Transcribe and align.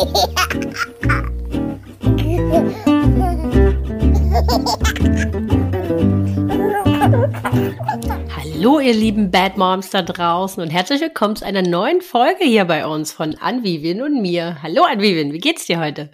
Hallo, 0.00 0.08
ihr 8.80 8.94
lieben 8.94 9.30
Bad 9.30 9.58
Moms 9.58 9.90
da 9.90 10.00
draußen 10.00 10.62
und 10.62 10.70
herzlich 10.70 11.02
willkommen 11.02 11.36
zu 11.36 11.44
einer 11.44 11.60
neuen 11.60 12.00
Folge 12.00 12.44
hier 12.44 12.64
bei 12.64 12.86
uns 12.86 13.12
von 13.12 13.36
Anvivien 13.40 14.00
und 14.00 14.22
mir. 14.22 14.62
Hallo 14.62 14.84
Anvivien, 14.84 15.34
wie 15.34 15.38
geht's 15.38 15.66
dir 15.66 15.78
heute? 15.78 16.10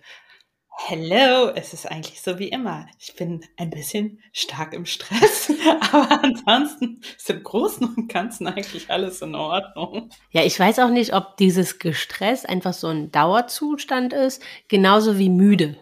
Hello, 0.79 1.49
es 1.55 1.73
ist 1.73 1.91
eigentlich 1.91 2.21
so 2.21 2.39
wie 2.39 2.49
immer. 2.49 2.87
Ich 2.99 3.15
bin 3.17 3.43
ein 3.57 3.71
bisschen 3.71 4.21
stark 4.33 4.75
im 4.75 4.85
Stress, 4.85 5.51
aber 5.93 6.23
ansonsten 6.23 7.01
ist 7.17 7.31
im 7.31 7.43
Großen 7.43 7.95
und 7.97 8.09
Ganzen 8.13 8.47
eigentlich 8.47 8.91
alles 8.91 9.23
in 9.23 9.35
Ordnung. 9.35 10.11
Ja, 10.31 10.43
ich 10.45 10.59
weiß 10.61 10.79
auch 10.81 10.91
nicht, 10.91 11.15
ob 11.15 11.37
dieses 11.39 11.79
Gestress 11.79 12.45
einfach 12.45 12.75
so 12.75 12.89
ein 12.89 13.11
Dauerzustand 13.11 14.13
ist, 14.13 14.43
genauso 14.69 15.19
wie 15.19 15.31
müde. 15.31 15.77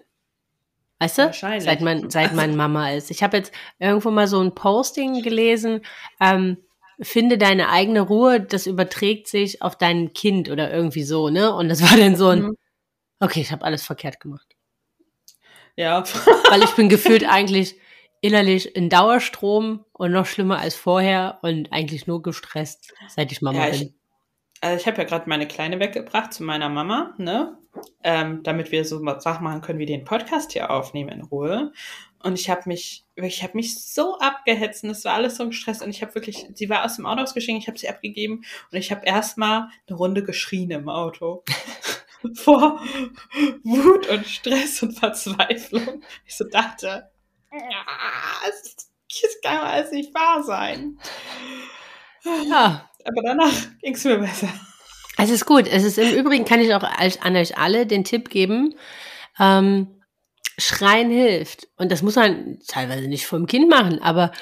Weißt 1.01 1.19
du? 1.19 1.23
Wahrscheinlich. 1.25 1.65
Seit 1.65 1.81
man, 1.81 2.09
seit 2.11 2.33
man 2.35 2.57
Mama 2.57 2.93
ist. 2.93 3.11
Ich 3.11 3.23
habe 3.23 3.37
jetzt 3.39 3.53
irgendwo 3.79 4.11
mal 4.11 4.29
so 4.29 4.41
ein 4.41 4.55
Posting 4.55 5.23
gelesen, 5.23 5.81
ähm, 6.21 6.59
finde 7.01 7.37
deine 7.37 7.69
eigene 7.71 8.01
Ruhe, 8.01 8.41
das 8.41 8.67
überträgt 8.67 9.27
sich 9.29 9.61
auf 9.61 9.77
dein 9.77 10.13
Kind 10.13 10.49
oder 10.49 10.73
irgendwie 10.73 11.03
so, 11.03 11.29
ne? 11.31 11.53
Und 11.53 11.69
das 11.69 11.83
war 11.83 11.99
dann 11.99 12.17
so 12.17 12.29
ein, 12.29 12.43
Mhm. 12.43 12.57
okay, 13.21 13.41
ich 13.41 13.53
habe 13.53 13.65
alles 13.65 13.83
verkehrt 13.85 14.21
gemacht. 14.21 14.54
Ja, 15.77 16.05
Weil 16.51 16.63
ich 16.63 16.71
bin 16.73 16.89
gefühlt 16.89 17.25
eigentlich 17.29 17.77
innerlich 18.21 18.75
in 18.77 18.89
Dauerstrom 18.89 19.85
und 19.93 20.13
noch 20.13 20.27
schlimmer 20.27 20.59
als 20.59 20.75
vorher 20.75 21.39
und 21.43 21.73
eigentlich 21.73 22.07
nur 22.07 22.23
gestresst, 22.23 22.95
seit 23.09 23.33
ich 23.33 23.43
Mama 23.43 23.59
Ja, 23.67 23.69
ich- 23.75 23.81
bin. 23.81 23.95
also 24.61 24.77
ich 24.81 24.87
habe 24.87 24.99
ja 24.99 25.05
gerade 25.05 25.29
meine 25.29 25.47
Kleine 25.49 25.79
weggebracht 25.81 26.33
zu 26.33 26.43
meiner 26.43 26.69
Mama, 26.69 27.15
ne? 27.19 27.59
Ähm, 28.05 28.43
damit 28.45 28.71
wir 28.71 28.85
so 28.85 29.03
Sachen 29.19 29.43
machen 29.43 29.61
können, 29.61 29.81
wie 29.81 29.87
den 29.87 30.05
Podcast 30.05 30.53
hier 30.53 30.71
aufnehmen 30.71 31.09
in 31.11 31.23
Ruhe. 31.23 31.73
Und 32.23 32.39
ich 32.39 32.49
habe 32.49 32.63
mich, 32.67 33.05
ich 33.17 33.43
habe 33.43 33.57
mich 33.57 33.83
so 33.83 34.17
abgehetzt 34.21 34.85
und 34.85 34.91
es 34.91 35.05
war 35.05 35.15
alles 35.15 35.37
so 35.37 35.47
gestresst 35.49 35.83
und 35.83 35.91
ich 35.91 36.01
habe 36.01 36.15
wirklich, 36.15 36.47
sie 36.55 36.71
war 36.71 36.85
aus 36.85 36.97
dem 36.97 37.05
Auto 37.05 37.21
ausgestiegen, 37.21 37.61
ich 37.61 37.67
habe 37.67 37.77
sie 37.77 37.89
abgegeben 37.89 38.45
und 38.71 38.79
ich 38.79 38.93
habe 38.93 39.05
erstmal 39.05 39.69
eine 39.89 39.97
Runde 39.99 40.23
geschrien 40.23 40.71
im 40.71 40.89
Auto. 40.89 41.43
Vor 42.35 42.81
Wut 43.63 44.09
und 44.09 44.27
Stress 44.27 44.83
und 44.83 44.99
Verzweiflung. 44.99 46.03
Ich 46.27 46.37
so 46.37 46.45
dachte, 46.45 47.11
ja, 47.53 47.85
es 48.49 48.77
das 49.23 49.41
kann 49.43 49.59
alles 49.59 49.93
nicht 49.93 50.15
wahr 50.15 50.43
sein. 50.43 50.99
Ja, 52.49 52.91
Aber 53.05 53.23
danach 53.23 53.53
ging 53.81 53.95
es 53.95 54.05
mir 54.05 54.19
besser. 54.19 54.49
es 55.19 55.31
ist 55.31 55.47
gut. 55.47 55.69
Es 55.69 55.85
ist 55.85 55.99
im 55.99 56.15
Übrigen 56.15 56.45
kann 56.45 56.61
ich 56.61 56.75
auch 56.75 56.83
an 56.83 57.37
euch 57.37 57.59
alle 57.59 57.87
den 57.87 58.05
Tipp 58.05 58.31
geben. 58.31 58.75
Ähm, 59.39 60.01
Schreien 60.59 61.11
hilft. 61.11 61.69
Und 61.77 61.93
das 61.93 62.03
muss 62.03 62.17
man 62.17 62.59
teilweise 62.67 63.09
nicht 63.09 63.27
vom 63.27 63.47
Kind 63.47 63.69
machen, 63.69 64.01
aber 64.01 64.33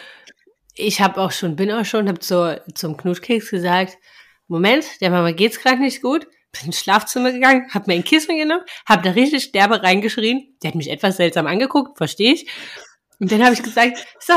ich 0.75 1.01
habe 1.01 1.21
auch 1.21 1.33
schon, 1.33 1.57
bin 1.57 1.71
auch 1.71 1.85
schon, 1.85 2.09
habe 2.09 2.21
zu, 2.21 2.63
zum 2.75 2.97
Knutschkeks 2.97 3.51
gesagt, 3.51 3.99
Moment, 4.47 5.01
der 5.01 5.11
Mama 5.11 5.33
geht's 5.33 5.61
gerade 5.61 5.81
nicht 5.81 6.03
gut. 6.03 6.27
Bin 6.53 6.67
ins 6.67 6.81
Schlafzimmer 6.81 7.33
gegangen, 7.33 7.69
habe 7.73 7.87
mir 7.89 7.95
ein 7.95 8.05
Kissen 8.05 8.37
genommen, 8.37 8.65
habe 8.87 9.03
da 9.03 9.11
richtig 9.11 9.53
derbe 9.53 9.83
reingeschrien. 9.83 10.55
Die 10.63 10.69
hat 10.69 10.75
mich 10.75 10.91
etwas 10.91 11.17
seltsam 11.17 11.47
angeguckt, 11.47 11.97
verstehe 11.97 12.35
ich. 12.35 12.47
Und 13.19 13.33
dann 13.33 13.43
habe 13.43 13.55
ich 13.55 13.63
gesagt, 13.63 14.07
so, 14.21 14.35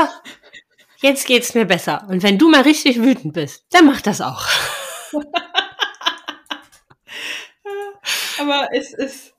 jetzt 1.02 1.26
geht's 1.26 1.54
mir 1.54 1.66
besser. 1.66 2.06
Und 2.08 2.22
wenn 2.22 2.38
du 2.38 2.48
mal 2.48 2.62
richtig 2.62 3.02
wütend 3.02 3.34
bist, 3.34 3.66
dann 3.70 3.86
mach 3.86 4.00
das 4.00 4.20
auch. 4.20 4.46
Aber 8.38 8.68
es 8.72 8.92
ist, 8.92 9.34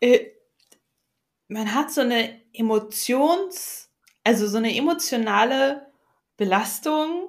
äh, 0.00 0.26
man 1.48 1.74
hat 1.74 1.90
so 1.92 2.00
eine 2.02 2.40
Emotions, 2.52 3.90
also 4.24 4.46
so 4.46 4.58
eine 4.58 4.76
emotionale 4.76 5.86
Belastung, 6.36 7.28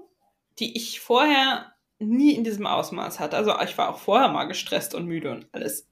die 0.59 0.75
ich 0.77 0.99
vorher 0.99 1.72
nie 1.99 2.35
in 2.35 2.43
diesem 2.43 2.65
Ausmaß 2.67 3.19
hatte. 3.19 3.37
Also 3.37 3.53
ich 3.63 3.77
war 3.77 3.89
auch 3.89 3.99
vorher 3.99 4.27
mal 4.29 4.45
gestresst 4.45 4.93
und 4.95 5.05
müde 5.05 5.31
und 5.31 5.47
alles. 5.51 5.87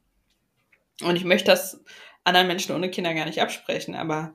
Und 1.04 1.16
ich 1.16 1.24
möchte 1.24 1.52
das 1.52 1.82
anderen 2.24 2.48
Menschen 2.48 2.76
ohne 2.76 2.90
Kinder 2.92 3.14
gar 3.14 3.26
nicht 3.26 3.42
absprechen, 3.42 3.96
aber 3.96 4.34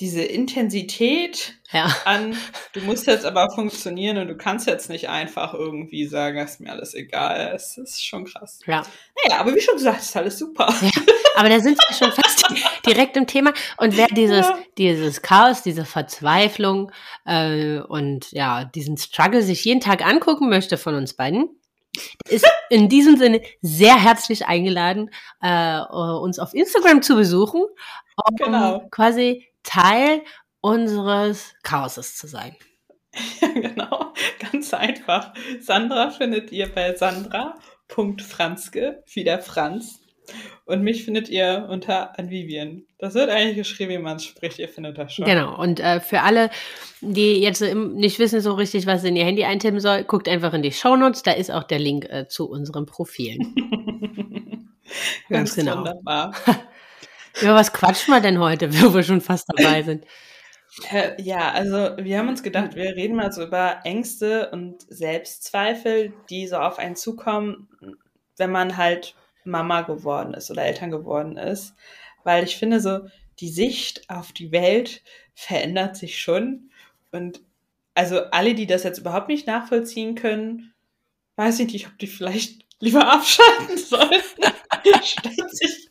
diese 0.00 0.22
Intensität 0.22 1.54
Ja. 1.70 1.94
an, 2.04 2.36
du 2.74 2.80
musst 2.80 3.06
jetzt 3.06 3.24
aber 3.24 3.50
funktionieren 3.50 4.18
und 4.18 4.28
du 4.28 4.36
kannst 4.36 4.66
jetzt 4.66 4.90
nicht 4.90 5.08
einfach 5.08 5.54
irgendwie 5.54 6.06
sagen, 6.06 6.38
ist 6.38 6.60
mir 6.60 6.70
alles 6.72 6.92
egal. 6.94 7.52
Es 7.54 7.78
ist 7.78 8.04
schon 8.04 8.26
krass. 8.26 8.60
Ja. 8.66 8.82
Naja, 9.24 9.40
aber 9.40 9.54
wie 9.54 9.60
schon 9.60 9.76
gesagt, 9.76 10.00
ist 10.02 10.16
alles 10.16 10.38
super. 10.38 10.68
Ja, 10.82 10.90
aber 11.36 11.48
da 11.48 11.60
sind 11.60 11.78
wir 11.78 11.96
schon 11.96 12.12
fast 12.12 12.44
direkt 12.86 13.16
im 13.16 13.26
Thema. 13.26 13.52
Und 13.78 13.96
wer 13.96 14.06
dieses, 14.08 14.46
Ja. 14.46 14.58
dieses 14.78 15.22
Chaos, 15.22 15.62
diese 15.62 15.84
Verzweiflung 15.84 16.92
äh, 17.24 17.78
und 17.80 18.30
ja, 18.32 18.64
diesen 18.64 18.96
Struggle 18.96 19.42
sich 19.42 19.64
jeden 19.64 19.80
Tag 19.80 20.04
angucken 20.04 20.48
möchte 20.48 20.76
von 20.78 20.94
uns 20.94 21.14
beiden, 21.14 21.48
ist 22.28 22.46
in 22.70 22.88
diesem 22.88 23.16
Sinne 23.16 23.40
sehr 23.62 24.00
herzlich 24.02 24.46
eingeladen, 24.46 25.10
äh, 25.40 25.80
uns 25.80 26.38
auf 26.38 26.54
Instagram 26.54 27.02
zu 27.02 27.16
besuchen, 27.16 27.62
um 27.62 28.36
Genau. 28.36 28.86
quasi 28.90 29.46
Teil 29.62 30.22
unseres 30.60 31.54
Chaoses 31.62 32.16
zu 32.16 32.26
sein. 32.26 32.56
Ja, 33.40 33.48
genau. 33.48 34.12
Ganz 34.52 34.74
einfach. 34.74 35.32
Sandra 35.60 36.10
findet 36.10 36.52
ihr 36.52 36.70
bei 36.70 36.94
sandra.franzke, 36.94 39.02
wie 39.12 39.24
der 39.24 39.40
Franz. 39.40 40.00
Und 40.64 40.82
mich 40.82 41.04
findet 41.04 41.28
ihr 41.28 41.66
unter 41.70 42.18
Anvivien. 42.18 42.86
Das 42.98 43.14
wird 43.14 43.30
eigentlich 43.30 43.56
geschrieben, 43.56 43.92
wie 43.92 43.98
man 43.98 44.16
es 44.16 44.24
spricht. 44.24 44.58
Ihr 44.58 44.68
findet 44.68 44.98
das 44.98 45.14
schon. 45.14 45.24
Genau. 45.24 45.56
Und 45.60 45.80
äh, 45.80 46.00
für 46.00 46.22
alle, 46.22 46.50
die 47.00 47.40
jetzt 47.40 47.60
nicht 47.62 48.18
wissen 48.18 48.40
so 48.40 48.54
richtig, 48.54 48.86
was 48.86 49.04
in 49.04 49.16
ihr 49.16 49.24
Handy 49.24 49.44
eintippen 49.44 49.80
soll, 49.80 50.04
guckt 50.04 50.28
einfach 50.28 50.54
in 50.54 50.62
die 50.62 50.72
Shownotes. 50.72 51.22
Da 51.22 51.32
ist 51.32 51.50
auch 51.50 51.64
der 51.64 51.78
Link 51.78 52.06
äh, 52.10 52.26
zu 52.28 52.48
unseren 52.48 52.86
Profilen. 52.86 53.54
Ganz 55.28 55.54
Ganz 55.54 55.54
genau. 55.56 55.78
wunderbar. 55.78 56.34
Über 57.40 57.54
was 57.54 57.72
quatschen 57.72 58.14
wir 58.14 58.20
denn 58.20 58.38
heute, 58.38 58.72
wo 58.82 58.94
wir 58.94 59.02
schon 59.02 59.20
fast 59.20 59.46
dabei 59.54 59.82
sind? 59.82 60.04
Äh, 60.90 61.20
Ja, 61.22 61.52
also 61.52 61.96
wir 61.98 62.18
haben 62.18 62.28
uns 62.28 62.42
gedacht, 62.42 62.74
wir 62.74 62.96
reden 62.96 63.16
mal 63.16 63.32
so 63.32 63.42
über 63.42 63.80
Ängste 63.84 64.50
und 64.50 64.82
Selbstzweifel, 64.88 66.12
die 66.30 66.46
so 66.46 66.56
auf 66.56 66.78
einen 66.78 66.96
zukommen, 66.96 67.68
wenn 68.36 68.50
man 68.50 68.76
halt 68.76 69.14
Mama 69.46 69.82
geworden 69.82 70.34
ist 70.34 70.50
oder 70.50 70.64
Eltern 70.64 70.90
geworden 70.90 71.36
ist. 71.36 71.74
Weil 72.24 72.44
ich 72.44 72.56
finde 72.56 72.80
so, 72.80 73.00
die 73.40 73.48
Sicht 73.48 74.08
auf 74.08 74.32
die 74.32 74.52
Welt 74.52 75.02
verändert 75.34 75.96
sich 75.96 76.20
schon. 76.20 76.70
Und 77.12 77.40
also 77.94 78.24
alle, 78.30 78.54
die 78.54 78.66
das 78.66 78.84
jetzt 78.84 78.98
überhaupt 78.98 79.28
nicht 79.28 79.46
nachvollziehen 79.46 80.14
können, 80.14 80.72
weiß 81.36 81.60
ich 81.60 81.72
nicht, 81.72 81.86
ob 81.86 81.98
die 81.98 82.06
vielleicht 82.06 82.64
lieber 82.80 83.10
abschalten 83.10 83.78
sollten, 83.78 84.42
statt 85.02 85.32
sich 85.50 85.88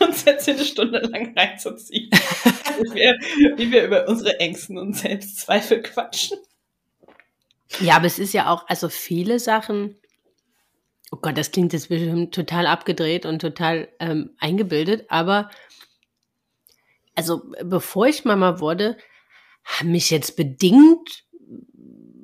uns 0.00 0.24
jetzt 0.24 0.48
eine 0.48 0.64
Stunde 0.64 0.98
lang 1.00 1.36
reinzuziehen 1.36 2.10
wie 2.78 2.94
wir, 2.94 3.18
wie 3.56 3.70
wir 3.70 3.84
über 3.84 4.08
unsere 4.08 4.38
Ängsten 4.40 4.78
und 4.78 4.94
Selbstzweifel 4.94 5.82
quatschen. 5.82 6.38
Ja, 7.80 7.96
aber 7.96 8.06
es 8.06 8.18
ist 8.18 8.32
ja 8.32 8.50
auch, 8.50 8.66
also 8.68 8.88
viele 8.88 9.38
Sachen, 9.38 9.96
oh 11.10 11.18
Gott, 11.20 11.38
das 11.38 11.50
klingt 11.50 11.72
jetzt 11.72 11.88
bestimmt 11.88 12.34
total 12.34 12.66
abgedreht 12.66 13.26
und 13.26 13.40
total 13.40 13.88
ähm, 13.98 14.30
eingebildet, 14.38 15.06
aber 15.08 15.50
also 17.14 17.42
bevor 17.64 18.06
ich 18.06 18.24
Mama 18.24 18.60
wurde, 18.60 18.96
haben 19.64 19.90
mich 19.90 20.10
jetzt 20.10 20.36
bedingt 20.36 21.24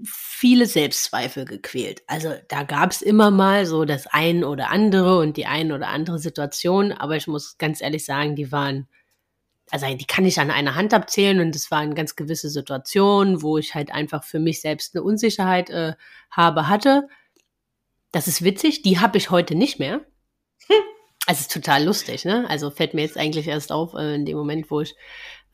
viele 0.07 0.67
Selbstzweifel 0.67 1.47
gequält. 1.47 2.03
Also 2.07 2.35
da 2.49 2.63
gab 2.63 2.91
es 2.91 3.03
immer 3.03 3.31
mal 3.31 3.67
so 3.67 3.85
das 3.85 4.07
ein 4.07 4.45
oder 4.45 4.71
andere 4.71 5.19
und 5.19 5.37
die 5.37 5.47
ein 5.47 5.73
oder 5.73 5.89
andere 5.89 6.19
Situation, 6.19 6.93
aber 6.93 7.17
ich 7.17 7.27
muss 7.27 7.59
ganz 7.59 7.81
ehrlich 7.81 8.05
sagen, 8.05 8.37
die 8.37 8.53
waren, 8.53 8.87
also 9.71 9.87
die 9.87 10.07
kann 10.07 10.27
ich 10.27 10.39
an 10.39 10.51
einer 10.51 10.75
Hand 10.75 10.93
abzählen 10.93 11.41
und 11.41 11.57
es 11.57 11.71
waren 11.71 11.95
ganz 11.95 12.15
gewisse 12.15 12.51
Situationen, 12.51 13.43
wo 13.43 13.59
ich 13.59 13.75
halt 13.75 13.93
einfach 13.93 14.23
für 14.23 14.39
mich 14.39 14.61
selbst 14.61 14.95
eine 14.95 15.03
Unsicherheit 15.03 15.71
äh, 15.71 15.95
habe, 16.31 16.69
hatte. 16.69 17.09
Das 18.15 18.29
ist 18.29 18.45
witzig, 18.45 18.83
die 18.83 19.01
habe 19.01 19.19
ich 19.19 19.31
heute 19.31 19.57
nicht 19.57 19.81
mehr. 19.81 20.01
Also 20.69 20.77
es 21.27 21.41
ist 21.41 21.53
total 21.53 21.83
lustig, 21.85 22.25
ne? 22.25 22.49
Also 22.49 22.71
fällt 22.71 22.95
mir 22.95 23.03
jetzt 23.03 23.19
eigentlich 23.19 23.49
erst 23.49 23.73
auf, 23.73 23.95
äh, 23.95 24.15
in 24.15 24.25
dem 24.25 24.37
Moment, 24.37 24.71
wo 24.71 24.81
ich 24.83 24.95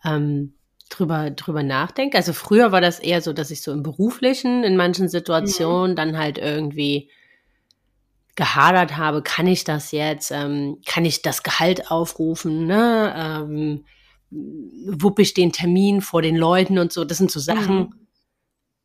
ähm, 0.05 0.53
drüber, 0.91 1.31
drüber 1.31 1.63
nachdenke. 1.63 2.19
Also 2.19 2.35
früher 2.35 2.71
war 2.71 2.83
das 2.83 2.99
eher 2.99 3.23
so, 3.23 3.33
dass 3.33 3.51
ich 3.51 3.63
so 3.63 3.73
im 3.73 3.83
Beruflichen 3.83 4.63
in 4.63 4.77
manchen 4.77 5.09
Situationen 5.09 5.97
dann 5.97 6.19
halt 6.19 6.37
irgendwie 6.37 7.11
gehadert 8.37 8.99
habe, 8.99 9.23
kann 9.23 9.47
ich 9.47 9.65
das 9.65 9.91
jetzt, 9.91 10.31
ähm, 10.31 10.83
kann 10.85 11.07
ich 11.07 11.23
das 11.23 11.43
Gehalt 11.43 11.91
aufrufen, 11.91 12.67
ne? 12.67 13.15
Ähm, 13.17 13.85
wupp 14.31 15.19
ich 15.19 15.33
den 15.33 15.51
Termin 15.53 16.03
vor 16.03 16.21
den 16.21 16.37
Leuten 16.37 16.79
und 16.79 16.93
so. 16.93 17.07
Das 17.07 17.17
sind 17.17 17.31
so 17.31 17.41
Sachen, 17.41 17.79
Mhm. 17.79 17.95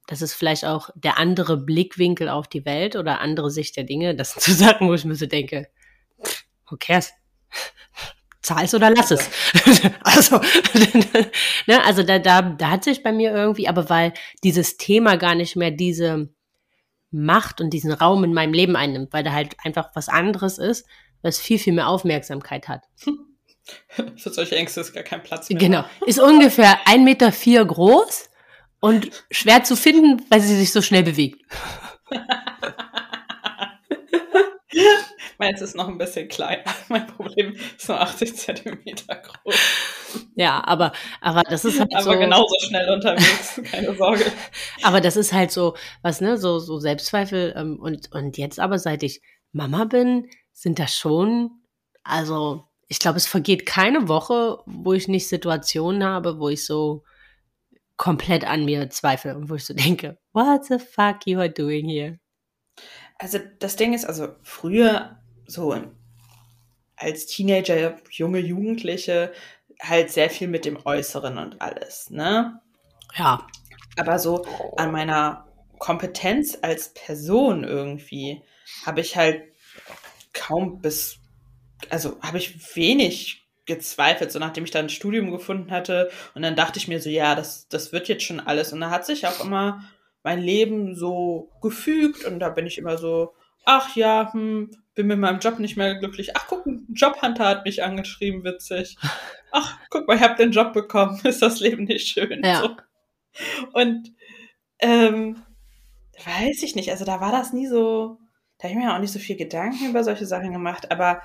Das 0.07 0.21
ist 0.21 0.33
vielleicht 0.33 0.65
auch 0.65 0.89
der 0.95 1.17
andere 1.17 1.57
Blickwinkel 1.57 2.29
auf 2.29 2.47
die 2.47 2.65
Welt 2.65 2.95
oder 2.95 3.21
andere 3.21 3.49
Sicht 3.49 3.75
der 3.75 3.83
Dinge. 3.83 4.15
Das 4.15 4.31
sind 4.31 4.43
so 4.43 4.65
Sachen, 4.65 4.87
wo 4.87 4.93
ich 4.93 5.05
mir 5.05 5.15
so 5.15 5.25
denke, 5.25 5.67
who 6.69 6.77
cares? 6.79 7.11
zahl's 8.41 8.75
oder 8.75 8.91
lass 8.91 9.11
es. 9.11 9.29
also, 10.03 10.39
ne, 11.65 11.83
also 11.83 12.03
da, 12.03 12.19
da, 12.19 12.41
da 12.43 12.69
hat 12.69 12.83
sich 12.83 13.01
bei 13.01 13.11
mir 13.11 13.31
irgendwie, 13.33 13.67
aber 13.67 13.89
weil 13.89 14.13
dieses 14.43 14.77
Thema 14.77 15.17
gar 15.17 15.35
nicht 15.35 15.55
mehr 15.55 15.71
diese 15.71 16.29
Macht 17.11 17.59
und 17.59 17.71
diesen 17.71 17.91
Raum 17.91 18.23
in 18.23 18.33
meinem 18.33 18.53
Leben 18.53 18.75
einnimmt, 18.75 19.11
weil 19.13 19.23
da 19.23 19.31
halt 19.31 19.55
einfach 19.63 19.89
was 19.95 20.09
anderes 20.09 20.59
ist, 20.59 20.85
was 21.21 21.39
viel, 21.39 21.57
viel 21.57 21.73
mehr 21.73 21.87
Aufmerksamkeit 21.87 22.67
hat. 22.67 22.83
Für 23.87 24.29
solche 24.31 24.55
Ängste 24.55 24.81
ist 24.81 24.93
gar 24.93 25.03
kein 25.03 25.23
Platz 25.23 25.49
mehr. 25.49 25.57
Genau. 25.57 25.85
Ist 26.05 26.19
ungefähr 26.19 26.77
ein 26.85 27.03
Meter 27.03 27.31
vier 27.31 27.65
groß 27.65 28.29
und 28.79 29.09
schwer 29.31 29.63
zu 29.63 29.75
finden, 29.75 30.25
weil 30.29 30.41
sie 30.41 30.55
sich 30.55 30.71
so 30.71 30.81
schnell 30.81 31.03
bewegt. 31.03 31.41
Meins 35.37 35.61
ist 35.61 35.75
noch 35.75 35.87
ein 35.87 35.97
bisschen 35.97 36.27
kleiner. 36.27 36.63
Mein 36.89 37.07
Problem 37.07 37.55
ist 37.77 37.89
nur 37.89 37.99
80 37.99 38.35
Zentimeter 38.35 39.15
groß. 39.15 39.55
Ja, 40.35 40.63
aber, 40.65 40.93
aber 41.21 41.43
das 41.43 41.65
ist 41.65 41.79
halt 41.79 41.93
aber 41.93 42.03
so. 42.03 42.11
Aber 42.11 42.19
genauso 42.19 42.55
schnell 42.61 42.89
unterwegs, 42.89 43.61
keine 43.69 43.95
Sorge. 43.95 44.25
Aber 44.83 45.01
das 45.01 45.17
ist 45.17 45.33
halt 45.33 45.51
so, 45.51 45.75
was, 46.01 46.21
ne, 46.21 46.37
so, 46.37 46.59
so 46.59 46.79
Selbstzweifel. 46.79 47.53
Ähm, 47.57 47.79
und, 47.79 48.11
und 48.13 48.37
jetzt 48.37 48.59
aber, 48.59 48.79
seit 48.79 49.03
ich 49.03 49.21
Mama 49.51 49.85
bin, 49.85 50.29
sind 50.53 50.79
das 50.79 50.95
schon, 50.95 51.51
also, 52.03 52.63
ich 52.87 52.99
glaube, 52.99 53.17
es 53.17 53.27
vergeht 53.27 53.65
keine 53.65 54.07
Woche, 54.07 54.59
wo 54.65 54.93
ich 54.93 55.07
nicht 55.07 55.27
Situationen 55.27 56.03
habe, 56.03 56.39
wo 56.39 56.47
ich 56.49 56.65
so 56.65 57.03
komplett 57.97 58.45
an 58.45 58.65
mir 58.65 58.89
zweifle 58.89 59.35
und 59.35 59.49
wo 59.49 59.55
ich 59.55 59.65
so 59.65 59.73
denke, 59.73 60.17
what 60.33 60.65
the 60.65 60.79
fuck 60.79 61.25
you 61.25 61.39
are 61.39 61.49
doing 61.49 61.87
here? 61.87 62.19
Also 63.17 63.39
das 63.59 63.75
Ding 63.75 63.93
ist, 63.93 64.05
also 64.05 64.35
früher 64.43 65.21
so 65.47 65.75
als 66.97 67.25
Teenager, 67.27 67.97
junge 68.09 68.39
Jugendliche, 68.39 69.31
halt 69.81 70.11
sehr 70.11 70.29
viel 70.29 70.47
mit 70.47 70.65
dem 70.65 70.77
Äußeren 70.85 71.37
und 71.37 71.61
alles, 71.61 72.09
ne? 72.09 72.61
Ja. 73.15 73.47
Aber 73.97 74.19
so 74.19 74.45
an 74.77 74.91
meiner 74.91 75.47
Kompetenz 75.79 76.57
als 76.61 76.93
Person 76.93 77.63
irgendwie 77.63 78.43
habe 78.85 79.01
ich 79.01 79.15
halt 79.15 79.43
kaum 80.33 80.81
bis, 80.81 81.19
also 81.89 82.19
habe 82.21 82.37
ich 82.37 82.75
wenig 82.75 83.44
gezweifelt, 83.65 84.31
so 84.31 84.39
nachdem 84.39 84.63
ich 84.63 84.71
dann 84.71 84.85
ein 84.85 84.89
Studium 84.89 85.31
gefunden 85.31 85.71
hatte. 85.71 86.09
Und 86.33 86.41
dann 86.41 86.55
dachte 86.55 86.79
ich 86.79 86.87
mir 86.87 86.99
so, 87.01 87.09
ja, 87.09 87.35
das, 87.35 87.67
das 87.67 87.91
wird 87.91 88.07
jetzt 88.07 88.23
schon 88.23 88.39
alles. 88.39 88.73
Und 88.73 88.81
da 88.81 88.89
hat 88.89 89.05
sich 89.05 89.25
auch 89.27 89.43
immer 89.43 89.83
mein 90.23 90.41
Leben 90.41 90.95
so 90.95 91.51
gefügt 91.61 92.25
und 92.25 92.39
da 92.39 92.49
bin 92.49 92.65
ich 92.65 92.77
immer 92.77 92.97
so, 92.97 93.33
ach 93.65 93.95
ja, 93.95 94.31
hm, 94.33 94.71
bin 94.95 95.07
mit 95.07 95.19
meinem 95.19 95.39
Job 95.39 95.59
nicht 95.59 95.77
mehr 95.77 95.95
glücklich. 95.95 96.35
Ach, 96.35 96.47
guck, 96.47 96.65
ein 96.65 96.87
Jobhunter 96.93 97.45
hat 97.45 97.65
mich 97.65 97.83
angeschrieben, 97.83 98.43
witzig. 98.43 98.97
Ach, 99.51 99.77
guck 99.89 100.07
mal, 100.07 100.15
ich 100.15 100.21
habe 100.21 100.35
den 100.35 100.51
Job 100.51 100.73
bekommen. 100.73 101.19
Ist 101.23 101.41
das 101.41 101.59
Leben 101.59 101.83
nicht 101.83 102.07
schön? 102.07 102.41
Ja. 102.43 102.61
So. 102.61 102.75
Und 103.73 104.13
ähm, 104.79 105.43
weiß 106.25 106.63
ich 106.63 106.75
nicht, 106.75 106.89
also 106.91 107.05
da 107.05 107.21
war 107.21 107.31
das 107.31 107.53
nie 107.53 107.67
so, 107.67 108.17
da 108.57 108.67
habe 108.67 108.79
ich 108.79 108.85
mir 108.85 108.93
auch 108.93 108.99
nicht 108.99 109.13
so 109.13 109.19
viel 109.19 109.35
Gedanken 109.35 109.89
über 109.89 110.03
solche 110.03 110.25
Sachen 110.25 110.53
gemacht, 110.53 110.91
aber 110.91 111.21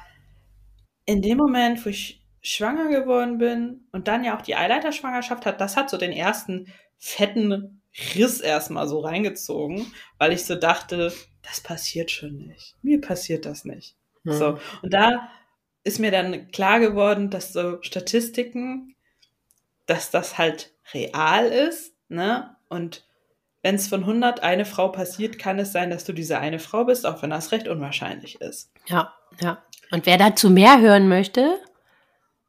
in 1.06 1.22
dem 1.22 1.38
Moment, 1.38 1.84
wo 1.84 1.90
ich 1.90 2.19
schwanger 2.42 2.88
geworden 2.88 3.38
bin 3.38 3.86
und 3.92 4.08
dann 4.08 4.24
ja 4.24 4.36
auch 4.36 4.42
die 4.42 4.56
Eileiterschwangerschaft 4.56 5.46
hat, 5.46 5.60
das 5.60 5.76
hat 5.76 5.90
so 5.90 5.96
den 5.96 6.12
ersten 6.12 6.72
fetten 6.98 7.82
Riss 8.14 8.40
erstmal 8.40 8.88
so 8.88 9.00
reingezogen, 9.00 9.92
weil 10.18 10.32
ich 10.32 10.44
so 10.44 10.54
dachte, 10.54 11.12
das 11.42 11.60
passiert 11.60 12.10
schon 12.10 12.36
nicht. 12.46 12.76
Mir 12.82 13.00
passiert 13.00 13.46
das 13.46 13.64
nicht. 13.64 13.96
Mhm. 14.22 14.32
So. 14.32 14.58
Und 14.82 14.94
da 14.94 15.28
ist 15.82 15.98
mir 15.98 16.10
dann 16.10 16.50
klar 16.50 16.78
geworden, 16.78 17.30
dass 17.30 17.52
so 17.52 17.82
Statistiken, 17.82 18.94
dass 19.86 20.10
das 20.10 20.38
halt 20.38 20.72
real 20.92 21.46
ist, 21.46 21.94
ne? 22.08 22.56
Und 22.68 23.04
wenn 23.62 23.74
es 23.74 23.88
von 23.88 24.00
100 24.00 24.42
eine 24.42 24.64
Frau 24.64 24.88
passiert, 24.88 25.38
kann 25.38 25.58
es 25.58 25.72
sein, 25.72 25.90
dass 25.90 26.04
du 26.04 26.12
diese 26.12 26.38
eine 26.38 26.58
Frau 26.58 26.84
bist, 26.84 27.06
auch 27.06 27.22
wenn 27.22 27.30
das 27.30 27.52
recht 27.52 27.68
unwahrscheinlich 27.68 28.40
ist. 28.40 28.72
Ja, 28.86 29.12
ja. 29.40 29.62
Und 29.90 30.06
wer 30.06 30.16
dazu 30.16 30.50
mehr 30.50 30.80
hören 30.80 31.08
möchte, 31.08 31.58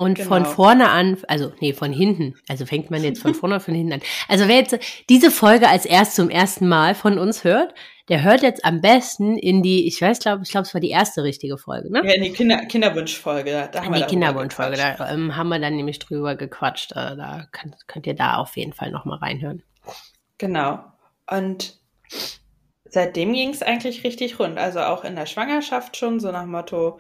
und 0.01 0.15
genau. 0.15 0.30
von 0.30 0.45
vorne 0.48 0.89
an, 0.89 1.15
also 1.27 1.51
nee, 1.59 1.74
von 1.74 1.94
hinten. 1.94 2.33
Also 2.50 2.65
fängt 2.65 2.89
man 2.89 3.03
jetzt 3.03 3.21
von 3.21 3.36
vorne 3.36 3.59
von 3.59 3.75
hinten 3.75 3.94
an. 3.94 4.01
Also 4.27 4.48
wer 4.48 4.56
jetzt 4.56 4.80
diese 5.09 5.30
Folge 5.30 5.69
als 5.69 5.86
erst 5.86 6.15
zum 6.15 6.31
ersten 6.31 6.68
Mal 6.68 6.95
von 6.95 7.19
uns 7.19 7.44
hört, 7.44 7.75
der 8.09 8.24
hört 8.24 8.42
jetzt 8.42 8.65
am 8.65 8.81
besten 8.81 9.38
in 9.38 9.62
die, 9.62 9.88
ich 9.88 10.01
weiß, 10.01 10.18
glaube 10.18 10.42
ich, 10.44 10.50
glaube 10.50 10.65
es 10.65 10.74
war 10.74 10.81
die 10.81 10.89
erste 10.89 11.21
richtige 11.21 11.59
Folge, 11.59 11.92
ne? 11.92 12.01
Ja, 12.03 12.15
in 12.15 12.24
die 12.24 12.33
Kinder, 12.33 12.65
Kinderwunschfolge. 12.65 13.51
Da, 13.51 13.68
da 13.68 13.86
haben 13.86 13.94
in 13.94 14.01
die 14.01 14.07
Kinderwunschfolge, 14.07 14.75
da 14.75 15.13
ähm, 15.13 15.36
haben 15.36 15.50
wir 15.50 15.59
dann 15.59 15.75
nämlich 15.75 16.00
drüber 16.00 16.36
gequatscht. 16.36 16.94
Äh, 16.94 17.15
da 17.15 17.45
kann, 17.51 17.75
könnt 17.86 18.07
ihr 18.07 18.15
da 18.15 18.38
auf 18.38 18.57
jeden 18.57 18.74
Fall 18.74 18.89
nochmal 18.89 19.19
reinhören. 19.19 19.62
Genau. 20.39 20.80
Und 21.30 21.80
seitdem 22.86 23.33
ging 23.33 23.51
es 23.51 23.62
eigentlich 23.62 24.03
richtig 24.03 24.39
rund. 24.39 24.57
Also 24.57 24.80
auch 24.80 25.03
in 25.03 25.15
der 25.15 25.27
Schwangerschaft 25.27 25.95
schon, 25.95 26.19
so 26.19 26.31
nach 26.31 26.48
Motto, 26.48 27.00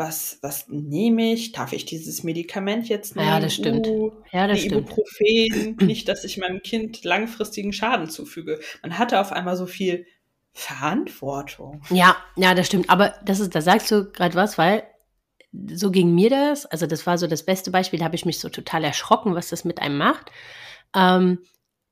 was, 0.00 0.38
was 0.40 0.66
nehme 0.68 1.34
ich? 1.34 1.52
Darf 1.52 1.74
ich 1.74 1.84
dieses 1.84 2.24
Medikament 2.24 2.88
jetzt 2.88 3.16
nehmen? 3.16 3.28
Ja, 3.28 3.38
das 3.38 3.54
stimmt. 3.54 3.86
Uh, 3.86 4.10
ja, 4.32 4.46
das 4.46 4.60
stimmt. 4.60 4.88
Ibuprofen, 4.88 5.76
nicht, 5.86 6.08
dass 6.08 6.24
ich 6.24 6.38
meinem 6.38 6.62
Kind 6.62 7.04
langfristigen 7.04 7.74
Schaden 7.74 8.08
zufüge. 8.08 8.60
Man 8.82 8.96
hatte 8.96 9.20
auf 9.20 9.30
einmal 9.30 9.56
so 9.56 9.66
viel 9.66 10.06
Verantwortung. 10.54 11.82
Ja, 11.90 12.16
ja, 12.36 12.54
das 12.54 12.66
stimmt. 12.66 12.88
Aber 12.88 13.14
das 13.26 13.40
ist, 13.40 13.54
da 13.54 13.60
sagst 13.60 13.90
du 13.90 14.10
gerade 14.10 14.34
was, 14.34 14.56
weil 14.56 14.84
so 15.70 15.90
ging 15.90 16.14
mir 16.14 16.30
das. 16.30 16.64
Also 16.64 16.86
das 16.86 17.06
war 17.06 17.18
so 17.18 17.26
das 17.26 17.44
beste 17.44 17.70
Beispiel. 17.70 17.98
Da 17.98 18.06
habe 18.06 18.16
ich 18.16 18.24
mich 18.24 18.40
so 18.40 18.48
total 18.48 18.84
erschrocken, 18.84 19.34
was 19.34 19.50
das 19.50 19.66
mit 19.66 19.82
einem 19.82 19.98
macht. 19.98 20.30
Ähm, 20.96 21.40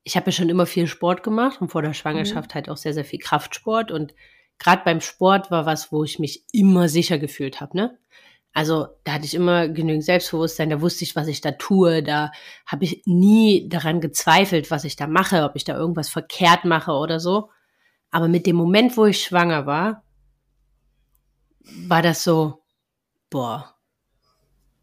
ich 0.03 0.17
habe 0.17 0.27
ja 0.27 0.33
schon 0.33 0.49
immer 0.49 0.65
viel 0.65 0.87
Sport 0.87 1.23
gemacht 1.23 1.61
und 1.61 1.69
vor 1.71 1.83
der 1.83 1.93
Schwangerschaft 1.93 2.53
mhm. 2.53 2.55
halt 2.55 2.71
auch 2.71 2.79
sehr, 2.79 2.95
sehr 2.95 3.05
viel 3.05 3.19
Kraftsport 3.19 3.93
und 3.93 4.15
gerade 4.59 4.83
beim 4.85 5.01
Sport 5.01 5.51
war 5.51 5.67
was, 5.67 5.93
wo 5.93 6.05
ich 6.05 6.19
mich 6.19 6.45
immer 6.53 6.89
sicher 6.89 7.19
gefühlt 7.19 7.61
habe, 7.61 7.77
ne? 7.77 7.99
Also 8.53 8.89
da 9.05 9.13
hatte 9.13 9.27
ich 9.27 9.35
immer 9.35 9.69
genügend 9.69 10.05
Selbstbewusstsein, 10.05 10.71
da 10.71 10.81
wusste 10.81 11.05
ich, 11.05 11.15
was 11.15 11.29
ich 11.29 11.41
da 11.41 11.53
tue, 11.53 12.03
da 12.03 12.33
habe 12.67 12.85
ich 12.85 13.03
nie 13.05 13.69
daran 13.69 14.01
gezweifelt, 14.01 14.71
was 14.71 14.85
ich 14.85 14.97
da 14.97 15.07
mache, 15.07 15.45
ob 15.45 15.55
ich 15.55 15.65
da 15.65 15.77
irgendwas 15.77 16.09
verkehrt 16.09 16.65
mache 16.65 16.93
oder 16.93 17.21
so. 17.21 17.51
Aber 18.11 18.27
mit 18.27 18.47
dem 18.47 18.57
Moment, 18.57 18.97
wo 18.97 19.05
ich 19.05 19.23
schwanger 19.23 19.67
war, 19.67 20.03
war 21.87 22.03
das 22.03 22.25
so, 22.25 22.65
boah, 23.31 23.75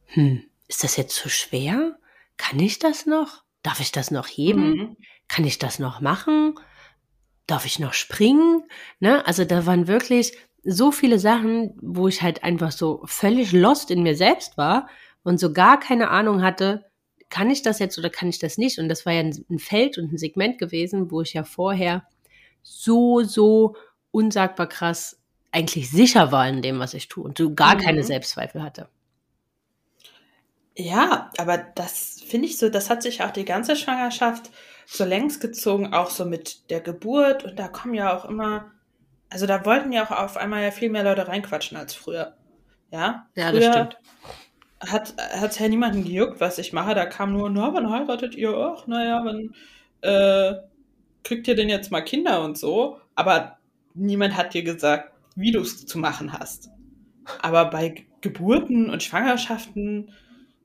hm, 0.05 0.43
ist 0.67 0.83
das 0.83 0.95
jetzt 0.95 1.15
zu 1.15 1.27
schwer? 1.29 1.97
Kann 2.37 2.59
ich 2.59 2.79
das 2.79 3.05
noch? 3.05 3.43
Darf 3.63 3.79
ich 3.79 3.91
das 3.91 4.11
noch 4.11 4.27
heben? 4.27 4.69
Mhm. 4.69 4.97
Kann 5.27 5.45
ich 5.45 5.57
das 5.57 5.79
noch 5.79 5.99
machen? 5.99 6.55
Darf 7.47 7.65
ich 7.65 7.79
noch 7.79 7.93
springen? 7.93 8.63
Ne? 8.99 9.25
Also 9.25 9.45
da 9.45 9.65
waren 9.65 9.87
wirklich 9.87 10.37
so 10.63 10.91
viele 10.91 11.19
Sachen, 11.19 11.77
wo 11.81 12.07
ich 12.07 12.21
halt 12.21 12.43
einfach 12.43 12.71
so 12.71 13.01
völlig 13.05 13.51
lost 13.51 13.91
in 13.91 14.03
mir 14.03 14.15
selbst 14.15 14.57
war 14.57 14.87
und 15.23 15.39
so 15.39 15.53
gar 15.53 15.79
keine 15.79 16.09
Ahnung 16.09 16.41
hatte, 16.41 16.85
kann 17.29 17.49
ich 17.49 17.61
das 17.61 17.79
jetzt 17.79 17.97
oder 17.97 18.09
kann 18.09 18.29
ich 18.29 18.39
das 18.39 18.57
nicht? 18.57 18.79
Und 18.79 18.89
das 18.89 19.05
war 19.05 19.13
ja 19.13 19.21
ein 19.21 19.59
Feld 19.59 19.97
und 19.97 20.11
ein 20.11 20.17
Segment 20.17 20.57
gewesen, 20.57 21.11
wo 21.11 21.21
ich 21.21 21.33
ja 21.33 21.43
vorher 21.43 22.07
so, 22.63 23.23
so 23.23 23.75
unsagbar 24.11 24.67
krass 24.67 25.19
eigentlich 25.51 25.89
sicher 25.89 26.31
war 26.31 26.47
in 26.47 26.61
dem, 26.61 26.79
was 26.79 26.93
ich 26.93 27.07
tue 27.07 27.23
und 27.23 27.37
so 27.37 27.53
gar 27.53 27.75
mhm. 27.75 27.79
keine 27.79 28.03
Selbstzweifel 28.03 28.61
hatte. 28.61 28.89
Ja, 30.77 31.31
aber 31.37 31.57
das 31.57 32.21
finde 32.25 32.47
ich 32.47 32.57
so, 32.57 32.69
das 32.69 32.89
hat 32.89 33.01
sich 33.01 33.23
auch 33.23 33.31
die 33.31 33.45
ganze 33.45 33.75
Schwangerschaft 33.75 34.51
so 34.85 35.05
längs 35.05 35.39
gezogen, 35.39 35.93
auch 35.93 36.09
so 36.09 36.25
mit 36.25 36.69
der 36.69 36.81
Geburt. 36.81 37.43
Und 37.43 37.59
da 37.59 37.67
kommen 37.67 37.93
ja 37.93 38.15
auch 38.15 38.25
immer, 38.25 38.71
also 39.29 39.45
da 39.45 39.65
wollten 39.65 39.91
ja 39.91 40.05
auch 40.05 40.11
auf 40.11 40.37
einmal 40.37 40.63
ja 40.63 40.71
viel 40.71 40.89
mehr 40.89 41.03
Leute 41.03 41.27
reinquatschen 41.27 41.77
als 41.77 41.93
früher. 41.93 42.35
Ja, 42.91 43.27
ja 43.35 43.49
früher 43.49 43.59
das 43.59 43.75
stimmt. 43.75 43.97
Hat 44.79 45.51
es 45.51 45.59
ja 45.59 45.67
niemanden 45.67 46.03
gejuckt, 46.03 46.39
was 46.39 46.57
ich 46.57 46.73
mache. 46.73 46.93
Da 46.93 47.05
kam 47.05 47.33
nur, 47.33 47.49
na, 47.49 47.73
wann 47.73 47.89
heiratet 47.89 48.35
ihr? 48.35 48.55
Ach, 48.55 48.85
naja, 48.87 49.23
wann 49.23 49.55
äh, 50.01 50.61
kriegt 51.23 51.47
ihr 51.47 51.55
denn 51.55 51.69
jetzt 51.69 51.91
mal 51.91 52.01
Kinder 52.01 52.43
und 52.43 52.57
so? 52.57 52.99
Aber 53.15 53.57
niemand 53.93 54.37
hat 54.37 54.53
dir 54.53 54.63
gesagt, 54.63 55.13
wie 55.35 55.51
du 55.51 55.61
es 55.61 55.85
zu 55.85 55.97
machen 55.97 56.33
hast. 56.33 56.69
Aber 57.41 57.65
bei 57.65 58.05
Geburten 58.21 58.89
und 58.89 59.01
Schwangerschaften 59.01 60.11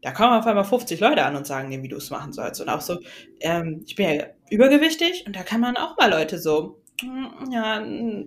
da 0.02 0.12
kommen 0.12 0.32
auf 0.32 0.46
einmal 0.46 0.64
50 0.64 1.00
Leute 1.00 1.24
an 1.24 1.36
und 1.36 1.46
sagen 1.46 1.70
dir, 1.70 1.82
wie 1.82 1.88
du 1.88 1.96
es 1.96 2.10
machen 2.10 2.32
sollst. 2.32 2.60
Und 2.60 2.68
auch 2.68 2.80
so, 2.80 2.98
ähm, 3.40 3.82
ich 3.86 3.96
bin 3.96 4.14
ja 4.14 4.26
übergewichtig 4.50 5.24
und 5.26 5.36
da 5.36 5.42
kann 5.42 5.60
man 5.60 5.76
auch 5.76 5.96
mal 5.96 6.10
Leute 6.10 6.38
so, 6.38 6.80
hm, 7.00 7.50
ja, 7.50 7.84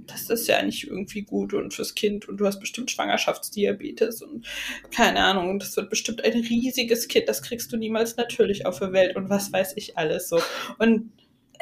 das 0.08 0.30
ist 0.30 0.48
ja 0.48 0.62
nicht 0.63 0.88
irgendwie 0.88 1.22
gut 1.22 1.53
und 1.53 1.74
fürs 1.74 1.96
Kind 1.96 2.27
und 2.27 2.38
du 2.38 2.46
hast 2.46 2.60
bestimmt 2.60 2.92
Schwangerschaftsdiabetes 2.92 4.22
und 4.22 4.48
keine 4.92 5.20
Ahnung, 5.20 5.60
das 5.60 5.75
wird 5.77 5.89
bestimmt 5.89 6.24
ein 6.24 6.32
riesiges 6.32 7.08
Kind, 7.08 7.30
das 7.30 7.42
kriegst 7.42 7.72
du 7.72 7.77
niemals 7.77 8.18
natürlich 8.18 8.65
auf 8.65 8.80
der 8.80 8.94
Welt 8.94 9.15
und 9.15 9.30
was 9.30 9.51
weiß 9.53 9.74
ich 9.77 9.98
alles 9.98 10.30
so. 10.30 10.39
Und 10.80 11.12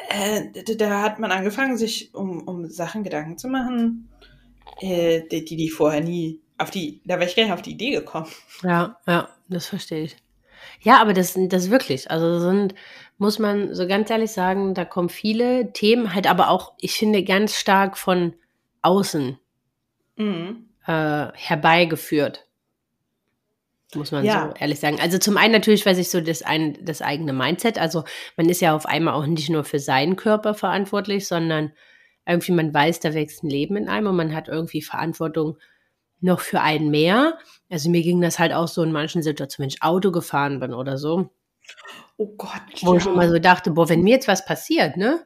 äh, 0.08 0.76
da 0.76 1.02
hat 1.02 1.18
man 1.18 1.32
angefangen, 1.32 1.76
sich 1.76 2.14
um, 2.14 2.46
um 2.46 2.68
Sachen 2.70 3.04
Gedanken 3.04 3.38
zu 3.38 3.48
machen, 3.48 4.08
äh, 4.80 5.22
die 5.30 5.44
die 5.44 5.70
vorher 5.70 6.00
nie 6.02 6.40
auf 6.62 6.70
die, 6.70 7.00
da 7.04 7.18
wäre 7.18 7.28
ich 7.28 7.36
nicht 7.36 7.52
auf 7.52 7.62
die 7.62 7.72
Idee 7.72 7.90
gekommen. 7.90 8.28
Ja, 8.62 8.96
ja, 9.06 9.28
das 9.48 9.66
verstehe 9.66 10.04
ich. 10.04 10.16
Ja, 10.80 11.00
aber 11.00 11.12
das, 11.12 11.34
das 11.36 11.70
wirklich, 11.70 12.10
also 12.10 12.38
sind, 12.40 12.74
muss 13.18 13.38
man 13.38 13.74
so 13.74 13.86
ganz 13.86 14.10
ehrlich 14.10 14.30
sagen, 14.32 14.74
da 14.74 14.84
kommen 14.84 15.08
viele 15.08 15.72
Themen 15.72 16.14
halt 16.14 16.26
aber 16.28 16.48
auch, 16.50 16.72
ich 16.80 16.94
finde, 16.94 17.22
ganz 17.24 17.56
stark 17.56 17.96
von 17.98 18.34
außen 18.82 19.38
Mhm. 20.16 20.66
äh, 20.86 21.26
herbeigeführt. 21.34 22.46
Muss 23.94 24.10
man 24.10 24.24
Ja. 24.24 24.48
so 24.48 24.54
ehrlich 24.58 24.80
sagen. 24.80 24.98
Also 25.00 25.18
zum 25.18 25.36
einen 25.36 25.52
natürlich, 25.52 25.84
weil 25.84 25.94
sich 25.94 26.10
so 26.10 26.20
das, 26.20 26.42
ein, 26.42 26.78
das 26.84 27.02
eigene 27.02 27.32
Mindset, 27.32 27.78
also 27.78 28.04
man 28.36 28.48
ist 28.48 28.60
ja 28.60 28.74
auf 28.74 28.86
einmal 28.86 29.14
auch 29.14 29.26
nicht 29.26 29.50
nur 29.50 29.64
für 29.64 29.78
seinen 29.78 30.16
Körper 30.16 30.54
verantwortlich, 30.54 31.26
sondern 31.28 31.72
irgendwie 32.26 32.52
man 32.52 32.72
weiß, 32.72 33.00
da 33.00 33.14
wächst 33.14 33.42
ein 33.42 33.50
Leben 33.50 33.76
in 33.76 33.88
einem 33.88 34.06
und 34.08 34.16
man 34.16 34.34
hat 34.34 34.48
irgendwie 34.48 34.80
Verantwortung 34.82 35.58
noch 36.22 36.40
für 36.40 36.60
einen 36.60 36.90
mehr. 36.90 37.38
Also 37.70 37.90
mir 37.90 38.02
ging 38.02 38.20
das 38.20 38.38
halt 38.38 38.52
auch 38.52 38.68
so 38.68 38.82
in 38.82 38.92
manchen 38.92 39.22
Situationen, 39.22 39.64
wenn 39.64 39.74
ich 39.74 39.82
Auto 39.82 40.10
gefahren 40.12 40.60
bin 40.60 40.74
oder 40.74 40.98
so, 40.98 41.30
Oh 42.18 42.34
Gott. 42.36 42.50
wo 42.82 42.96
ich 42.96 43.04
ja. 43.04 43.12
immer 43.12 43.28
so 43.28 43.38
dachte, 43.38 43.70
boah, 43.70 43.88
wenn 43.88 44.02
mir 44.02 44.14
jetzt 44.14 44.28
was 44.28 44.44
passiert, 44.44 44.96
ne? 44.96 45.24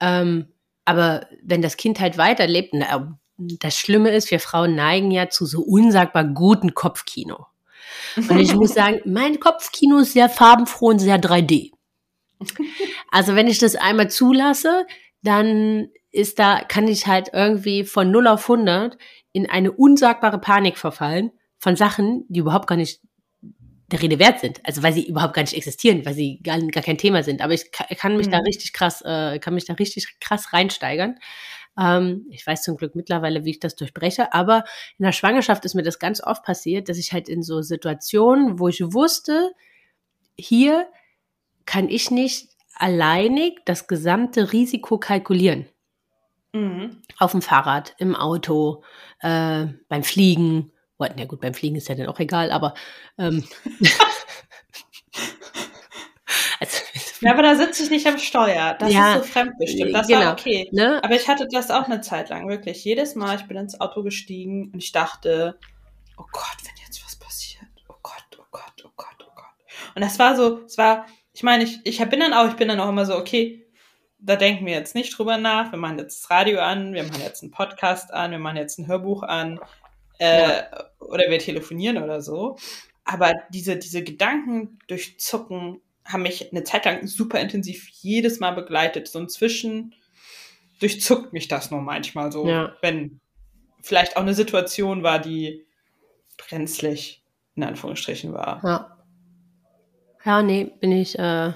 Ähm, 0.00 0.52
aber 0.84 1.26
wenn 1.42 1.62
das 1.62 1.76
Kind 1.76 2.00
halt 2.00 2.18
weiterlebt, 2.18 2.70
na, 2.72 3.18
das 3.36 3.76
Schlimme 3.76 4.10
ist, 4.10 4.30
wir 4.30 4.40
Frauen 4.40 4.74
neigen 4.74 5.10
ja 5.10 5.30
zu 5.30 5.46
so 5.46 5.62
unsagbar 5.62 6.24
guten 6.24 6.74
Kopfkino. 6.74 7.46
Und 8.16 8.38
ich 8.38 8.54
muss 8.54 8.74
sagen, 8.74 9.00
mein 9.06 9.40
Kopfkino 9.40 9.98
ist 9.98 10.12
sehr 10.12 10.28
farbenfroh 10.28 10.88
und 10.88 10.98
sehr 10.98 11.20
3D. 11.20 11.72
Also 13.10 13.34
wenn 13.34 13.46
ich 13.46 13.58
das 13.58 13.76
einmal 13.76 14.10
zulasse, 14.10 14.86
dann 15.22 15.88
ist 16.10 16.38
da, 16.38 16.62
kann 16.66 16.88
ich 16.88 17.06
halt 17.06 17.30
irgendwie 17.32 17.84
von 17.84 18.10
0 18.10 18.26
auf 18.26 18.50
100 18.50 18.96
in 19.32 19.48
eine 19.48 19.72
unsagbare 19.72 20.38
Panik 20.40 20.78
verfallen 20.78 21.30
von 21.58 21.76
Sachen, 21.76 22.24
die 22.28 22.40
überhaupt 22.40 22.66
gar 22.66 22.76
nicht 22.76 23.00
der 23.92 24.02
Rede 24.02 24.18
wert 24.20 24.38
sind. 24.40 24.60
Also 24.64 24.82
weil 24.84 24.92
sie 24.92 25.06
überhaupt 25.08 25.34
gar 25.34 25.42
nicht 25.42 25.54
existieren, 25.54 26.04
weil 26.06 26.14
sie 26.14 26.40
gar, 26.42 26.58
gar 26.60 26.82
kein 26.82 26.98
Thema 26.98 27.22
sind. 27.24 27.42
Aber 27.42 27.54
ich 27.54 27.72
ka- 27.72 27.86
kann 27.96 28.16
mich 28.16 28.28
da 28.28 28.38
Mhm. 28.38 28.44
richtig 28.44 28.72
krass, 28.72 29.02
äh, 29.04 29.38
kann 29.40 29.54
mich 29.54 29.64
da 29.64 29.72
richtig 29.74 30.20
krass 30.20 30.52
reinsteigern. 30.52 31.18
Ähm, 31.78 32.26
ich 32.30 32.46
weiß 32.46 32.62
zum 32.62 32.76
Glück 32.76 32.94
mittlerweile, 32.94 33.44
wie 33.44 33.50
ich 33.50 33.60
das 33.60 33.74
durchbreche, 33.76 34.32
aber 34.32 34.64
in 34.98 35.04
der 35.04 35.12
Schwangerschaft 35.12 35.64
ist 35.64 35.74
mir 35.74 35.82
das 35.82 35.98
ganz 35.98 36.22
oft 36.22 36.44
passiert, 36.44 36.88
dass 36.88 36.98
ich 36.98 37.12
halt 37.12 37.28
in 37.28 37.42
so 37.42 37.62
Situationen, 37.62 38.58
wo 38.60 38.68
ich 38.68 38.80
wusste, 38.92 39.52
hier 40.38 40.86
kann 41.66 41.88
ich 41.88 42.10
nicht 42.10 42.50
alleinig 42.74 43.58
das 43.66 43.86
gesamte 43.88 44.52
Risiko 44.52 44.98
kalkulieren. 44.98 45.66
Mhm. 46.52 47.02
Auf 47.18 47.32
dem 47.32 47.42
Fahrrad, 47.42 47.94
im 47.98 48.16
Auto, 48.16 48.82
äh, 49.20 49.66
beim 49.88 50.02
Fliegen. 50.02 50.72
Oh, 50.98 51.06
na 51.16 51.24
gut, 51.24 51.40
beim 51.40 51.54
Fliegen 51.54 51.76
ist 51.76 51.88
ja 51.88 51.94
dann 51.94 52.08
auch 52.08 52.18
egal, 52.18 52.52
aber 52.52 52.74
ähm, 53.18 53.44
also, 56.60 56.78
Ja, 57.20 57.32
aber 57.32 57.42
da 57.42 57.54
sitze 57.54 57.82
ich 57.82 57.90
nicht 57.90 58.06
am 58.06 58.18
Steuer. 58.18 58.76
Das 58.78 58.92
Ja, 58.92 59.16
ist 59.16 59.26
so 59.26 59.32
fremdbestimmt. 59.32 59.94
Das 59.94 60.06
genau. 60.06 60.20
war 60.20 60.32
okay. 60.32 60.68
ne? 60.72 61.02
Aber 61.04 61.14
ich 61.14 61.28
hatte 61.28 61.46
das 61.50 61.70
auch 61.70 61.84
eine 61.84 62.00
Zeit 62.00 62.30
lang, 62.30 62.48
wirklich. 62.48 62.84
Jedes 62.84 63.14
Mal, 63.14 63.36
ich 63.36 63.46
bin 63.46 63.56
ins 63.56 63.80
Auto 63.80 64.02
gestiegen 64.02 64.70
und 64.72 64.82
ich 64.82 64.92
dachte, 64.92 65.58
oh 66.16 66.24
Gott, 66.32 66.56
wenn 66.64 66.84
jetzt 66.84 67.04
was 67.04 67.16
passiert. 67.16 67.66
Oh 67.88 67.94
Gott, 68.02 68.24
oh 68.38 68.44
Gott, 68.50 68.84
oh 68.84 68.90
Gott, 68.96 69.16
oh 69.20 69.32
Gott. 69.34 69.94
Und 69.94 70.02
das 70.02 70.18
war 70.18 70.34
so, 70.34 70.64
es 70.64 70.78
war, 70.78 71.06
ich 71.32 71.42
meine, 71.42 71.64
ich, 71.64 71.80
ich 71.84 71.98
bin 72.08 72.20
dann 72.20 72.32
auch, 72.32 72.48
ich 72.48 72.56
bin 72.56 72.68
dann 72.68 72.80
auch 72.80 72.88
immer 72.88 73.04
so, 73.04 73.16
okay, 73.16 73.66
da 74.22 74.36
denken 74.36 74.66
wir 74.66 74.72
jetzt 74.74 74.94
nicht 74.94 75.16
drüber 75.16 75.38
nach. 75.38 75.72
Wir 75.72 75.78
machen 75.78 75.98
jetzt 75.98 76.22
das 76.24 76.30
Radio 76.30 76.60
an, 76.60 76.92
wir 76.92 77.04
machen 77.04 77.22
jetzt 77.22 77.42
einen 77.42 77.52
Podcast 77.52 78.12
an, 78.12 78.30
wir 78.30 78.38
machen 78.38 78.56
jetzt 78.56 78.78
ein 78.78 78.86
Hörbuch 78.86 79.22
an 79.22 79.60
äh, 80.18 80.62
oder 80.98 81.24
wir 81.28 81.38
telefonieren 81.38 82.02
oder 82.02 82.20
so. 82.20 82.56
Aber 83.04 83.32
diese, 83.50 83.76
diese 83.76 84.04
Gedanken 84.04 84.78
durchzucken 84.86 85.80
haben 86.04 86.22
mich 86.22 86.50
eine 86.52 86.64
Zeit 86.64 86.84
lang 86.84 87.06
super 87.06 87.40
intensiv 87.40 87.88
jedes 87.88 88.40
Mal 88.40 88.52
begleitet. 88.52 89.08
So 89.08 89.18
inzwischen 89.18 89.94
durchzuckt 90.80 91.32
mich 91.32 91.48
das 91.48 91.70
nur 91.70 91.80
manchmal 91.80 92.32
so, 92.32 92.46
Ja. 92.48 92.74
wenn 92.82 93.20
vielleicht 93.82 94.16
auch 94.16 94.22
eine 94.22 94.34
Situation 94.34 95.02
war, 95.02 95.18
die 95.18 95.66
brenzlig 96.36 97.22
in 97.54 97.64
Anführungsstrichen 97.64 98.32
war. 98.32 98.60
Ja. 98.64 98.96
Ja, 100.24 100.42
nee, 100.42 100.64
bin 100.80 100.92
ich, 100.92 101.18
äh, 101.18 101.52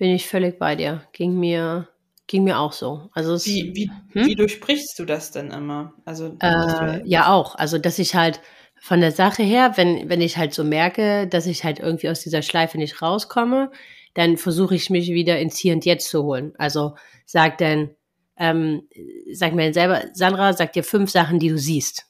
bin 0.00 0.10
ich 0.10 0.26
völlig 0.26 0.58
bei 0.58 0.74
dir. 0.76 1.06
Ging 1.12 1.38
mir, 1.38 1.88
ging 2.26 2.42
mir 2.44 2.58
auch 2.58 2.72
so. 2.72 3.08
Also 3.12 3.34
es, 3.34 3.46
Wie, 3.46 3.72
wie, 3.74 3.90
Hm? 4.12 4.26
wie 4.26 4.34
durchbrichst 4.34 4.98
du 4.98 5.04
das 5.04 5.30
denn 5.30 5.52
immer? 5.52 5.94
Also 6.04 6.36
Äh, 6.40 6.50
du- 6.50 7.02
ja, 7.04 7.32
auch. 7.32 7.54
Also, 7.54 7.78
dass 7.78 7.98
ich 7.98 8.14
halt 8.16 8.40
von 8.80 9.00
der 9.00 9.12
Sache 9.12 9.42
her, 9.42 9.76
wenn, 9.76 10.08
wenn 10.08 10.20
ich 10.20 10.36
halt 10.38 10.54
so 10.54 10.64
merke, 10.64 11.28
dass 11.28 11.46
ich 11.46 11.64
halt 11.64 11.78
irgendwie 11.78 12.08
aus 12.08 12.20
dieser 12.20 12.42
Schleife 12.42 12.78
nicht 12.78 13.02
rauskomme, 13.02 13.70
dann 14.14 14.36
versuche 14.38 14.74
ich 14.74 14.90
mich 14.90 15.10
wieder 15.10 15.38
ins 15.38 15.58
Hier 15.58 15.74
und 15.74 15.84
Jetzt 15.84 16.08
zu 16.08 16.24
holen. 16.24 16.52
Also 16.58 16.96
sag 17.26 17.58
dann, 17.58 17.90
ähm, 18.36 18.88
sag 19.32 19.52
mir 19.54 19.72
selber, 19.74 20.02
Sandra, 20.14 20.54
sag 20.54 20.72
dir 20.72 20.82
fünf 20.82 21.10
Sachen, 21.10 21.38
die 21.38 21.50
du 21.50 21.58
siehst. 21.58 22.06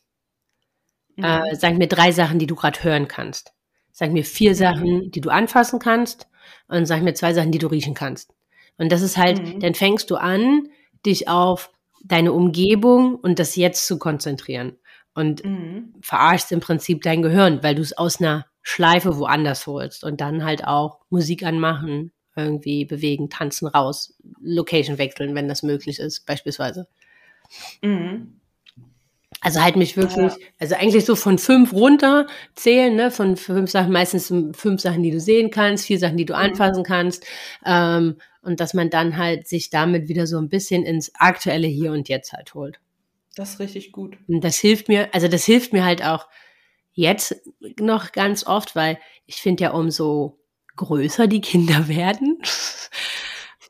Mhm. 1.16 1.25
Äh, 1.25 1.56
sag 1.56 1.76
mir 1.76 1.88
drei 1.88 2.12
Sachen, 2.12 2.38
die 2.38 2.47
du 2.47 2.54
gerade 2.54 2.82
hören 2.82 3.09
kannst. 3.09 3.52
Sag 3.92 4.12
mir 4.12 4.25
vier 4.25 4.54
Sachen, 4.54 5.11
die 5.11 5.20
du 5.20 5.30
anfassen 5.30 5.78
kannst. 5.78 6.28
Und 6.69 6.87
sag 6.87 7.02
mir 7.02 7.14
zwei 7.14 7.35
Sachen, 7.35 7.52
die 7.52 7.59
du 7.59 7.66
riechen 7.66 7.95
kannst. 7.95 8.33
Und 8.78 8.90
das 8.92 9.02
ist 9.02 9.16
halt, 9.16 9.42
Mhm. 9.42 9.61
dann 9.61 9.75
fängst 9.75 10.11
du 10.11 10.16
an, 10.16 10.69
dich 11.04 11.28
auf 11.28 11.71
deine 12.04 12.33
Umgebung 12.33 13.16
und 13.16 13.38
das 13.38 13.57
Jetzt 13.57 13.87
zu 13.87 13.99
konzentrieren. 13.99 14.78
Und 15.14 15.45
Mhm. 15.45 15.95
verarschst 16.02 16.52
im 16.52 16.61
Prinzip 16.61 17.02
dein 17.02 17.23
Gehirn, 17.23 17.62
weil 17.62 17.75
du 17.75 17.83
es 17.83 17.97
aus 17.97 18.21
einer 18.21 18.47
Schleife 18.62 19.19
woanders 19.19 19.66
holst. 19.66 20.04
Und 20.04 20.21
dann 20.21 20.45
halt 20.45 20.64
auch 20.66 21.00
Musik 21.11 21.42
anmachen, 21.42 22.12
irgendwie 22.37 22.85
bewegen, 22.85 23.28
tanzen, 23.28 23.66
raus, 23.66 24.16
Location 24.40 24.99
wechseln, 24.99 25.35
wenn 25.35 25.49
das 25.49 25.62
möglich 25.62 25.99
ist, 25.99 26.25
beispielsweise. 26.26 26.87
Mhm. 27.83 28.39
Also 29.42 29.62
halt 29.62 29.76
mich 29.76 29.97
wirklich, 29.97 30.32
also 30.59 30.75
eigentlich 30.75 31.06
so 31.06 31.16
von 31.16 31.38
fünf 31.38 31.73
runter 31.73 32.26
zählen, 32.54 32.94
ne, 32.94 33.11
von 33.11 33.37
fünf 33.37 33.70
Sachen, 33.70 33.90
meistens 33.92 34.26
fünf 34.52 34.80
Sachen, 34.82 35.02
die 35.02 35.11
du 35.11 35.18
sehen 35.20 35.50
kannst, 35.50 35.87
vier 35.87 35.99
Sachen, 35.99 36.18
die 36.18 36.26
du 36.26 36.35
Mhm. 36.35 36.40
anfassen 36.40 36.85
kannst, 36.85 37.25
ähm, 37.64 38.16
und 38.42 38.61
dass 38.61 38.75
man 38.75 38.90
dann 38.90 39.16
halt 39.16 39.47
sich 39.49 39.70
damit 39.70 40.09
wieder 40.09 40.26
so 40.26 40.38
ein 40.38 40.49
bisschen 40.49 40.85
ins 40.85 41.12
aktuelle 41.14 41.66
Hier 41.68 41.92
und 41.92 42.09
Jetzt 42.09 42.32
halt 42.32 42.54
holt. 42.54 42.80
Das 43.35 43.50
ist 43.54 43.61
richtig 43.61 43.92
gut. 43.92 44.18
Und 44.28 44.42
das 44.44 44.56
hilft 44.59 44.88
mir, 44.88 45.09
also 45.14 45.28
das 45.28 45.44
hilft 45.44 45.73
mir 45.73 45.85
halt 45.85 46.04
auch 46.04 46.26
jetzt 46.92 47.37
noch 47.78 48.12
ganz 48.12 48.47
oft, 48.47 48.75
weil 48.76 48.99
ich 49.26 49.37
finde 49.37 49.64
ja, 49.64 49.70
umso 49.73 50.38
größer 50.76 51.26
die 51.28 51.40
Kinder 51.40 51.88
werden, 51.88 52.42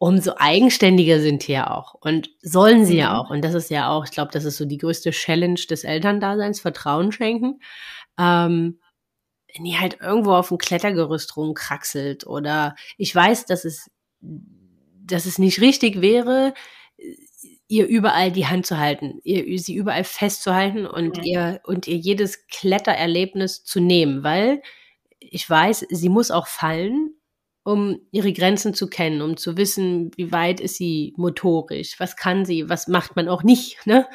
umso 0.00 0.33
eigenständiger 0.38 1.21
sind 1.21 1.47
die 1.47 1.52
ja 1.52 1.71
auch. 1.76 1.95
Und 1.95 2.30
sollen 2.42 2.87
sie 2.87 2.97
ja 2.97 3.11
Mhm. 3.12 3.16
auch. 3.21 3.30
Und 3.30 3.42
das 3.45 3.54
ist 3.54 3.71
ja 3.71 3.90
auch, 3.90 4.04
ich 4.07 4.11
glaube, 4.12 4.30
das 4.33 4.45
ist 4.47 4.57
so 4.57 4.64
die 4.64 4.78
größte 4.78 5.11
Challenge 5.11 5.61
des 5.69 5.85
Elterndaseins, 5.85 6.61
Vertrauen 6.61 7.12
schenken. 7.12 7.61
Ähm, 8.19 8.80
wenn 9.54 9.66
ihr 9.66 9.80
halt 9.80 9.99
irgendwo 10.00 10.33
auf 10.35 10.49
dem 10.49 10.59
Klettergerüst 10.59 11.37
rumkraxelt 11.37 12.26
oder 12.26 12.76
ich 12.99 13.14
weiß, 13.14 13.47
dass 13.47 13.64
es, 13.66 13.90
dass 14.21 15.26
es 15.26 15.38
nicht 15.38 15.61
richtig 15.61 16.00
wäre, 16.00 16.54
ihr 17.69 17.87
überall 17.87 18.33
die 18.33 18.47
Hand 18.47 18.66
zu 18.66 18.78
halten, 18.78 19.21
ihr 19.23 19.59
sie 19.59 19.75
überall 19.75 20.04
festzuhalten 20.04 20.87
und 20.87 21.19
Mhm. 21.19 21.23
ihr 21.25 21.61
und 21.64 21.87
ihr 21.88 21.97
jedes 21.97 22.47
Klettererlebnis 22.49 23.64
zu 23.64 23.80
nehmen, 23.80 24.23
weil 24.25 24.62
ich 25.19 25.49
weiß, 25.49 25.87
sie 25.90 26.09
muss 26.09 26.30
auch 26.30 26.47
fallen, 26.47 27.14
um 27.62 28.00
ihre 28.11 28.33
Grenzen 28.33 28.73
zu 28.73 28.88
kennen, 28.88 29.21
um 29.21 29.37
zu 29.37 29.57
wissen, 29.57 30.11
wie 30.17 30.33
weit 30.33 30.61
ist 30.61 30.76
sie 30.76 31.12
motorisch, 31.17 32.00
was 32.00 32.17
kann 32.17 32.45
sie, 32.45 32.69
was 32.71 32.88
macht 32.88 33.17
man 33.17 33.29
auch 33.29 33.43
nicht, 33.43 33.87
ne? 33.87 34.07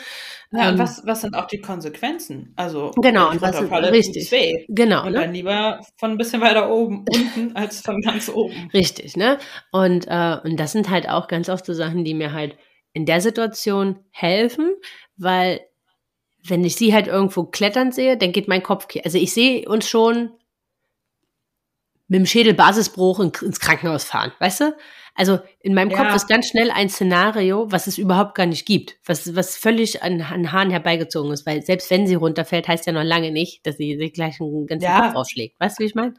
Ja, 0.52 0.64
Ähm, 0.64 0.74
und 0.74 0.80
was, 0.80 1.06
was 1.06 1.22
sind 1.22 1.36
auch 1.36 1.46
die 1.46 1.62
Konsequenzen? 1.62 2.54
Also, 2.56 2.92
Genau, 3.02 3.30
und 3.30 3.42
was 3.42 3.56
runterfalle, 3.56 3.92
richtig. 3.92 4.32
weh. 4.32 4.66
Genau, 4.70 5.06
Und 5.06 5.14
ne? 5.14 5.20
dann 5.20 5.34
lieber 5.34 5.80
von 5.98 6.12
ein 6.12 6.18
bisschen 6.18 6.42
weiter 6.42 6.72
oben 6.72 7.06
unten 7.08 7.56
als 7.56 7.82
von 7.82 8.02
ganz 8.02 8.30
oben. 8.30 8.70
Richtig, 8.74 9.16
ne? 9.16 9.38
Und, 9.72 10.08
äh, 10.08 10.38
und 10.44 10.58
das 10.60 10.72
sind 10.72 10.90
halt 10.90 11.08
auch 11.08 11.28
ganz 11.28 11.48
oft 11.50 11.66
so 11.66 11.74
Sachen, 11.74 12.04
die 12.04 12.14
mir 12.16 12.34
halt 12.34 12.58
in 12.94 13.06
der 13.06 13.22
Situation 13.22 14.00
helfen, 14.12 14.74
weil 15.18 15.62
wenn 16.48 16.64
ich 16.64 16.76
sie 16.76 16.94
halt 16.94 17.08
irgendwo 17.08 17.44
klettern 17.44 17.92
sehe, 17.92 18.18
dann 18.18 18.32
geht 18.32 18.48
mein 18.48 18.64
Kopf, 18.64 18.88
also 19.04 19.18
ich 19.18 19.34
sehe 19.34 19.68
uns 19.68 19.88
schon 19.88 20.32
mit 22.08 22.20
dem 22.20 22.26
Schädelbasisbruch 22.26 23.20
in, 23.20 23.32
ins 23.42 23.60
Krankenhaus 23.60 24.04
fahren, 24.06 24.32
weißt 24.40 24.62
du? 24.62 24.76
Also 25.18 25.40
in 25.62 25.74
meinem 25.74 25.92
Ja. 25.92 25.98
Kopf 26.04 26.14
ist 26.14 26.28
ganz 26.28 26.50
schnell 26.50 26.70
ein 26.72 26.90
Szenario, 26.90 27.72
was 27.72 27.88
es 27.88 27.98
überhaupt 27.98 28.36
gar 28.36 28.46
nicht 28.46 28.66
gibt, 28.66 28.98
was, 29.06 29.34
was 29.34 29.56
völlig 29.56 30.04
an, 30.04 30.22
an 30.22 30.52
Haaren 30.52 30.72
herbeigezogen 30.72 31.32
ist, 31.32 31.46
weil 31.46 31.62
selbst 31.64 31.90
wenn 31.90 32.06
sie 32.06 32.16
runterfällt, 32.16 32.68
heißt 32.68 32.86
ja 32.86 32.92
noch 32.92 33.02
lange 33.04 33.32
nicht, 33.32 33.66
dass 33.66 33.78
sie 33.78 33.96
sich 33.98 34.12
gleich 34.12 34.42
einen 34.42 34.68
ganzen 34.68 34.84
Ja. 34.84 35.08
Kopf 35.08 35.16
aufschlägt. 35.16 35.58
Weißt 35.60 35.80
du, 35.80 35.84
wie 35.84 35.88
ich 35.88 35.96
meine? 35.96 36.16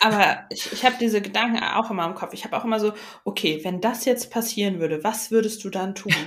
Aber 0.00 0.44
ich, 0.50 0.72
ich 0.72 0.84
habe 0.84 0.94
diese 1.00 1.20
Gedanken 1.20 1.62
auch 1.64 1.90
immer 1.90 2.06
im 2.06 2.14
Kopf. 2.14 2.32
Ich 2.32 2.44
habe 2.44 2.56
auch 2.56 2.64
immer 2.64 2.78
so, 2.78 2.92
okay, 3.24 3.60
wenn 3.64 3.80
das 3.80 4.04
jetzt 4.04 4.30
passieren 4.30 4.78
würde, 4.78 5.02
was 5.02 5.30
würdest 5.32 5.64
du 5.64 5.70
dann 5.70 5.94
tun? 5.94 6.14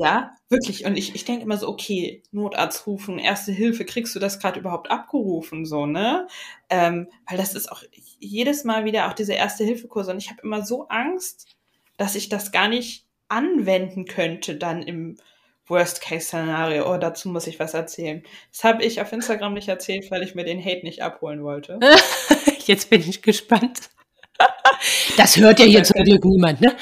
Ja, 0.00 0.30
wirklich. 0.48 0.84
Und 0.84 0.96
ich, 0.96 1.16
ich 1.16 1.24
denke 1.24 1.42
immer 1.42 1.56
so, 1.56 1.66
okay, 1.66 2.22
Notarzt 2.30 2.86
rufen, 2.86 3.18
Erste 3.18 3.50
Hilfe, 3.50 3.84
kriegst 3.84 4.14
du 4.14 4.20
das 4.20 4.38
gerade 4.38 4.60
überhaupt 4.60 4.92
abgerufen, 4.92 5.66
so, 5.66 5.86
ne? 5.86 6.28
Ähm, 6.70 7.08
weil 7.28 7.36
das 7.36 7.52
ist 7.56 7.72
auch 7.72 7.82
jedes 8.18 8.64
Mal 8.64 8.84
wieder 8.84 9.08
auch 9.08 9.12
diese 9.12 9.34
Erste-Hilfe-Kurse. 9.34 10.12
Und 10.12 10.18
ich 10.18 10.30
habe 10.30 10.42
immer 10.42 10.64
so 10.64 10.88
Angst, 10.88 11.56
dass 11.96 12.14
ich 12.14 12.28
das 12.28 12.52
gar 12.52 12.68
nicht 12.68 13.06
anwenden 13.28 14.04
könnte 14.06 14.56
dann 14.56 14.82
im 14.82 15.16
Worst-Case-Szenario. 15.66 16.90
Oh, 16.90 16.96
dazu 16.96 17.28
muss 17.28 17.46
ich 17.46 17.58
was 17.58 17.74
erzählen. 17.74 18.22
Das 18.52 18.64
habe 18.64 18.82
ich 18.84 19.00
auf 19.00 19.12
Instagram 19.12 19.54
nicht 19.54 19.68
erzählt, 19.68 20.10
weil 20.10 20.22
ich 20.22 20.34
mir 20.34 20.44
den 20.44 20.64
Hate 20.64 20.84
nicht 20.84 21.02
abholen 21.02 21.44
wollte. 21.44 21.78
Jetzt 22.64 22.90
bin 22.90 23.00
ich 23.00 23.22
gespannt. 23.22 23.90
Das 25.16 25.36
hört 25.36 25.58
ja 25.58 25.66
hier 25.66 25.82
zum 25.82 26.04
Glück 26.04 26.24
niemand, 26.24 26.60
ne? 26.60 26.76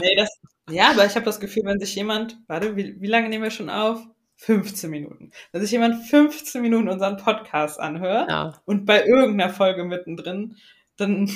nee, 0.00 0.16
das, 0.16 0.30
ja, 0.70 0.90
aber 0.90 1.04
ich 1.04 1.14
habe 1.14 1.26
das 1.26 1.40
Gefühl, 1.40 1.64
wenn 1.66 1.78
sich 1.78 1.94
jemand, 1.94 2.38
warte, 2.46 2.74
wie, 2.76 2.98
wie 3.00 3.06
lange 3.06 3.28
nehmen 3.28 3.44
wir 3.44 3.50
schon 3.50 3.68
auf? 3.68 4.00
15 4.42 4.90
Minuten. 4.90 5.30
Wenn 5.52 5.62
sich 5.62 5.70
jemand 5.70 6.04
15 6.04 6.60
Minuten 6.60 6.88
unseren 6.88 7.16
Podcast 7.16 7.78
anhört 7.78 8.28
ja. 8.28 8.60
und 8.64 8.86
bei 8.86 9.06
irgendeiner 9.06 9.52
Folge 9.52 9.84
mittendrin, 9.84 10.56
dann 10.96 11.30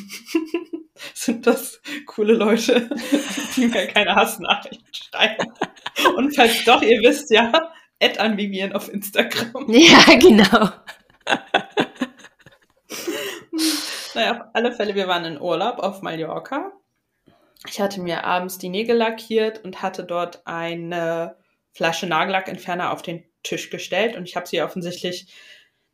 sind 1.14 1.46
das 1.46 1.80
coole 2.06 2.34
Leute, 2.34 2.90
die 3.56 3.68
mir 3.68 3.86
keine 3.86 4.16
Hassnachrichten 4.16 4.92
schreiben. 4.92 5.52
Und 6.16 6.34
falls 6.34 6.64
doch, 6.64 6.82
ihr 6.82 7.00
wisst 7.00 7.30
ja, 7.30 7.70
add 8.02 8.18
an 8.18 8.36
Vivian 8.36 8.72
auf 8.72 8.92
Instagram. 8.92 9.66
Ja, 9.68 10.16
genau. 10.18 10.70
naja, 14.14 14.32
auf 14.32 14.40
alle 14.52 14.72
Fälle, 14.72 14.96
wir 14.96 15.06
waren 15.06 15.24
in 15.24 15.40
Urlaub 15.40 15.78
auf 15.78 16.02
Mallorca. 16.02 16.72
Ich 17.68 17.80
hatte 17.80 18.00
mir 18.00 18.24
abends 18.24 18.58
die 18.58 18.68
Nägel 18.68 18.96
lackiert 18.96 19.64
und 19.64 19.82
hatte 19.82 20.02
dort 20.02 20.44
eine 20.44 21.36
Flasche 21.76 22.06
Nagellackentferner 22.06 22.90
auf 22.90 23.02
den 23.02 23.22
Tisch 23.42 23.68
gestellt 23.68 24.16
und 24.16 24.24
ich 24.24 24.34
habe 24.34 24.46
sie 24.46 24.62
offensichtlich 24.62 25.26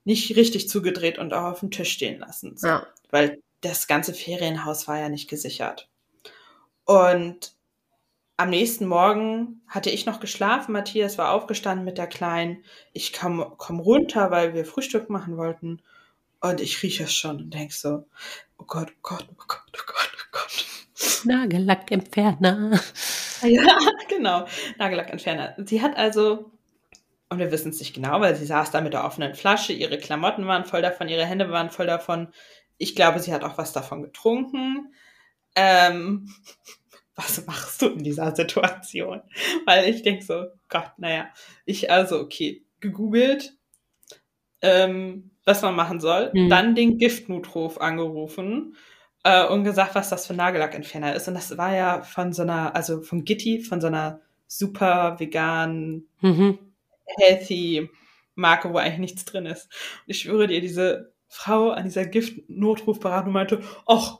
nicht 0.04 0.36
richtig 0.36 0.68
zugedreht 0.68 1.18
und 1.18 1.34
auch 1.34 1.50
auf 1.50 1.60
dem 1.60 1.72
Tisch 1.72 1.90
stehen 1.90 2.20
lassen. 2.20 2.56
So. 2.56 2.68
Ja. 2.68 2.86
Weil 3.10 3.42
das 3.62 3.88
ganze 3.88 4.14
Ferienhaus 4.14 4.86
war 4.86 5.00
ja 5.00 5.08
nicht 5.08 5.28
gesichert. 5.28 5.88
Und 6.84 7.56
am 8.36 8.50
nächsten 8.50 8.86
Morgen 8.86 9.62
hatte 9.66 9.90
ich 9.90 10.06
noch 10.06 10.20
geschlafen. 10.20 10.70
Matthias 10.70 11.18
war 11.18 11.32
aufgestanden 11.32 11.84
mit 11.84 11.98
der 11.98 12.06
Kleinen. 12.06 12.64
Ich 12.92 13.12
komm, 13.12 13.44
komm 13.58 13.80
runter, 13.80 14.30
weil 14.30 14.54
wir 14.54 14.64
Frühstück 14.64 15.10
machen 15.10 15.36
wollten. 15.36 15.82
Und 16.40 16.60
ich 16.60 16.80
rieche 16.84 17.04
es 17.04 17.12
schon 17.12 17.38
und 17.38 17.54
denk 17.54 17.72
so, 17.72 18.04
oh 18.56 18.64
Gott, 18.68 18.92
oh 18.98 19.00
Gott, 19.02 19.26
oh 19.32 19.44
Gott, 19.48 19.72
oh 19.74 19.84
Gott, 19.84 20.12
oh 20.16 20.28
Gott. 20.30 21.24
Nagellackentferner. 21.24 22.80
Ja, 23.48 23.78
genau. 24.08 24.46
Nagellackentferner. 24.78 25.56
Sie 25.64 25.82
hat 25.82 25.96
also, 25.96 26.50
und 27.28 27.38
wir 27.38 27.50
wissen 27.50 27.70
es 27.70 27.80
nicht 27.80 27.94
genau, 27.94 28.20
weil 28.20 28.36
sie 28.36 28.46
saß 28.46 28.70
da 28.70 28.80
mit 28.80 28.92
der 28.92 29.04
offenen 29.04 29.34
Flasche, 29.34 29.72
ihre 29.72 29.98
Klamotten 29.98 30.46
waren 30.46 30.64
voll 30.64 30.82
davon, 30.82 31.08
ihre 31.08 31.26
Hände 31.26 31.50
waren 31.50 31.70
voll 31.70 31.86
davon. 31.86 32.28
Ich 32.78 32.94
glaube, 32.94 33.20
sie 33.20 33.32
hat 33.32 33.44
auch 33.44 33.58
was 33.58 33.72
davon 33.72 34.02
getrunken. 34.02 34.94
Ähm, 35.54 36.28
was 37.14 37.44
machst 37.46 37.82
du 37.82 37.88
in 37.88 38.04
dieser 38.04 38.34
Situation? 38.34 39.22
Weil 39.66 39.88
ich 39.88 40.02
denke 40.02 40.24
so, 40.24 40.46
Gott, 40.68 40.92
naja, 40.96 41.28
ich 41.64 41.90
also, 41.90 42.20
okay, 42.20 42.64
gegoogelt, 42.80 43.54
ähm, 44.60 45.30
was 45.44 45.62
man 45.62 45.74
machen 45.74 46.00
soll, 46.00 46.30
mhm. 46.32 46.48
dann 46.48 46.74
den 46.74 46.98
Giftnotruf 46.98 47.78
angerufen 47.78 48.76
äh, 49.24 49.46
und 49.46 49.64
gesagt, 49.64 49.94
was 49.94 50.10
das 50.10 50.26
für 50.26 50.34
Nagellackentferner 50.34 51.14
ist. 51.14 51.28
Und 51.28 51.34
das 51.34 51.56
war 51.56 51.74
ja 51.74 52.02
von 52.02 52.32
so 52.32 52.42
einer, 52.42 52.74
also 52.74 53.02
von 53.02 53.24
Gitti, 53.24 53.60
von 53.60 53.80
so 53.80 53.86
einer 53.86 54.20
super 54.46 55.18
vegan, 55.18 56.04
mhm. 56.20 56.58
healthy 57.18 57.90
Marke, 58.34 58.72
wo 58.72 58.78
eigentlich 58.78 58.98
nichts 58.98 59.24
drin 59.24 59.46
ist. 59.46 59.64
Und 59.64 60.10
ich 60.10 60.20
schwöre 60.20 60.46
dir, 60.46 60.60
diese 60.60 61.12
Frau 61.28 61.70
an 61.70 61.84
dieser 61.84 62.04
Giftnotrufberatung 62.06 63.32
meinte, 63.32 63.62
ach, 63.86 64.18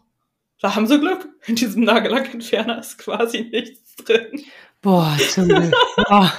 da 0.61 0.75
haben 0.75 0.87
sie 0.87 0.99
Glück. 1.01 1.29
In 1.47 1.57
diesem 1.57 1.85
Nagellackentferner 1.85 2.79
ist 2.79 2.99
quasi 2.99 3.43
nichts 3.53 3.97
drin. 3.97 4.45
Boah, 4.81 5.17
zum 5.29 5.49
Glück. 5.49 5.75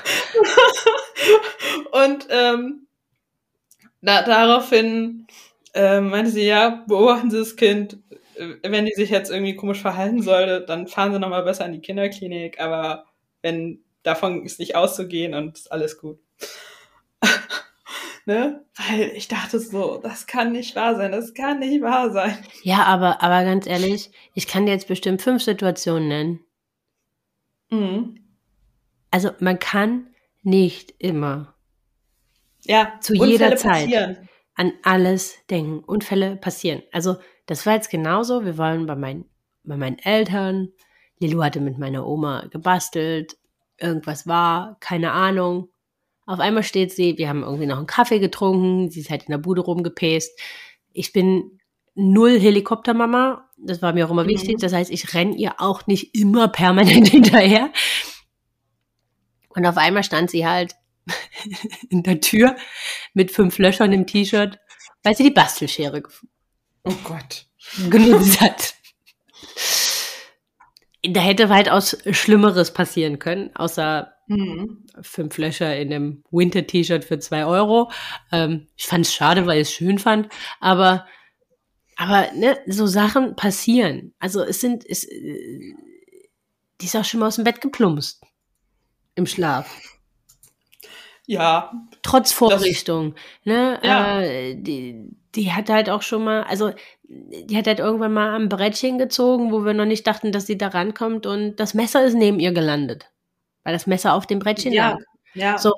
Und 1.92 2.28
ähm, 2.30 2.88
da, 4.02 4.24
daraufhin 4.24 5.28
äh, 5.74 6.00
meinte 6.00 6.32
sie, 6.32 6.46
ja, 6.46 6.84
beobachten 6.88 7.32
Sie 7.32 7.38
das 7.38 7.56
Kind, 7.56 7.98
wenn 8.64 8.86
die 8.86 8.94
sich 8.94 9.10
jetzt 9.10 9.32
irgendwie 9.32 9.56
komisch 9.56 9.82
verhalten 9.82 10.22
sollte, 10.22 10.62
dann 10.66 10.88
fahren 10.88 11.14
sie 11.14 11.20
nochmal 11.20 11.44
besser 11.44 11.66
in 11.66 11.74
die 11.74 11.82
Kinderklinik, 11.82 12.60
aber 12.60 13.06
wenn 13.42 13.84
davon 14.04 14.46
ist 14.46 14.60
nicht 14.60 14.76
auszugehen 14.76 15.34
und 15.34 15.58
ist 15.58 15.72
alles 15.72 15.98
gut. 15.98 16.20
ne? 18.26 18.66
Weil 18.76 19.12
ich 19.16 19.28
dachte 19.28 19.60
so, 19.60 20.00
das 20.02 20.28
kann 20.28 20.52
nicht 20.52 20.76
wahr 20.76 20.96
sein, 20.96 21.12
das 21.12 21.34
kann 21.34 21.60
nicht 21.60 21.82
wahr 21.82 22.12
sein. 22.12 22.38
Ja, 22.62 22.84
aber, 22.84 23.22
aber 23.22 23.44
ganz 23.44 23.68
ehrlich, 23.68 24.12
ich 24.34 24.48
kann 24.48 24.66
dir 24.66 24.74
jetzt 24.74 24.88
bestimmt 24.88 25.22
fünf 25.22 25.44
Situationen 25.44 26.08
nennen. 26.08 26.40
Mhm. 27.70 28.20
Also 29.12 29.32
man 29.40 29.60
kann 29.60 30.08
nicht 30.42 30.94
immer 31.00 31.54
ja, 32.66 32.94
zu 33.02 33.14
Unfälle 33.14 33.32
jeder 33.32 33.56
Zeit 33.56 33.86
passieren. 33.86 34.30
an 34.56 34.74
alles 34.84 35.38
denken. 35.50 35.80
Unfälle 35.80 36.36
passieren. 36.36 36.84
Also 36.92 37.18
das 37.46 37.66
war 37.66 37.74
jetzt 37.74 37.90
genauso. 37.90 38.46
Wir 38.46 38.58
waren 38.58 38.86
bei, 38.86 38.96
mein, 38.96 39.26
bei 39.64 39.78
meinen 39.78 40.00
Eltern. 40.00 40.70
Lilu 41.20 41.44
hatte 41.44 41.60
mit 41.60 41.78
meiner 41.78 42.06
Oma 42.08 42.48
gebastelt. 42.50 43.38
Irgendwas 43.78 44.28
war, 44.28 44.78
keine 44.80 45.12
Ahnung. 45.12 45.70
Auf 46.26 46.40
einmal 46.40 46.64
steht 46.64 46.92
sie, 46.92 47.18
wir 47.18 47.28
haben 47.28 47.44
irgendwie 47.44 47.66
noch 47.66 47.78
einen 47.78 47.88
Kaffee 47.88 48.20
getrunken, 48.20 48.90
sie 48.90 49.02
ist 49.02 49.10
halt 49.10 49.24
in 49.24 49.32
der 49.32 49.40
Bude 49.40 49.62
rumgepäst. 49.62 50.40
Ich 50.94 51.12
bin 51.12 51.60
null 51.96 52.40
Helikoptermama, 52.40 53.50
das 53.58 53.82
war 53.82 53.94
mir 53.94 54.06
auch 54.06 54.12
immer 54.12 54.24
mhm. 54.24 54.30
wichtig. 54.30 54.58
Das 54.60 54.74
heißt, 54.74 54.90
ich 54.90 55.14
renne 55.14 55.36
ihr 55.36 55.56
auch 55.60 55.86
nicht 55.86 56.16
immer 56.16 56.48
permanent 56.48 57.08
hinterher. 57.10 57.72
Und 59.50 59.66
auf 59.66 59.78
einmal 59.78 60.04
stand 60.04 60.32
sie 60.32 60.48
halt 60.48 60.76
in 61.90 62.04
der 62.04 62.22
Tür 62.22 62.56
mit 63.14 63.32
fünf 63.32 63.58
Löchern 63.58 63.92
im 63.92 64.08
T-Shirt, 64.08 64.60
weil 65.04 65.16
sie 65.16 65.24
die 65.24 65.32
Bastelschere 65.32 66.02
gefunden 66.02 66.33
Oh 66.84 66.96
Gott. 67.04 67.48
genutzt 67.90 68.42
hat. 68.42 68.74
Da 71.04 71.20
hätte 71.20 71.50
weitaus 71.50 71.98
Schlimmeres 72.12 72.72
passieren 72.74 73.20
können, 73.20 73.54
außer 73.56 74.14
mhm. 74.28 74.86
fünf 75.02 75.38
Löcher 75.38 75.76
in 75.78 75.94
einem 75.94 76.24
Winter-T-Shirt 76.32 77.04
für 77.04 77.20
zwei 77.20 77.46
Euro. 77.46 77.92
Ähm, 78.32 78.68
ich 78.78 78.86
fand 78.86 79.06
es 79.06 79.14
schade, 79.14 79.46
weil 79.46 79.62
ich 79.62 79.68
es 79.68 79.74
schön 79.74 80.00
fand, 80.00 80.30
aber, 80.62 81.06
aber 81.98 82.32
ne, 82.34 82.58
so 82.68 82.88
Sachen 82.88 83.36
passieren. 83.36 84.14
Also 84.20 84.44
es 84.44 84.62
sind, 84.62 84.86
es, 84.88 85.04
äh, 85.04 85.76
die 86.80 86.86
ist 86.86 86.96
auch 86.96 87.06
schon 87.06 87.20
mal 87.20 87.28
aus 87.28 87.36
dem 87.36 87.44
Bett 87.44 87.60
geplumpst 87.60 88.22
im 89.16 89.26
Schlaf. 89.26 89.78
Ja. 91.26 91.72
Trotz 92.02 92.32
Vorrichtung. 92.32 93.16
Ne? 93.44 93.80
Ja. 93.84 94.22
Äh, 94.22 94.56
die, 94.56 95.16
die 95.36 95.52
hat 95.52 95.70
halt 95.70 95.90
auch 95.90 96.02
schon 96.02 96.24
mal, 96.24 96.44
also 96.44 96.72
die 97.06 97.58
hat 97.58 97.68
halt 97.68 97.80
irgendwann 97.80 98.14
mal 98.14 98.36
am 98.36 98.50
Brettchen 98.50 98.98
gezogen, 98.98 99.52
wo 99.52 99.66
wir 99.66 99.74
noch 99.74 99.86
nicht 99.86 100.06
dachten, 100.06 100.32
dass 100.32 100.46
sie 100.46 100.58
da 100.58 100.68
rankommt 100.68 101.26
und 101.26 101.56
das 101.58 101.74
Messer 101.74 102.04
ist 102.04 102.16
neben 102.16 102.40
ihr 102.40 102.52
gelandet. 102.52 103.10
Weil 103.64 103.74
das 103.74 103.88
Messer 103.88 104.14
auf 104.14 104.28
dem 104.28 104.40
Brettchen 104.40 104.74
ja. 104.74 104.92
lag. 104.92 105.00
Ja. 105.36 105.58
So, 105.58 105.74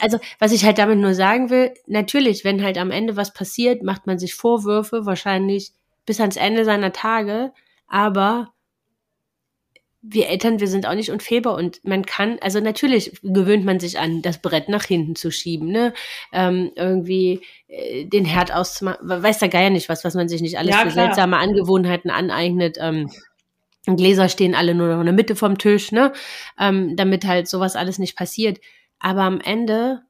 also, 0.00 0.18
was 0.38 0.52
ich 0.52 0.64
halt 0.64 0.78
damit 0.78 0.98
nur 0.98 1.14
sagen 1.14 1.48
will, 1.48 1.72
natürlich, 1.86 2.44
wenn 2.44 2.62
halt 2.62 2.76
am 2.76 2.90
Ende 2.90 3.16
was 3.16 3.32
passiert, 3.32 3.82
macht 3.82 4.06
man 4.06 4.18
sich 4.18 4.34
Vorwürfe, 4.34 5.06
wahrscheinlich 5.06 5.72
bis 6.04 6.20
ans 6.20 6.36
Ende 6.36 6.64
seiner 6.64 6.92
Tage, 6.92 7.52
aber 7.86 8.52
wir 10.10 10.28
Eltern, 10.28 10.60
wir 10.60 10.68
sind 10.68 10.86
auch 10.86 10.94
nicht 10.94 11.10
unfehlbar 11.10 11.54
und 11.54 11.84
man 11.84 12.04
kann, 12.04 12.38
also 12.40 12.60
natürlich 12.60 13.18
gewöhnt 13.22 13.64
man 13.64 13.78
sich 13.78 13.98
an, 13.98 14.22
das 14.22 14.38
Brett 14.38 14.68
nach 14.68 14.84
hinten 14.84 15.16
zu 15.16 15.30
schieben, 15.30 15.68
ne? 15.68 15.92
Ähm, 16.32 16.70
irgendwie 16.76 17.42
äh, 17.68 18.04
den 18.04 18.24
Herd 18.24 18.52
auszumachen, 18.52 19.06
weiß 19.08 19.38
der 19.38 19.48
Geier 19.48 19.70
nicht 19.70 19.88
was, 19.88 20.04
was 20.04 20.14
man 20.14 20.28
sich 20.28 20.40
nicht 20.40 20.58
alles 20.58 20.74
ja, 20.74 20.82
für 20.82 20.90
klar. 20.90 21.06
seltsame 21.06 21.36
Angewohnheiten 21.36 22.10
aneignet. 22.10 22.78
Ähm, 22.80 23.10
Gläser 23.86 24.28
stehen 24.28 24.54
alle 24.54 24.74
nur 24.74 24.88
noch 24.88 25.00
in 25.00 25.06
der 25.06 25.14
Mitte 25.14 25.36
vom 25.36 25.58
Tisch, 25.58 25.92
ne? 25.92 26.12
Ähm, 26.58 26.96
damit 26.96 27.24
halt 27.26 27.48
sowas 27.48 27.76
alles 27.76 27.98
nicht 27.98 28.16
passiert. 28.16 28.58
Aber 28.98 29.22
am 29.22 29.40
Ende 29.40 30.02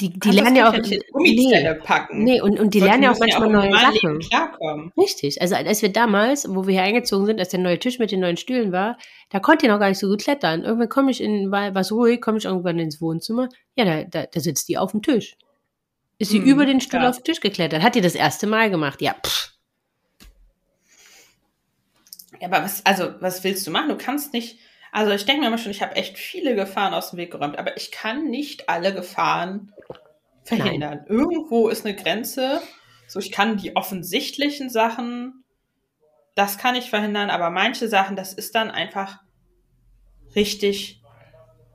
die, 0.00 0.10
die 0.10 0.30
lernen 0.30 0.56
ja 0.56 0.68
auch 0.68 0.76
nee, 0.76 1.74
packen. 1.82 2.22
Nee, 2.22 2.40
und, 2.42 2.60
und 2.60 2.74
die 2.74 2.80
lernen 2.80 3.04
ja 3.04 3.12
auch 3.12 3.18
manchmal 3.18 3.50
ja 3.50 3.58
auch 3.58 3.64
neue 3.64 3.80
Sachen. 3.80 4.18
Klarkommen. 4.18 4.92
Richtig. 4.96 5.40
Also 5.40 5.54
als 5.54 5.80
wir 5.80 5.90
damals, 5.90 6.46
wo 6.48 6.66
wir 6.66 6.74
hier 6.74 6.82
eingezogen 6.82 7.24
sind, 7.24 7.40
als 7.40 7.48
der 7.48 7.60
neue 7.60 7.78
Tisch 7.78 7.98
mit 7.98 8.10
den 8.10 8.20
neuen 8.20 8.36
Stühlen 8.36 8.72
war, 8.72 8.98
da 9.30 9.40
konnte 9.40 9.64
ich 9.64 9.72
noch 9.72 9.78
gar 9.78 9.88
nicht 9.88 9.98
so 9.98 10.08
gut 10.08 10.22
klettern. 10.22 10.64
Irgendwann 10.64 10.90
komme 10.90 11.10
ich 11.10 11.22
in, 11.22 11.50
war 11.50 11.74
was 11.74 11.92
ruhig, 11.92 12.20
komme 12.20 12.36
ich 12.36 12.44
irgendwann 12.44 12.78
ins 12.78 13.00
Wohnzimmer. 13.00 13.48
Ja, 13.74 13.86
da, 13.86 14.04
da, 14.04 14.26
da 14.26 14.40
sitzt 14.40 14.68
die 14.68 14.76
auf 14.76 14.90
dem 14.90 15.00
Tisch. 15.00 15.36
Ist 16.18 16.30
sie 16.30 16.38
hm, 16.38 16.46
über 16.46 16.66
den 16.66 16.80
Stuhl 16.82 17.00
ja. 17.00 17.08
auf 17.08 17.16
den 17.16 17.24
Tisch 17.24 17.40
geklettert. 17.40 17.82
Hat 17.82 17.94
die 17.94 18.02
das 18.02 18.14
erste 18.14 18.46
Mal 18.46 18.68
gemacht. 18.68 19.00
Ja, 19.00 19.14
pff. 19.14 19.54
Ja, 22.40 22.48
aber 22.48 22.64
was, 22.64 22.84
also, 22.84 23.14
was 23.20 23.44
willst 23.44 23.66
du 23.66 23.70
machen? 23.70 23.88
Du 23.88 23.96
kannst 23.96 24.34
nicht 24.34 24.58
Also 24.92 25.12
ich 25.12 25.24
denke 25.24 25.40
mir 25.40 25.48
immer 25.48 25.58
schon, 25.58 25.72
ich 25.72 25.80
habe 25.80 25.96
echt 25.96 26.18
viele 26.18 26.54
Gefahren 26.54 26.92
aus 26.92 27.10
dem 27.10 27.18
Weg 27.18 27.30
geräumt, 27.30 27.58
aber 27.58 27.76
ich 27.78 27.92
kann 27.92 28.26
nicht 28.28 28.68
alle 28.68 28.92
Gefahren 28.94 29.72
verhindern. 30.46 30.98
Nein. 30.98 31.06
Irgendwo 31.08 31.68
ist 31.68 31.84
eine 31.84 31.96
Grenze. 31.96 32.62
So, 33.08 33.18
ich 33.18 33.30
kann 33.30 33.56
die 33.56 33.76
offensichtlichen 33.76 34.70
Sachen, 34.70 35.44
das 36.34 36.58
kann 36.58 36.74
ich 36.74 36.90
verhindern, 36.90 37.30
aber 37.30 37.50
manche 37.50 37.88
Sachen, 37.88 38.16
das 38.16 38.32
ist 38.32 38.54
dann 38.54 38.70
einfach 38.70 39.20
richtig 40.34 41.02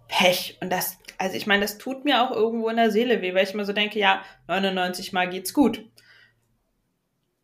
Pech. 0.07 0.57
Und 0.61 0.71
das, 0.71 0.97
also 1.17 1.35
ich 1.35 1.47
meine, 1.47 1.61
das 1.61 1.77
tut 1.77 2.05
mir 2.05 2.21
auch 2.21 2.31
irgendwo 2.31 2.69
in 2.69 2.75
der 2.75 2.91
Seele 2.91 3.21
weh, 3.21 3.33
weil 3.33 3.45
ich 3.45 3.53
immer 3.53 3.65
so 3.65 3.73
denke, 3.73 3.97
ja, 3.97 4.23
99 4.47 5.13
Mal 5.13 5.29
geht's 5.29 5.53
gut. 5.53 5.85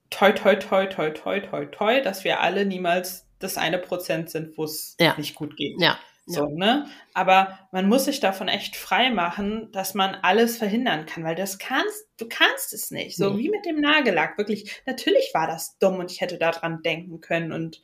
Toi, 0.10 0.32
toi, 0.32 0.56
toi, 0.56 0.86
toi, 0.86 1.10
toi, 1.10 1.40
toi, 1.40 1.66
toi, 1.66 2.02
dass 2.02 2.24
wir 2.24 2.42
alle 2.42 2.66
niemals 2.66 3.28
das 3.40 3.58
eine 3.58 3.78
Prozent 3.78 4.30
sind, 4.30 4.58
wo 4.58 4.64
es 4.64 4.96
ja. 5.00 5.16
nicht 5.18 5.36
gut 5.36 5.56
geht. 5.58 5.80
Ja. 5.80 5.98
So, 6.30 6.46
ja. 6.46 6.54
ne? 6.54 6.86
Aber 7.14 7.58
man 7.72 7.88
muss 7.88 8.06
sich 8.06 8.20
davon 8.20 8.50
echt 8.50 8.76
frei 8.76 9.10
machen, 9.10 9.72
dass 9.72 9.94
man 9.94 10.14
alles 10.14 10.58
verhindern 10.58 11.06
kann, 11.06 11.24
weil 11.24 11.36
das 11.36 11.58
kannst, 11.58 12.06
du 12.18 12.28
kannst 12.28 12.74
es 12.74 12.92
nicht. 12.92 13.16
So 13.16 13.32
nee. 13.32 13.44
wie 13.44 13.50
mit 13.50 13.66
dem 13.66 13.80
Nagellack. 13.80 14.38
Wirklich, 14.38 14.82
natürlich 14.86 15.32
war 15.34 15.48
das 15.48 15.80
dumm 15.80 16.00
und 16.00 16.12
ich 16.12 16.20
hätte 16.20 16.38
daran 16.38 16.82
denken 16.84 17.22
können 17.22 17.54
und 17.54 17.82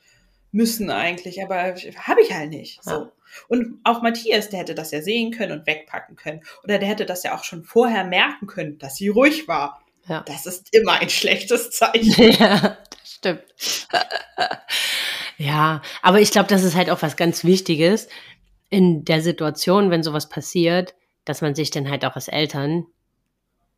müssen 0.52 0.90
eigentlich, 0.92 1.42
aber 1.42 1.76
habe 1.96 2.22
ich 2.22 2.34
halt 2.34 2.50
nicht. 2.50 2.84
So. 2.84 2.92
Ja. 2.92 3.12
Und 3.48 3.80
auch 3.84 4.02
Matthias, 4.02 4.50
der 4.50 4.60
hätte 4.60 4.76
das 4.76 4.92
ja 4.92 5.02
sehen 5.02 5.32
können 5.32 5.60
und 5.60 5.66
wegpacken 5.66 6.16
können. 6.16 6.42
Oder 6.64 6.78
der 6.78 6.88
hätte 6.88 7.06
das 7.06 7.24
ja 7.24 7.36
auch 7.36 7.44
schon 7.44 7.64
vorher 7.64 8.04
merken 8.04 8.46
können, 8.46 8.78
dass 8.78 8.98
sie 8.98 9.08
ruhig 9.08 9.48
war. 9.48 9.82
Ja. 10.08 10.22
Das 10.28 10.46
ist 10.46 10.68
immer 10.74 11.00
ein 11.00 11.10
schlechtes 11.10 11.72
Zeichen. 11.72 12.14
Ja, 12.40 12.78
das 12.90 13.14
stimmt. 13.14 13.44
ja, 15.38 15.82
aber 16.02 16.20
ich 16.20 16.32
glaube, 16.32 16.50
das 16.50 16.64
ist 16.64 16.76
halt 16.76 16.90
auch 16.90 17.02
was 17.02 17.16
ganz 17.16 17.44
Wichtiges 17.44 18.08
in 18.74 19.06
der 19.06 19.22
Situation, 19.22 19.92
wenn 19.92 20.02
sowas 20.02 20.30
passiert, 20.30 20.96
dass 21.26 21.44
man 21.44 21.54
sich 21.54 21.70
dann 21.70 21.92
halt 21.92 22.06
auch 22.06 22.16
als 22.16 22.28
Eltern 22.28 22.88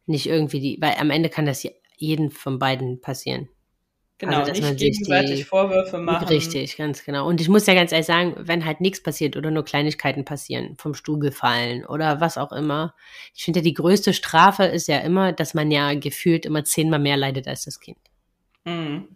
nicht 0.05 0.25
irgendwie 0.25 0.61
die, 0.61 0.77
weil 0.79 0.95
am 0.97 1.09
Ende 1.09 1.27
kann 1.27 1.45
das 1.45 1.67
jeden 1.97 2.31
von 2.31 2.59
beiden 2.59 3.01
passieren. 3.01 3.49
Genau, 4.19 4.37
also, 4.37 4.51
dass 4.51 4.59
nicht 4.59 4.67
man 4.69 4.77
gegenseitig 4.77 5.39
die, 5.39 5.43
Vorwürfe 5.43 5.97
machen. 5.97 6.29
Richtig, 6.29 6.77
ganz 6.77 7.03
genau. 7.03 7.27
Und 7.27 7.41
ich 7.41 7.49
muss 7.49 7.65
ja 7.65 7.73
ganz 7.73 7.91
ehrlich 7.91 8.07
sagen, 8.07 8.35
wenn 8.37 8.63
halt 8.63 8.79
nichts 8.79 9.03
passiert 9.03 9.35
oder 9.35 9.51
nur 9.51 9.65
Kleinigkeiten 9.65 10.23
passieren, 10.23 10.77
vom 10.77 10.93
Stuhl 10.93 11.19
gefallen 11.19 11.85
oder 11.85 12.21
was 12.21 12.37
auch 12.37 12.53
immer. 12.53 12.95
Ich 13.33 13.43
finde 13.43 13.59
ja, 13.59 13.63
die 13.65 13.73
größte 13.73 14.13
Strafe 14.13 14.63
ist 14.63 14.87
ja 14.87 14.99
immer, 14.99 15.33
dass 15.33 15.53
man 15.53 15.71
ja 15.71 15.93
gefühlt 15.95 16.45
immer 16.45 16.63
zehnmal 16.63 16.99
mehr 16.99 17.17
leidet 17.17 17.49
als 17.49 17.65
das 17.65 17.81
Kind. 17.81 17.97
Mhm. 18.63 19.09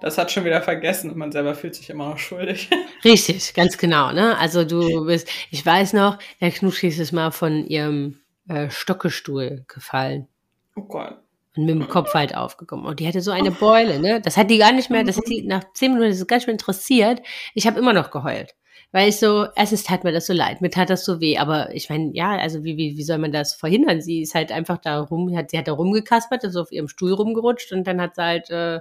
Das 0.00 0.18
hat 0.18 0.30
schon 0.30 0.44
wieder 0.44 0.62
vergessen 0.62 1.10
und 1.10 1.16
man 1.16 1.32
selber 1.32 1.54
fühlt 1.54 1.74
sich 1.74 1.90
immer 1.90 2.10
noch 2.10 2.18
schuldig. 2.18 2.70
Richtig, 3.04 3.54
ganz 3.54 3.78
genau. 3.78 4.12
Ne? 4.12 4.36
Also 4.38 4.64
du 4.64 5.06
bist, 5.06 5.28
ich 5.50 5.64
weiß 5.64 5.92
noch, 5.92 6.18
der 6.40 6.50
Knuschki 6.50 6.88
ist 6.88 7.12
mal 7.12 7.30
von 7.30 7.66
ihrem 7.66 8.20
äh, 8.48 8.70
Stockestuhl 8.70 9.64
gefallen. 9.68 10.28
Oh 10.76 10.82
Gott 10.82 11.18
und 11.56 11.66
mit 11.66 11.74
dem 11.74 11.88
Kopf 11.88 12.14
halt 12.14 12.36
aufgekommen. 12.36 12.84
Und 12.84 13.00
die 13.00 13.06
hatte 13.06 13.20
so 13.20 13.30
eine 13.30 13.50
Beule, 13.50 14.00
ne? 14.00 14.20
Das 14.20 14.36
hat 14.36 14.50
die 14.50 14.58
gar 14.58 14.72
nicht 14.72 14.90
mehr, 14.90 15.04
das 15.04 15.16
hat 15.16 15.28
die 15.28 15.42
nach 15.42 15.64
zehn 15.72 15.92
Minuten 15.92 16.10
das 16.10 16.18
ist 16.18 16.26
gar 16.26 16.36
nicht 16.36 16.46
mehr 16.46 16.54
interessiert. 16.54 17.22
Ich 17.54 17.66
habe 17.66 17.78
immer 17.78 17.92
noch 17.92 18.10
geheult. 18.10 18.54
Weil 18.92 19.08
ich 19.08 19.18
so, 19.18 19.46
erstens 19.56 19.82
tat 19.82 20.04
mir 20.04 20.12
das 20.12 20.26
so 20.26 20.32
leid, 20.32 20.60
mir 20.60 20.70
tat 20.70 20.88
das 20.88 21.04
so 21.04 21.20
weh, 21.20 21.36
aber 21.36 21.74
ich 21.74 21.90
meine, 21.90 22.12
ja, 22.14 22.36
also 22.36 22.62
wie, 22.62 22.76
wie, 22.76 22.96
wie 22.96 23.02
soll 23.02 23.18
man 23.18 23.32
das 23.32 23.54
verhindern? 23.54 24.00
Sie 24.00 24.22
ist 24.22 24.36
halt 24.36 24.52
einfach 24.52 24.78
da 24.78 25.00
rum, 25.00 25.36
hat, 25.36 25.50
sie 25.50 25.58
hat 25.58 25.66
da 25.66 25.72
rumgekaspert, 25.72 26.44
ist 26.44 26.54
auf 26.54 26.70
ihrem 26.70 26.86
Stuhl 26.86 27.12
rumgerutscht 27.12 27.72
und 27.72 27.84
dann 27.88 28.00
hat 28.00 28.14
sie 28.14 28.22
halt, 28.22 28.50
äh, 28.50 28.80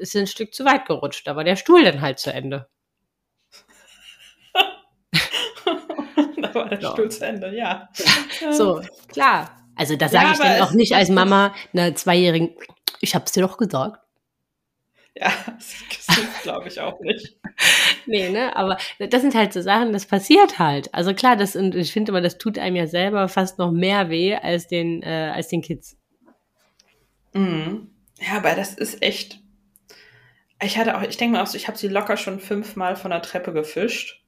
ist 0.00 0.16
ein 0.16 0.26
Stück 0.26 0.54
zu 0.54 0.64
weit 0.64 0.86
gerutscht, 0.86 1.26
da 1.26 1.36
war 1.36 1.44
der 1.44 1.56
Stuhl 1.56 1.84
dann 1.84 2.00
halt 2.00 2.18
zu 2.18 2.32
Ende. 2.32 2.68
da 6.42 6.54
war 6.54 6.68
der 6.68 6.80
so. 6.80 6.92
Stuhl 6.92 7.10
zu 7.10 7.26
Ende, 7.26 7.54
ja. 7.56 7.88
So, 8.52 8.82
klar, 9.08 9.56
also 9.76 9.96
da 9.96 10.08
sage 10.08 10.26
ja, 10.26 10.32
ich 10.32 10.38
dann 10.38 10.62
auch 10.62 10.72
nicht 10.72 10.94
als 10.94 11.08
Mama 11.08 11.54
einer 11.72 11.94
Zweijährigen, 11.94 12.54
ich 13.00 13.14
habe 13.14 13.24
es 13.26 13.32
dir 13.32 13.42
doch 13.42 13.58
gesagt. 13.58 14.00
Ja, 15.14 15.32
das 15.56 16.42
glaube 16.42 16.68
ich 16.68 16.80
auch 16.80 16.98
nicht. 17.00 17.36
nee, 18.06 18.30
ne, 18.30 18.56
aber 18.56 18.78
das 18.98 19.22
sind 19.22 19.34
halt 19.34 19.52
so 19.52 19.60
Sachen, 19.60 19.92
das 19.92 20.06
passiert 20.06 20.58
halt. 20.58 20.92
Also 20.94 21.14
klar, 21.14 21.36
das 21.36 21.56
und 21.56 21.74
ich 21.74 21.92
finde 21.92 22.12
immer, 22.12 22.20
das 22.20 22.38
tut 22.38 22.58
einem 22.58 22.76
ja 22.76 22.86
selber 22.86 23.28
fast 23.28 23.58
noch 23.58 23.72
mehr 23.72 24.08
weh 24.08 24.34
als 24.36 24.68
den 24.68 25.02
äh, 25.02 25.32
als 25.34 25.48
den 25.48 25.62
Kids. 25.62 25.96
Mhm. 27.32 27.90
Ja, 28.20 28.36
aber 28.38 28.54
das 28.54 28.74
ist 28.74 29.02
echt. 29.02 29.40
Ich 30.62 30.78
hatte 30.78 30.96
auch, 30.96 31.02
ich 31.02 31.16
denke 31.16 31.36
mal 31.36 31.42
auch 31.42 31.46
so, 31.46 31.56
ich 31.56 31.68
habe 31.68 31.78
sie 31.78 31.88
locker 31.88 32.16
schon 32.16 32.40
fünfmal 32.40 32.96
von 32.96 33.10
der 33.10 33.22
Treppe 33.22 33.52
gefischt. 33.52 34.22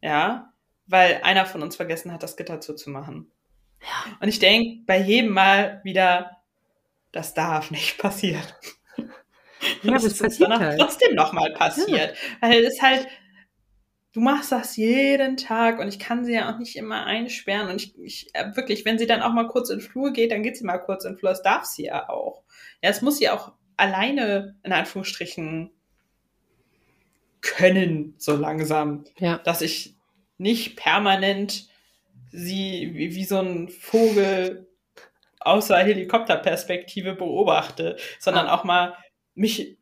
Ja, 0.00 0.52
weil 0.86 1.20
einer 1.22 1.46
von 1.46 1.62
uns 1.62 1.76
vergessen 1.76 2.12
hat, 2.12 2.22
das 2.22 2.36
Gitter 2.36 2.60
zuzumachen. 2.60 3.30
Ja. 3.80 4.16
Und 4.20 4.28
ich 4.28 4.38
denke 4.38 4.82
bei 4.86 4.98
jedem 4.98 5.32
Mal 5.32 5.80
wieder, 5.84 6.38
das 7.12 7.34
darf 7.34 7.70
nicht 7.70 7.98
passieren. 7.98 8.42
Ja, 9.82 9.92
das, 9.92 10.02
das 10.02 10.20
ist 10.20 10.40
dann 10.40 10.58
halt. 10.58 10.78
trotzdem 10.78 11.14
nochmal 11.14 11.52
passiert. 11.52 12.16
Ja. 12.16 12.48
Weil 12.48 12.64
es 12.64 12.82
halt, 12.82 13.06
du 14.12 14.20
machst 14.20 14.52
das 14.52 14.76
jeden 14.76 15.36
Tag 15.36 15.78
und 15.78 15.88
ich 15.88 15.98
kann 15.98 16.24
sie 16.24 16.34
ja 16.34 16.52
auch 16.52 16.58
nicht 16.58 16.76
immer 16.76 17.06
einsperren. 17.06 17.68
Und 17.68 17.76
ich, 17.76 17.98
ich 17.98 18.34
äh, 18.34 18.54
wirklich, 18.56 18.84
wenn 18.84 18.98
sie 18.98 19.06
dann 19.06 19.22
auch 19.22 19.32
mal 19.32 19.48
kurz 19.48 19.70
in 19.70 19.78
den 19.78 19.86
Flur 19.86 20.12
geht, 20.12 20.32
dann 20.32 20.42
geht 20.42 20.56
sie 20.56 20.64
mal 20.64 20.78
kurz 20.78 21.04
in 21.04 21.12
den 21.12 21.18
Flur. 21.18 21.30
Das 21.30 21.42
darf 21.42 21.64
sie 21.64 21.84
ja 21.84 22.08
auch. 22.08 22.42
Ja, 22.82 22.90
es 22.90 23.00
muss 23.00 23.18
sie 23.18 23.30
auch 23.30 23.52
alleine, 23.76 24.56
in 24.62 24.72
Anführungsstrichen, 24.72 25.70
können, 27.40 28.14
so 28.18 28.36
langsam. 28.36 29.04
Ja. 29.18 29.38
Dass 29.38 29.60
ich 29.60 29.96
nicht 30.38 30.76
permanent 30.76 31.68
sie 32.30 32.90
wie, 32.94 33.14
wie 33.14 33.24
so 33.24 33.38
ein 33.38 33.68
Vogel 33.68 34.68
außer 35.40 35.76
Helikopterperspektive 35.76 37.14
beobachte, 37.14 37.96
sondern 38.18 38.46
ah. 38.46 38.54
auch 38.54 38.64
mal 38.64 38.96
mich 39.34 39.76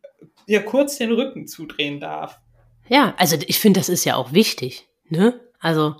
ja 0.46 0.60
kurz 0.60 0.98
den 0.98 1.12
Rücken 1.12 1.46
zudrehen 1.46 2.00
darf. 2.00 2.40
Ja, 2.88 3.14
also 3.16 3.36
ich 3.46 3.58
finde, 3.58 3.80
das 3.80 3.88
ist 3.88 4.04
ja 4.04 4.16
auch 4.16 4.32
wichtig, 4.32 4.88
ne? 5.08 5.40
Also, 5.60 5.96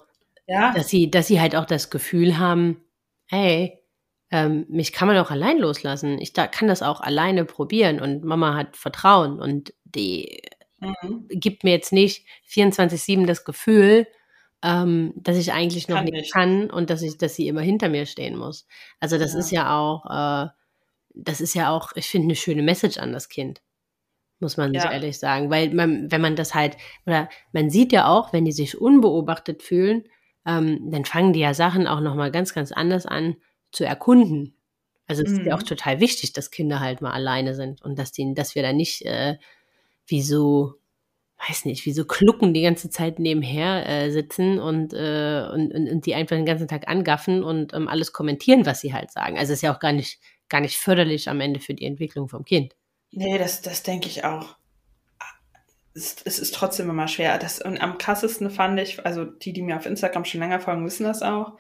ja. 0.47 0.73
dass 0.75 0.89
sie, 0.89 1.11
dass 1.11 1.29
sie 1.29 1.41
halt 1.41 1.55
auch 1.55 1.65
das 1.65 1.91
Gefühl 1.91 2.39
haben, 2.39 2.83
hey, 3.27 3.79
ähm, 4.33 4.65
mich 4.71 4.93
kann 4.93 5.09
man 5.09 5.19
auch 5.19 5.31
allein 5.31 5.59
loslassen. 5.59 6.19
Ich 6.19 6.33
da, 6.33 6.47
kann 6.47 6.67
das 6.67 6.83
auch 6.83 7.03
alleine 7.03 7.45
probieren 7.45 8.01
und 8.01 8.25
Mama 8.25 8.55
hat 8.55 8.79
Vertrauen 8.79 9.39
und 9.39 9.75
die 9.85 10.41
mhm. 10.81 11.29
gibt 11.29 11.65
mir 11.65 11.73
jetzt 11.73 11.93
nicht 11.93 12.27
24-7 12.49 13.27
das 13.27 13.45
Gefühl, 13.45 14.07
ähm, 14.63 15.13
dass 15.17 15.37
ich 15.37 15.53
eigentlich 15.53 15.87
noch 15.89 15.97
kann 15.97 16.05
nicht, 16.07 16.15
nicht 16.15 16.33
kann 16.33 16.71
und 16.71 16.89
dass 16.89 17.03
ich, 17.03 17.19
dass 17.19 17.35
sie 17.35 17.47
immer 17.47 17.61
hinter 17.61 17.91
mir 17.91 18.07
stehen 18.07 18.39
muss. 18.39 18.67
Also 19.01 19.19
das 19.19 19.35
ja. 19.35 19.39
ist 19.39 19.51
ja 19.51 19.79
auch, 19.79 20.07
äh, 20.07 20.49
das 21.15 21.43
ist 21.43 21.55
ja 21.55 21.71
auch, 21.71 21.93
ich 21.95 22.09
finde, 22.09 22.27
eine 22.27 22.37
schöne 22.37 22.63
Message 22.63 22.97
an 22.97 23.13
das 23.13 23.29
Kind. 23.29 23.61
Muss 24.41 24.57
man 24.57 24.73
ja. 24.73 24.91
ehrlich 24.91 25.19
sagen. 25.19 25.51
Weil 25.51 25.75
man, 25.75 26.11
wenn 26.11 26.23
man 26.23 26.37
das 26.37 26.55
halt, 26.55 26.79
oder 27.07 27.29
man 27.53 27.69
sieht 27.69 27.93
ja 27.93 28.09
auch, 28.09 28.33
wenn 28.33 28.47
die 28.47 28.53
sich 28.53 28.81
unbeobachtet 28.81 29.63
fühlen, 29.63 30.05
ähm, 30.47 30.91
dann 30.91 31.05
fangen 31.05 31.35
die 31.35 31.41
ja 31.41 31.53
Sachen 31.53 31.87
auch 31.87 32.01
nochmal 32.01 32.33
ganz, 32.33 32.55
ganz 32.55 32.73
anders 32.73 33.05
an 33.05 33.37
zu 33.73 33.85
erkunden. 33.85 34.55
Also 35.07 35.23
es 35.23 35.31
mhm. 35.31 35.41
ist 35.41 35.47
ja 35.47 35.55
auch 35.55 35.61
mhm. 35.61 35.67
total 35.67 36.01
wichtig, 36.01 36.33
dass 36.33 36.51
Kinder 36.51 36.81
halt 36.81 37.01
mal 37.01 37.13
alleine 37.13 37.55
sind 37.55 37.83
und 37.83 37.99
dass 37.99 38.13
die, 38.13 38.35
dass 38.35 38.55
wir 38.55 38.63
da 38.63 38.73
nicht 38.73 39.03
äh, 39.05 39.37
wie 40.07 40.23
so 40.23 40.75
weiß 41.49 41.65
nicht, 41.65 41.87
wie 41.87 41.93
so 41.93 42.05
Klucken 42.05 42.55
die 42.55 42.63
ganze 42.63 42.89
Zeit 42.89 43.19
nebenher 43.19 43.87
äh, 43.89 44.11
sitzen 44.11 44.59
und, 44.61 44.93
äh, 44.93 45.49
und, 45.53 45.75
und, 45.75 45.89
und 45.89 46.07
die 46.07 46.15
einfach 46.15 46.37
den 46.37 46.47
ganzen 46.47 46.69
Tag 46.69 46.89
angaffen 46.89 47.43
und 47.43 47.75
ähm, 47.75 47.89
alles 47.89 48.13
kommentieren, 48.13 48.65
was 48.65 48.81
sie 48.81 48.93
halt 48.93 49.11
sagen. 49.11 49.39
Also 49.39 49.53
ist 49.53 49.63
ja 49.63 49.75
auch 49.75 49.81
gar 49.81 49.93
nicht, 49.93 50.21
gar 50.49 50.61
nicht 50.61 50.79
förderlich 50.79 51.29
am 51.29 51.41
Ende 51.41 51.59
für 51.59 51.75
die 51.75 51.85
Entwicklung 51.85 52.29
vom 52.29 52.45
Kind. 52.45 52.77
Nee, 53.11 53.39
das, 53.39 53.61
das 53.61 53.83
denke 53.83 54.09
ich 54.09 54.25
auch. 54.25 54.57
Es, 55.95 56.17
es 56.25 56.39
ist 56.39 56.55
trotzdem 56.55 56.89
immer 56.89 57.09
schwer. 57.09 57.39
Das, 57.39 57.61
und 57.61 57.79
am 57.79 57.99
krassesten 57.99 58.49
fand 58.49 58.79
ich, 58.79 59.05
also 59.05 59.25
die, 59.25 59.53
die 59.53 59.63
mir 59.63 59.77
auf 59.77 59.87
Instagram 59.87 60.25
schon 60.25 60.41
länger 60.41 60.61
folgen, 60.61 60.87
wissen 60.87 61.05
das 61.05 61.23
auch. 61.23 61.59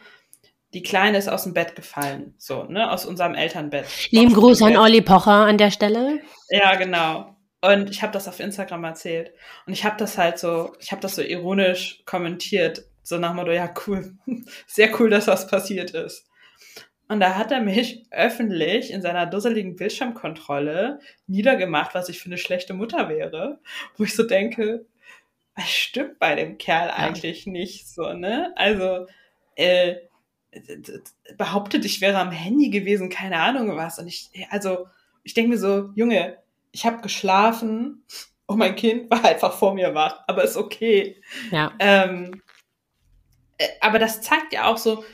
Die 0.74 0.82
Kleine 0.82 1.18
ist 1.18 1.28
aus 1.28 1.44
dem 1.44 1.52
Bett 1.52 1.76
gefallen, 1.76 2.34
so, 2.38 2.64
ne, 2.64 2.90
aus 2.90 3.04
unserem 3.04 3.34
Elternbett. 3.34 3.86
Lieben 4.10 4.32
Gruß 4.32 4.62
an 4.62 4.76
Olli 4.76 5.02
Pocher 5.02 5.46
an 5.46 5.58
der 5.58 5.70
Stelle. 5.70 6.20
Ja, 6.48 6.76
genau. 6.76 7.36
Und 7.60 7.90
ich 7.90 8.02
habe 8.02 8.12
das 8.12 8.26
auf 8.26 8.40
Instagram 8.40 8.82
erzählt. 8.84 9.32
Und 9.66 9.72
ich 9.72 9.84
habe 9.84 9.96
das 9.96 10.18
halt 10.18 10.38
so, 10.38 10.74
ich 10.80 10.90
habe 10.90 11.02
das 11.02 11.14
so 11.14 11.22
ironisch 11.22 12.02
kommentiert. 12.06 12.84
So 13.02 13.18
nach 13.18 13.30
dem 13.30 13.36
Motto, 13.36 13.52
ja, 13.52 13.72
cool. 13.86 14.16
Sehr 14.66 14.98
cool, 14.98 15.10
dass 15.10 15.26
das 15.26 15.46
passiert 15.46 15.92
ist. 15.92 16.26
Und 17.08 17.20
da 17.20 17.36
hat 17.36 17.52
er 17.52 17.60
mich 17.60 18.06
öffentlich 18.10 18.90
in 18.90 19.02
seiner 19.02 19.26
dusseligen 19.26 19.76
Bildschirmkontrolle 19.76 21.00
niedergemacht, 21.26 21.94
was 21.94 22.08
ich 22.08 22.18
für 22.18 22.26
eine 22.26 22.38
schlechte 22.38 22.74
Mutter 22.74 23.08
wäre. 23.08 23.60
Wo 23.96 24.04
ich 24.04 24.16
so 24.16 24.22
denke, 24.22 24.86
was 25.54 25.68
stimmt 25.68 26.18
bei 26.18 26.34
dem 26.34 26.58
Kerl 26.58 26.90
eigentlich 26.90 27.44
ja. 27.44 27.52
nicht 27.52 27.88
so, 27.88 28.12
ne? 28.14 28.52
Also, 28.56 29.06
äh, 29.56 29.96
behauptet, 31.36 31.84
ich 31.84 32.00
wäre 32.00 32.18
am 32.18 32.30
Handy 32.30 32.70
gewesen, 32.70 33.08
keine 33.08 33.40
Ahnung 33.40 33.76
was. 33.76 33.98
Und 33.98 34.06
ich, 34.06 34.30
also, 34.50 34.86
ich 35.22 35.34
denke 35.34 35.50
mir 35.50 35.58
so, 35.58 35.90
Junge, 35.94 36.38
ich 36.72 36.86
habe 36.86 37.00
geschlafen 37.02 38.04
oh, 38.52 38.56
mein 38.56 38.76
Kind 38.76 39.10
war 39.10 39.24
einfach 39.24 39.52
vor 39.52 39.74
mir 39.74 39.94
wach, 39.94 40.22
aber 40.26 40.44
ist 40.44 40.56
okay. 40.56 41.16
Ja. 41.50 41.72
Ähm, 41.78 42.42
äh, 43.58 43.68
aber 43.80 43.98
das 43.98 44.20
zeigt 44.20 44.52
ja 44.52 44.66
auch 44.66 44.78
so 44.78 45.04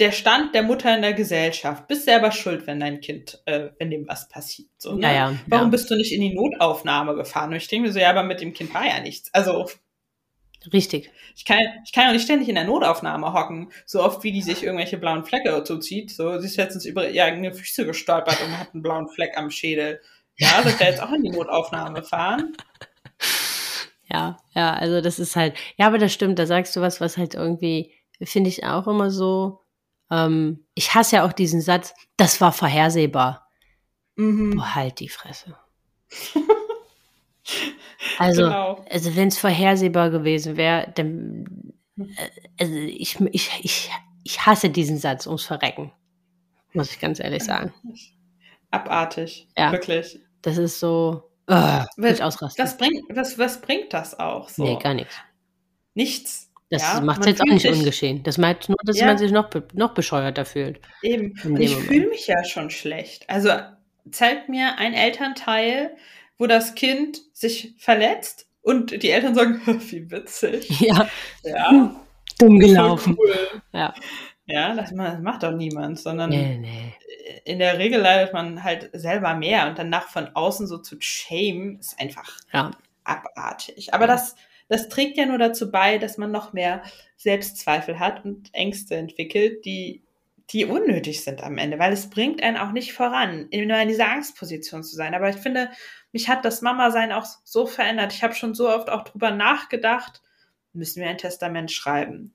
der 0.00 0.10
Stand 0.10 0.54
der 0.54 0.64
Mutter 0.64 0.94
in 0.94 1.02
der 1.02 1.12
Gesellschaft. 1.12 1.86
Bist 1.86 2.04
selber 2.04 2.32
schuld, 2.32 2.66
wenn 2.66 2.80
dein 2.80 3.00
Kind, 3.00 3.40
äh, 3.46 3.68
wenn 3.78 3.90
dem 3.90 4.08
was 4.08 4.28
passiert. 4.28 4.70
So, 4.78 4.94
ne? 4.94 5.02
Ja, 5.02 5.12
ja, 5.12 5.38
Warum 5.46 5.66
ja. 5.66 5.70
bist 5.70 5.90
du 5.90 5.96
nicht 5.96 6.12
in 6.12 6.20
die 6.20 6.34
Notaufnahme 6.34 7.14
gefahren? 7.14 7.50
Und 7.50 7.56
ich 7.56 7.68
denke 7.68 7.86
mir 7.86 7.92
so, 7.92 8.00
ja, 8.00 8.10
aber 8.10 8.24
mit 8.24 8.40
dem 8.40 8.52
Kind 8.52 8.74
war 8.74 8.86
ja 8.86 9.00
nichts. 9.00 9.32
Also 9.32 9.68
Richtig. 10.72 11.10
ich 11.36 11.44
kann, 11.44 11.60
ich 11.84 11.92
kann 11.92 12.04
ja 12.04 12.12
nicht 12.12 12.24
ständig 12.24 12.48
in 12.48 12.56
der 12.56 12.64
Notaufnahme 12.64 13.32
hocken, 13.32 13.70
so 13.86 14.02
oft 14.02 14.24
wie 14.24 14.32
die 14.32 14.42
sich 14.42 14.64
irgendwelche 14.64 14.98
blauen 14.98 15.24
Flecke 15.24 15.62
zuzieht. 15.64 16.10
So, 16.10 16.38
sie 16.40 16.46
ist 16.46 16.56
letztens 16.56 16.84
über 16.84 17.08
ihre 17.08 17.26
eigene 17.26 17.54
Füße 17.54 17.86
gestolpert 17.86 18.38
und 18.44 18.58
hat 18.58 18.74
einen 18.74 18.82
blauen 18.82 19.08
Fleck 19.08 19.36
am 19.36 19.50
Schädel. 19.50 20.00
Ja, 20.36 20.62
soll 20.62 20.72
ich 20.72 20.78
da 20.78 20.84
jetzt 20.86 21.02
auch 21.02 21.12
in 21.12 21.22
die 21.22 21.30
Notaufnahme 21.30 22.02
fahren? 22.02 22.56
Ja, 24.10 24.38
ja, 24.54 24.72
also 24.72 25.00
das 25.00 25.18
ist 25.18 25.36
halt, 25.36 25.54
ja, 25.76 25.86
aber 25.86 25.98
das 25.98 26.12
stimmt, 26.12 26.38
da 26.38 26.46
sagst 26.46 26.74
du 26.74 26.80
was, 26.80 27.00
was 27.00 27.18
halt 27.18 27.34
irgendwie, 27.34 27.92
finde 28.22 28.48
ich 28.48 28.64
auch 28.64 28.86
immer 28.86 29.10
so, 29.10 29.60
ähm, 30.10 30.64
ich 30.74 30.94
hasse 30.94 31.16
ja 31.16 31.26
auch 31.26 31.32
diesen 31.32 31.60
Satz, 31.60 31.94
das 32.16 32.40
war 32.40 32.52
vorhersehbar. 32.52 33.50
Mhm. 34.16 34.56
Boah, 34.56 34.74
halt 34.74 35.00
die 35.00 35.08
Fresse. 35.08 35.56
Also, 38.18 38.42
Genau. 38.42 38.84
also 38.90 39.16
wenn 39.16 39.28
es 39.28 39.38
vorhersehbar 39.38 40.10
gewesen 40.10 40.56
wäre, 40.56 40.92
dann, 40.94 41.72
äh, 41.98 42.04
also 42.60 42.74
ich, 42.74 43.18
ich, 43.32 43.50
ich, 43.62 43.90
ich 44.24 44.46
hasse 44.46 44.70
diesen 44.70 44.98
Satz 44.98 45.26
ums 45.26 45.44
Verrecken. 45.44 45.92
Muss 46.72 46.90
ich 46.92 47.00
ganz 47.00 47.20
ehrlich 47.20 47.44
sagen. 47.44 47.72
Abartig. 48.70 49.48
Ja. 49.56 49.72
Wirklich. 49.72 50.20
Das 50.42 50.58
ist 50.58 50.78
so, 50.78 51.22
uh, 51.50 51.84
nicht 51.96 52.22
ausrasten. 52.22 52.62
Was 52.64 52.76
bringt, 52.76 53.02
was, 53.10 53.38
was 53.38 53.60
bringt 53.60 53.92
das 53.92 54.18
auch 54.18 54.48
so? 54.48 54.62
Nee, 54.64 54.78
gar 54.82 54.94
nichts. 54.94 55.14
Nichts. 55.94 56.50
Das 56.70 56.82
ja? 56.82 57.00
macht 57.00 57.20
es 57.20 57.26
jetzt 57.26 57.40
auch 57.40 57.46
nicht 57.46 57.62
sich- 57.62 57.72
ungeschehen. 57.72 58.22
Das 58.22 58.36
meint 58.36 58.68
nur, 58.68 58.76
dass 58.84 58.98
Ja. 59.00 59.06
man 59.06 59.16
sich 59.16 59.32
noch, 59.32 59.48
noch 59.72 59.94
bescheuerter 59.94 60.44
fühlt. 60.44 60.80
Eben. 61.02 61.34
Und 61.44 61.58
ich 61.60 61.74
fühle 61.74 62.08
mich 62.08 62.26
ja 62.26 62.44
schon 62.44 62.68
schlecht. 62.68 63.28
Also 63.30 63.50
zeigt 64.10 64.50
mir 64.50 64.76
ein 64.78 64.92
Elternteil, 64.92 65.96
wo 66.38 66.46
das 66.46 66.74
Kind 66.74 67.20
sich 67.32 67.74
verletzt 67.78 68.46
und 68.62 69.02
die 69.02 69.10
Eltern 69.10 69.34
sagen, 69.34 69.60
wie 69.90 70.10
witzig. 70.10 70.68
Ja, 70.80 71.08
Ja, 71.42 71.94
dumm 72.38 72.58
gelaufen. 72.58 73.16
cool. 73.18 73.34
Ja. 73.72 73.94
Ja, 74.46 74.74
das 74.74 74.92
ma- 74.92 75.10
das 75.10 75.20
macht 75.20 75.42
doch 75.42 75.52
niemand, 75.52 75.98
sondern 75.98 76.30
Nee, 76.30 76.56
nee. 76.58 76.94
in 77.44 77.58
der 77.58 77.78
Regel 77.78 78.00
leidet 78.00 78.32
man 78.32 78.64
halt 78.64 78.88
selber 78.94 79.34
mehr 79.34 79.68
und 79.68 79.78
danach 79.78 80.08
von 80.08 80.28
außen 80.34 80.66
so 80.66 80.78
zu 80.78 80.96
shame 81.00 81.76
ist 81.80 82.00
einfach 82.00 82.38
Ja. 82.54 82.70
abartig. 83.04 83.92
Aber 83.92 84.06
das, 84.06 84.36
das 84.68 84.88
trägt 84.88 85.18
ja 85.18 85.26
nur 85.26 85.36
dazu 85.38 85.70
bei, 85.70 85.98
dass 85.98 86.16
man 86.16 86.30
noch 86.30 86.54
mehr 86.54 86.82
Selbstzweifel 87.16 87.98
hat 87.98 88.24
und 88.24 88.48
Ängste 88.54 88.96
entwickelt, 88.96 89.64
die, 89.66 90.02
die 90.50 90.64
unnötig 90.64 91.22
sind 91.24 91.42
am 91.42 91.58
Ende, 91.58 91.78
weil 91.78 91.92
es 91.92 92.08
bringt 92.08 92.42
einen 92.42 92.56
auch 92.56 92.72
nicht 92.72 92.94
voran, 92.94 93.48
immer 93.50 93.82
in 93.82 93.88
dieser 93.88 94.10
Angstposition 94.10 94.82
zu 94.82 94.96
sein. 94.96 95.14
Aber 95.14 95.28
ich 95.28 95.36
finde, 95.36 95.68
mich 96.12 96.28
hat 96.28 96.44
das 96.44 96.62
Mama-Sein 96.62 97.12
auch 97.12 97.26
so 97.44 97.66
verändert. 97.66 98.12
Ich 98.12 98.22
habe 98.22 98.34
schon 98.34 98.54
so 98.54 98.68
oft 98.68 98.90
auch 98.90 99.04
drüber 99.04 99.30
nachgedacht, 99.30 100.22
müssen 100.72 101.02
wir 101.02 101.08
ein 101.08 101.18
Testament 101.18 101.70
schreiben. 101.72 102.34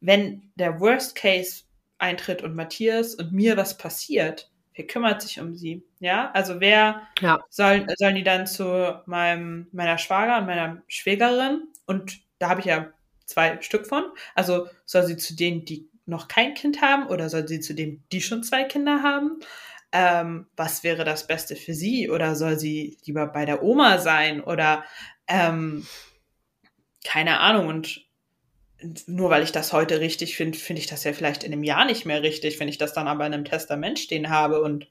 Wenn 0.00 0.50
der 0.54 0.80
Worst 0.80 1.14
Case 1.14 1.64
eintritt 1.98 2.42
und 2.42 2.54
Matthias 2.54 3.14
und 3.14 3.32
mir 3.32 3.56
was 3.56 3.76
passiert, 3.76 4.50
wer 4.74 4.86
kümmert 4.86 5.20
sich 5.22 5.40
um 5.40 5.54
sie? 5.54 5.84
Ja, 5.98 6.30
also 6.32 6.60
wer 6.60 7.02
Ja. 7.20 7.40
sollen, 7.50 7.86
sollen 7.98 8.14
die 8.14 8.22
dann 8.24 8.46
zu 8.46 9.02
meinem, 9.06 9.68
meiner 9.72 9.98
Schwager 9.98 10.38
und 10.38 10.46
meiner 10.46 10.82
Schwägerin 10.88 11.64
und 11.86 12.20
da 12.38 12.48
habe 12.48 12.60
ich 12.60 12.66
ja 12.66 12.88
zwei 13.26 13.60
Stück 13.60 13.86
von. 13.86 14.04
Also 14.34 14.68
soll 14.86 15.04
sie 15.04 15.16
zu 15.18 15.36
denen, 15.36 15.64
die 15.66 15.88
noch 16.06 16.28
kein 16.28 16.54
Kind 16.54 16.80
haben 16.82 17.06
oder 17.08 17.28
soll 17.28 17.46
sie 17.46 17.60
zu 17.60 17.74
denen, 17.74 18.02
die 18.12 18.22
schon 18.22 18.42
zwei 18.42 18.64
Kinder 18.64 19.02
haben? 19.02 19.40
Ähm, 19.92 20.46
was 20.56 20.84
wäre 20.84 21.04
das 21.04 21.26
Beste 21.26 21.56
für 21.56 21.74
sie? 21.74 22.10
Oder 22.10 22.36
soll 22.36 22.58
sie 22.58 22.98
lieber 23.04 23.26
bei 23.26 23.44
der 23.44 23.62
Oma 23.62 23.98
sein? 23.98 24.40
Oder 24.42 24.84
ähm, 25.26 25.86
keine 27.04 27.40
Ahnung. 27.40 27.68
Und 27.68 28.06
nur 29.06 29.30
weil 29.30 29.42
ich 29.42 29.52
das 29.52 29.72
heute 29.72 30.00
richtig 30.00 30.36
finde, 30.36 30.58
finde 30.58 30.80
ich 30.80 30.86
das 30.86 31.04
ja 31.04 31.12
vielleicht 31.12 31.44
in 31.44 31.52
einem 31.52 31.64
Jahr 31.64 31.84
nicht 31.84 32.06
mehr 32.06 32.22
richtig, 32.22 32.60
wenn 32.60 32.68
ich 32.68 32.78
das 32.78 32.94
dann 32.94 33.08
aber 33.08 33.26
in 33.26 33.34
einem 33.34 33.44
Testament 33.44 33.98
stehen 33.98 34.30
habe 34.30 34.62
und 34.62 34.88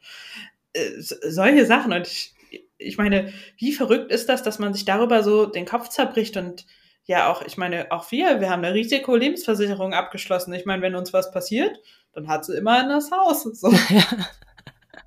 äh, 0.73 1.01
so- 1.01 1.15
solche 1.27 1.65
Sachen. 1.65 1.93
Und 1.93 2.07
ich, 2.07 2.35
ich 2.77 2.97
meine, 2.97 3.33
wie 3.57 3.73
verrückt 3.73 4.11
ist 4.11 4.29
das, 4.29 4.43
dass 4.43 4.59
man 4.59 4.73
sich 4.73 4.85
darüber 4.85 5.23
so 5.23 5.45
den 5.47 5.65
Kopf 5.65 5.89
zerbricht 5.89 6.37
und 6.37 6.65
ja 7.05 7.31
auch, 7.31 7.41
ich 7.43 7.57
meine, 7.57 7.91
auch 7.91 8.11
wir, 8.11 8.41
wir 8.41 8.49
haben 8.51 8.63
eine 8.63 8.75
Risikolebensversicherung 8.75 9.93
abgeschlossen. 9.93 10.53
Ich 10.53 10.65
meine, 10.65 10.81
wenn 10.83 10.95
uns 10.95 11.13
was 11.13 11.31
passiert, 11.31 11.79
dann 12.13 12.27
hat 12.27 12.45
sie 12.45 12.57
immer 12.57 12.81
in 12.83 12.89
das 12.89 13.11
Haus. 13.11 13.43
So. 13.43 13.71
Ja. 13.89 14.05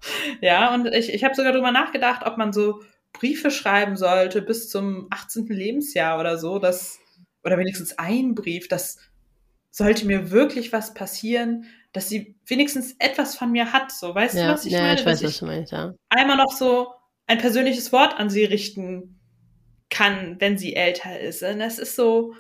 Ja, 0.41 0.75
und 0.75 0.87
ich, 0.87 1.13
ich 1.13 1.25
habe 1.25 1.35
sogar 1.35 1.53
drüber 1.53 1.71
nachgedacht, 1.71 2.27
ob 2.27 2.37
man 2.37 2.53
so 2.53 2.83
Briefe 3.13 3.51
schreiben 3.51 3.97
sollte 3.97 4.43
bis 4.43 4.69
zum 4.69 5.07
18. 5.11 5.47
Lebensjahr 5.47 6.19
oder 6.19 6.39
so, 6.39 6.59
dass, 6.59 6.99
oder 7.45 7.59
wenigstens 7.59 7.99
ein 7.99 8.35
Brief, 8.35 8.69
das 8.69 8.99
sollte 9.71 10.07
mir 10.07 10.31
wirklich 10.31 10.73
was 10.73 10.95
passieren, 10.95 11.67
dass 11.93 12.09
sie 12.09 12.37
wenigstens 12.47 12.97
etwas 12.99 13.37
von 13.37 13.53
mir 13.53 13.73
hat. 13.73 13.93
So, 13.93 14.15
weißt 14.15 14.35
du, 14.35 14.39
Ja, 14.41 14.49
was 14.49 14.65
ich 14.65 14.73
ja, 14.73 14.81
meine? 14.81 15.01
ich 15.01 15.07
weiß, 15.07 15.21
dass 15.21 15.31
was 15.33 15.39
du 15.39 15.47
meinst, 15.47 15.73
ja. 15.73 15.95
einmal 16.09 16.37
noch 16.37 16.53
so 16.53 16.93
ein 17.27 17.39
persönliches 17.39 17.93
Wort 17.93 18.19
an 18.19 18.31
sie 18.31 18.45
richten 18.45 19.21
kann, 19.91 20.37
wenn 20.41 20.59
sie 20.59 20.75
älter 20.75 21.21
ist. 21.21 21.43
Und 21.43 21.59
das 21.59 21.79
ist 21.79 21.97
so, 21.97 22.35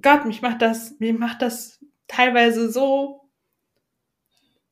Gott, 0.00 0.24
mich 0.24 0.42
macht 0.42 0.62
das, 0.62 0.98
mich 0.98 1.16
macht 1.16 1.42
das 1.42 1.84
teilweise 2.08 2.70
so 2.70 3.23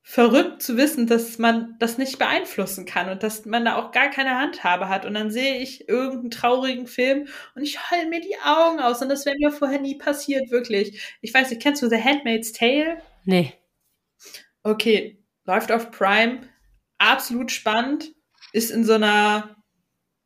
verrückt 0.05 0.63
zu 0.63 0.77
wissen, 0.77 1.07
dass 1.07 1.39
man 1.39 1.77
das 1.79 1.97
nicht 1.97 2.19
beeinflussen 2.19 2.85
kann 2.85 3.09
und 3.09 3.23
dass 3.23 3.45
man 3.45 3.65
da 3.65 3.77
auch 3.77 3.93
gar 3.93 4.11
keine 4.11 4.39
Handhabe 4.39 4.89
hat. 4.89 5.07
Und 5.07 5.15
dann 5.15 5.31
sehe 5.31 5.59
ich 5.59 5.89
irgendeinen 5.89 6.31
traurigen 6.31 6.87
Film 6.87 7.29
und 7.55 7.63
ich 7.63 7.91
heul 7.91 8.09
mir 8.09 8.21
die 8.21 8.37
Augen 8.45 8.81
aus. 8.81 9.01
Und 9.01 9.09
das 9.09 9.25
wäre 9.25 9.37
mir 9.39 9.53
vorher 9.53 9.81
nie 9.81 9.97
passiert, 9.97 10.51
wirklich. 10.51 11.17
Ich 11.21 11.33
weiß 11.33 11.51
nicht, 11.51 11.63
kennst 11.63 11.83
du 11.83 11.89
The 11.89 12.03
Handmaid's 12.03 12.53
Tale? 12.53 13.01
Nee. 13.25 13.53
Okay, 14.65 15.25
läuft 15.45 15.71
auf 15.71 15.91
Prime, 15.91 16.49
absolut 16.99 17.51
spannend, 17.51 18.13
ist 18.53 18.71
in 18.71 18.85
so 18.85 18.95
einer 18.95 19.57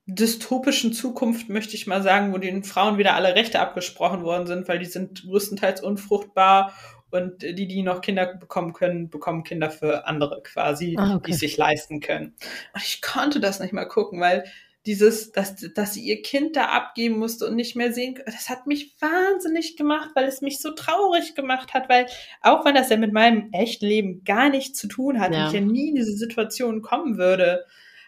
dystopischen 0.06 0.92
Zukunft, 0.92 1.48
möchte 1.48 1.74
ich 1.74 1.86
mal 1.86 2.02
sagen, 2.02 2.32
wo 2.32 2.38
den 2.38 2.62
Frauen 2.62 2.96
wieder 2.96 3.14
alle 3.14 3.34
Rechte 3.34 3.60
abgesprochen 3.60 4.22
worden 4.22 4.46
sind, 4.46 4.68
weil 4.68 4.78
die 4.78 4.86
sind 4.86 5.24
größtenteils 5.24 5.82
unfruchtbar 5.82 6.72
und 7.16 7.42
die, 7.42 7.66
die 7.66 7.82
noch 7.82 8.00
Kinder 8.00 8.34
bekommen 8.34 8.72
können, 8.72 9.10
bekommen 9.10 9.42
Kinder 9.44 9.70
für 9.70 10.06
andere 10.06 10.42
quasi, 10.42 10.96
Ah, 10.98 11.16
okay. 11.16 11.24
die 11.26 11.32
es 11.32 11.38
sich 11.40 11.56
leisten 11.56 12.00
können. 12.00 12.34
Und 12.74 12.82
ich 12.82 13.02
konnte 13.02 13.40
das 13.40 13.60
nicht 13.60 13.72
mal 13.72 13.86
gucken, 13.86 14.20
weil 14.20 14.44
dieses, 14.86 15.32
dass, 15.32 15.56
dass 15.74 15.94
sie 15.94 16.02
ihr 16.04 16.22
Kind 16.22 16.54
da 16.54 16.66
abgeben 16.66 17.18
musste 17.18 17.46
und 17.48 17.56
nicht 17.56 17.74
mehr 17.74 17.92
sehen, 17.92 18.20
das 18.24 18.48
hat 18.48 18.68
mich 18.68 18.94
wahnsinnig 19.00 19.76
gemacht, 19.76 20.10
weil 20.14 20.26
es 20.26 20.42
mich 20.42 20.60
so 20.60 20.70
traurig 20.70 21.34
gemacht 21.34 21.74
hat, 21.74 21.88
weil 21.88 22.06
auch 22.40 22.64
wenn 22.64 22.76
das 22.76 22.88
ja 22.90 22.96
mit 22.96 23.12
meinem 23.12 23.48
echten 23.52 23.86
Leben 23.86 24.22
gar 24.22 24.48
nichts 24.48 24.78
zu 24.78 24.86
tun 24.86 25.18
hat, 25.20 25.32
Ja. 25.34 25.48
ich 25.48 25.54
ja 25.54 25.60
nie 25.60 25.88
in 25.88 25.96
diese 25.96 26.16
Situation 26.16 26.82
kommen 26.82 27.18
würde, 27.18 27.64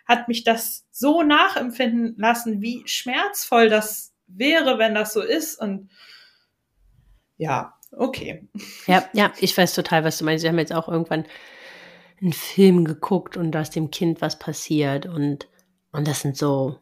hat 0.06 0.28
mich 0.28 0.44
das 0.44 0.86
so 0.92 1.22
nachempfinden 1.24 2.14
lassen, 2.16 2.62
wie 2.62 2.82
schmerzvoll 2.86 3.68
das 3.68 4.14
wäre, 4.28 4.78
wenn 4.78 4.94
das 4.94 5.12
so 5.12 5.20
ist. 5.20 5.60
Und 5.60 5.90
ja, 7.38 7.74
okay. 7.92 8.48
Ja, 8.86 9.08
ja, 9.12 9.32
ich 9.38 9.56
weiß 9.56 9.74
total, 9.74 10.04
was 10.04 10.18
du 10.18 10.24
meinst. 10.24 10.42
Wir 10.42 10.50
haben 10.50 10.58
jetzt 10.58 10.72
auch 10.72 10.88
irgendwann 10.88 11.24
einen 12.20 12.32
Film 12.32 12.84
geguckt 12.84 13.36
und 13.36 13.52
da 13.52 13.60
ist 13.60 13.76
dem 13.76 13.90
Kind 13.90 14.20
was 14.20 14.38
passiert 14.38 15.06
und, 15.06 15.48
und 15.92 16.08
das 16.08 16.20
sind 16.20 16.36
so, 16.36 16.78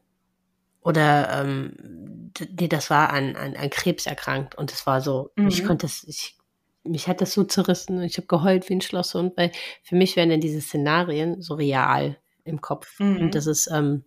oder, 0.81 1.41
ähm, 1.41 2.33
nee, 2.59 2.69
das 2.69 2.91
war 2.91 3.11
an, 3.11 3.37
an, 3.37 3.57
an 3.57 3.71
Krebs 3.71 4.07
erkrankt 4.07 4.55
und 4.55 4.73
es 4.73 4.87
war 4.87 5.01
so, 5.01 5.31
ich 5.49 5.63
Mhm. 5.63 5.67
konnte 5.67 5.87
das, 5.87 6.05
ich, 6.05 6.37
mich 6.85 7.09
hat 7.09 7.21
das 7.21 7.33
so 7.33 7.45
zerrissen 7.45 7.99
und 7.99 8.05
ich 8.05 8.17
habe 8.17 8.29
geheult 8.29 8.69
wie 8.69 8.75
ein 8.75 8.81
Schlosshund, 8.81 9.37
weil 9.37 9.51
für 9.83 9.97
mich 9.97 10.17
wären 10.17 10.31
dann 10.31 10.41
diese 10.41 10.61
Szenarien 10.61 11.43
so 11.43 11.55
real 11.55 12.17
im 12.45 12.61
Kopf. 12.61 12.99
Mhm. 13.01 13.17
Und 13.23 13.35
das 13.35 13.47
ist, 13.47 13.69
ähm, 13.71 14.05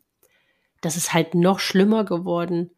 das 0.81 0.95
ist 0.95 1.13
halt 1.13 1.35
noch 1.35 1.59
schlimmer 1.59 2.05
geworden, 2.05 2.71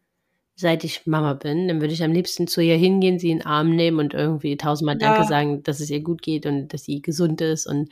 seit 0.54 0.84
ich 0.84 1.06
Mama 1.06 1.34
bin. 1.34 1.68
Dann 1.68 1.80
würde 1.80 1.94
ich 1.94 2.02
am 2.02 2.12
liebsten 2.12 2.46
zu 2.46 2.60
ihr 2.60 2.76
hingehen, 2.76 3.18
sie 3.18 3.30
in 3.30 3.38
den 3.38 3.46
Arm 3.46 3.74
nehmen 3.74 3.98
und 3.98 4.14
irgendwie 4.14 4.56
tausendmal 4.56 4.98
Ja. 5.00 5.14
Danke 5.14 5.28
sagen, 5.28 5.62
dass 5.62 5.80
es 5.80 5.90
ihr 5.90 6.00
gut 6.00 6.22
geht 6.22 6.46
und 6.46 6.68
dass 6.68 6.84
sie 6.84 7.02
gesund 7.02 7.40
ist. 7.40 7.66
Und 7.66 7.90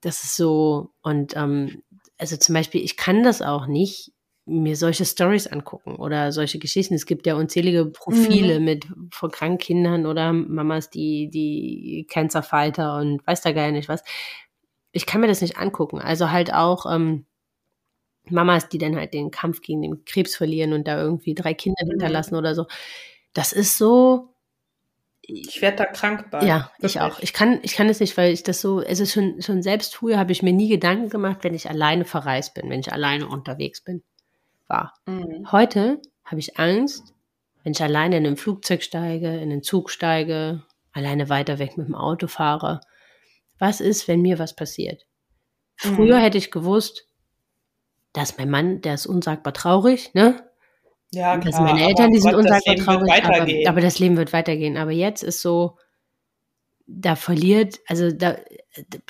das 0.00 0.22
ist 0.24 0.36
so, 0.36 0.90
und 1.02 1.36
ähm, 1.36 1.82
also 2.18 2.36
zum 2.36 2.54
Beispiel, 2.54 2.82
ich 2.82 2.96
kann 2.96 3.22
das 3.22 3.42
auch 3.42 3.66
nicht, 3.66 4.12
mir 4.48 4.76
solche 4.76 5.04
Stories 5.04 5.48
angucken 5.48 5.96
oder 5.96 6.30
solche 6.30 6.60
Geschichten. 6.60 6.94
Es 6.94 7.04
gibt 7.04 7.26
ja 7.26 7.34
unzählige 7.34 7.84
Profile 7.84 8.60
mit 8.60 8.86
von 9.10 9.32
kranken 9.32 9.58
Kindern 9.58 10.06
oder 10.06 10.32
Mamas, 10.32 10.88
die, 10.88 11.28
die 11.28 12.06
Cancer 12.08 12.44
Fighter 12.44 12.98
und 12.98 13.26
weiß 13.26 13.40
da 13.40 13.50
gar 13.50 13.72
nicht 13.72 13.88
was. 13.88 14.04
Ich 14.92 15.04
kann 15.04 15.20
mir 15.20 15.26
das 15.26 15.40
nicht 15.40 15.58
angucken. 15.58 15.98
Also 15.98 16.30
halt 16.30 16.54
auch, 16.54 16.86
ähm, 16.90 17.26
Mamas, 18.30 18.68
die 18.68 18.78
dann 18.78 18.96
halt 18.96 19.14
den 19.14 19.30
Kampf 19.30 19.60
gegen 19.62 19.82
den 19.82 20.04
Krebs 20.04 20.36
verlieren 20.36 20.72
und 20.72 20.86
da 20.88 21.00
irgendwie 21.00 21.34
drei 21.34 21.54
Kinder 21.54 21.84
Mhm. 21.84 21.90
hinterlassen 21.90 22.34
oder 22.36 22.54
so. 22.54 22.66
Das 23.34 23.52
ist 23.52 23.78
so, 23.78 24.34
Ich 25.28 25.60
werde 25.60 25.78
da 25.78 25.86
krank 25.86 26.30
bei. 26.30 26.46
ja, 26.46 26.70
ich 26.78 26.96
Wirklich. 26.96 27.00
auch. 27.00 27.18
Ich 27.20 27.32
kann, 27.32 27.58
ich 27.62 27.74
kann 27.74 27.88
es 27.88 27.98
nicht, 28.00 28.16
weil 28.16 28.32
ich 28.32 28.42
das 28.44 28.60
so, 28.60 28.80
es 28.80 29.00
ist 29.00 29.12
schon, 29.12 29.42
schon 29.42 29.62
selbst 29.62 29.96
früher 29.96 30.18
habe 30.18 30.30
ich 30.32 30.42
mir 30.42 30.52
nie 30.52 30.68
Gedanken 30.68 31.08
gemacht, 31.08 31.38
wenn 31.42 31.54
ich 31.54 31.68
alleine 31.68 32.04
verreist 32.04 32.54
bin, 32.54 32.70
wenn 32.70 32.80
ich 32.80 32.92
alleine 32.92 33.26
unterwegs 33.28 33.80
bin, 33.80 34.02
war. 34.68 34.94
Mhm. 35.06 35.50
Heute 35.52 36.00
habe 36.24 36.38
ich 36.40 36.58
Angst, 36.58 37.12
wenn 37.64 37.72
ich 37.72 37.82
alleine 37.82 38.18
in 38.18 38.26
ein 38.26 38.36
Flugzeug 38.36 38.82
steige, 38.84 39.28
in 39.28 39.50
einen 39.50 39.62
Zug 39.64 39.90
steige, 39.90 40.62
alleine 40.92 41.28
weiter 41.28 41.58
weg 41.58 41.76
mit 41.76 41.88
dem 41.88 41.94
Auto 41.96 42.28
fahre. 42.28 42.80
Was 43.58 43.80
ist, 43.80 44.06
wenn 44.06 44.22
mir 44.22 44.38
was 44.38 44.54
passiert? 44.54 45.06
Früher 45.76 46.18
Mhm. 46.18 46.22
hätte 46.22 46.38
ich 46.38 46.50
gewusst, 46.52 47.05
dass 48.16 48.38
mein 48.38 48.50
Mann, 48.50 48.80
der 48.80 48.94
ist 48.94 49.06
unsagbar 49.06 49.52
traurig, 49.52 50.14
ne? 50.14 50.48
Ja, 51.12 51.36
Das 51.36 51.42
klar. 51.42 51.56
sind 51.56 51.64
meine 51.66 51.86
Eltern, 51.88 52.12
die 52.12 52.20
sind 52.20 52.32
Gott, 52.32 52.44
das 52.44 52.64
unsagbar 52.64 52.76
traurig, 52.76 53.24
aber, 53.24 53.48
aber 53.66 53.80
das 53.80 53.98
Leben 53.98 54.16
wird 54.16 54.32
weitergehen. 54.32 54.76
Aber 54.76 54.92
jetzt 54.92 55.22
ist 55.22 55.42
so, 55.42 55.78
da 56.86 57.16
verliert, 57.16 57.80
also 57.86 58.10
da, 58.12 58.36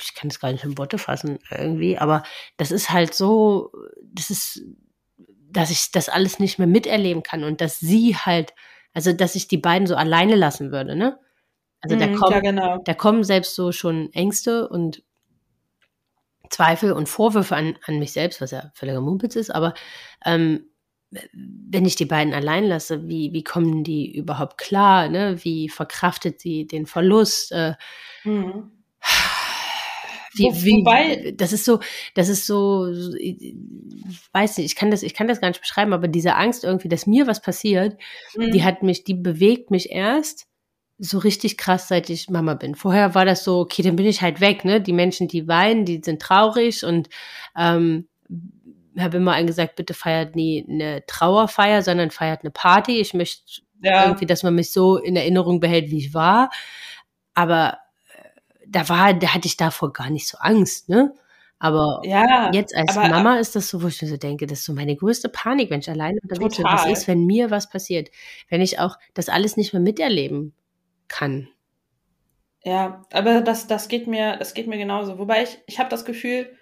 ich 0.01 0.15
kann 0.15 0.29
es 0.29 0.39
gar 0.39 0.51
nicht 0.51 0.63
in 0.63 0.77
Worte 0.77 0.97
fassen 0.97 1.39
irgendwie, 1.51 1.97
aber 1.97 2.23
das 2.57 2.71
ist 2.71 2.89
halt 2.91 3.13
so, 3.13 3.71
das 4.03 4.29
ist, 4.31 4.61
dass 5.51 5.69
ich 5.69 5.91
das 5.91 6.09
alles 6.09 6.39
nicht 6.39 6.57
mehr 6.57 6.67
miterleben 6.67 7.23
kann 7.23 7.43
und 7.43 7.61
dass 7.61 7.79
sie 7.79 8.15
halt, 8.15 8.53
also 8.93 9.13
dass 9.13 9.35
ich 9.35 9.47
die 9.47 9.57
beiden 9.57 9.87
so 9.87 9.95
alleine 9.95 10.35
lassen 10.35 10.71
würde, 10.71 10.95
ne? 10.95 11.19
Also 11.81 11.95
da 11.95 12.07
Mhm, 12.07 12.13
kommen, 12.13 12.33
ja, 12.33 12.39
genau. 12.41 12.77
da 12.85 12.93
kommen 12.95 13.23
selbst 13.23 13.55
so 13.55 13.71
schon 13.71 14.11
Ängste 14.13 14.67
und 14.67 15.03
Zweifel 16.49 16.91
und 16.91 17.07
Vorwürfe 17.09 17.55
an, 17.55 17.77
an 17.85 17.99
mich 17.99 18.11
selbst, 18.13 18.41
was 18.41 18.51
ja 18.51 18.71
völliger 18.73 19.01
Mumpitz 19.01 19.35
ist, 19.35 19.49
aber 19.53 19.73
ähm, 20.25 20.65
wenn 21.33 21.85
ich 21.85 21.95
die 21.95 22.05
beiden 22.05 22.33
allein 22.33 22.65
lasse, 22.65 23.07
wie, 23.07 23.31
wie 23.31 23.43
kommen 23.43 23.83
die 23.85 24.13
überhaupt 24.13 24.57
klar? 24.57 25.07
Ne? 25.07 25.37
Wie 25.43 25.69
verkraftet 25.69 26.41
sie 26.41 26.67
den 26.67 26.85
Verlust? 26.85 27.51
Äh, 27.53 27.75
Mhm. 28.25 28.71
wie, 30.33 30.51
wie, 30.65 30.83
wobei- 30.83 31.33
das 31.35 31.53
ist 31.53 31.65
so, 31.65 31.79
das 32.13 32.29
ist 32.29 32.45
so, 32.45 32.93
so, 32.93 33.15
ich 33.15 33.55
weiß 34.33 34.57
nicht, 34.57 34.65
ich 34.67 34.75
kann 34.75 34.91
das, 34.91 35.01
ich 35.01 35.13
kann 35.13 35.27
das 35.27 35.39
gar 35.41 35.47
nicht 35.47 35.61
beschreiben, 35.61 35.93
aber 35.93 36.07
diese 36.07 36.35
Angst 36.35 36.63
irgendwie, 36.63 36.89
dass 36.89 37.07
mir 37.07 37.25
was 37.25 37.41
passiert, 37.41 37.97
Mhm. 38.35 38.51
die 38.51 38.63
hat 38.63 38.83
mich, 38.83 39.03
die 39.03 39.13
bewegt 39.15 39.71
mich 39.71 39.89
erst 39.91 40.45
so 40.99 41.19
richtig 41.19 41.57
krass, 41.57 41.87
seit 41.87 42.09
ich 42.09 42.29
Mama 42.29 42.55
bin. 42.55 42.75
Vorher 42.75 43.13
war 43.13 43.25
das 43.25 43.43
so, 43.43 43.59
okay, 43.59 43.83
dann 43.83 43.95
bin 43.95 44.05
ich 44.07 44.21
halt 44.21 44.41
weg, 44.41 44.65
ne? 44.65 44.81
Die 44.81 44.93
Menschen, 44.93 45.27
die 45.27 45.47
weinen, 45.47 45.85
die 45.85 46.01
sind 46.03 46.21
traurig 46.21 46.83
und 46.83 47.09
ähm, 47.55 48.07
habe 48.97 49.17
immer 49.17 49.33
allen 49.33 49.47
gesagt, 49.47 49.75
bitte 49.75 49.93
feiert 49.93 50.35
nie 50.35 50.65
eine 50.67 51.05
Trauerfeier, 51.05 51.83
sondern 51.83 52.09
feiert 52.09 52.41
eine 52.41 52.51
Party. 52.51 52.99
Ich 52.99 53.13
möchte 53.13 53.61
ja. 53.81 54.05
irgendwie, 54.05 54.25
dass 54.25 54.41
man 54.41 54.55
mich 54.55 54.71
so 54.71 54.97
in 54.97 55.15
Erinnerung 55.15 55.59
behält, 55.59 55.91
wie 55.91 55.99
ich 55.99 56.13
war. 56.15 56.49
Aber 57.35 57.77
äh, 58.15 58.29
da 58.65 58.89
war, 58.89 59.13
da 59.13 59.35
hatte 59.35 59.47
ich 59.47 59.57
davor 59.57 59.93
gar 59.93 60.09
nicht 60.09 60.27
so 60.27 60.39
Angst, 60.39 60.89
ne? 60.89 61.13
Aber 61.59 62.01
ja, 62.03 62.51
Jetzt 62.53 62.75
als 62.75 62.97
aber- 62.97 63.09
Mama 63.09 63.37
ist 63.37 63.55
das 63.55 63.69
so, 63.69 63.81
wo 63.81 63.87
ich 63.87 64.01
mir 64.01 64.07
so 64.07 64.17
denke, 64.17 64.45
das 64.45 64.59
ist 64.59 64.65
so 64.65 64.73
meine 64.73 64.95
größte 64.95 65.29
Panik, 65.29 65.71
wenn 65.71 65.79
ich 65.79 65.89
alleine 65.89 66.19
unterwegs 66.21 66.57
bin. 66.57 66.65
Was 66.65 66.85
ist, 66.85 67.07
wenn 67.07 67.25
mir 67.25 67.49
was 67.49 67.69
passiert? 67.69 68.09
Wenn 68.47 68.61
ich 68.61 68.79
auch 68.79 68.95
das 69.15 69.27
alles 69.29 69.57
nicht 69.57 69.73
mehr 69.73 69.81
miterleben 69.81 70.53
kann. 71.07 71.49
Ja, 72.63 73.05
aber 73.13 73.41
das, 73.41 73.67
das 73.67 73.87
geht 73.87 74.07
mir, 74.07 74.37
das 74.37 74.53
geht 74.53 74.67
mir 74.67 74.77
genauso. 74.77 75.19
Wobei 75.19 75.43
ich, 75.43 75.57
ich 75.67 75.79
habe 75.79 75.89
das 75.89 76.05
Gefühl, 76.05 76.57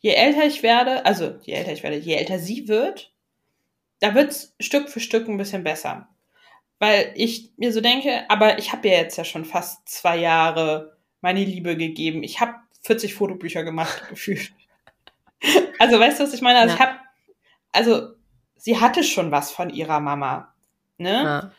je 0.00 0.10
älter 0.10 0.44
ich 0.44 0.62
werde, 0.62 1.06
also 1.06 1.36
je 1.42 1.54
älter 1.54 1.72
ich 1.72 1.82
werde, 1.82 1.96
je 1.96 2.14
älter 2.14 2.38
sie 2.38 2.68
wird, 2.68 3.12
da 4.00 4.14
wird's 4.14 4.54
Stück 4.60 4.88
für 4.90 5.00
Stück 5.00 5.28
ein 5.28 5.38
bisschen 5.38 5.64
besser. 5.64 6.08
Weil 6.78 7.12
ich 7.14 7.52
mir 7.56 7.72
so 7.72 7.80
denke, 7.80 8.28
aber 8.28 8.58
ich 8.58 8.72
habe 8.72 8.86
ja 8.88 8.94
jetzt 8.98 9.16
ja 9.16 9.24
schon 9.24 9.46
fast 9.46 9.88
zwei 9.88 10.18
Jahre 10.18 10.98
meine 11.22 11.42
Liebe 11.42 11.76
gegeben. 11.76 12.22
Ich 12.22 12.40
habe 12.40 12.54
40 12.82 13.14
Fotobücher 13.14 13.64
gemacht, 13.64 14.06
gefühlt. 14.10 14.52
Also 15.78 15.98
weißt 15.98 16.20
du, 16.20 16.24
was 16.24 16.34
ich 16.34 16.42
meine? 16.42 16.58
Also 16.58 16.68
Ja. 16.68 16.74
ich 16.74 16.80
habe, 16.86 16.98
also 17.72 18.08
sie 18.56 18.78
hatte 18.78 19.04
schon 19.04 19.30
was 19.30 19.50
von 19.52 19.70
ihrer 19.70 20.00
Mama. 20.00 20.54
Ne? 20.98 21.12
Ja. 21.12 21.52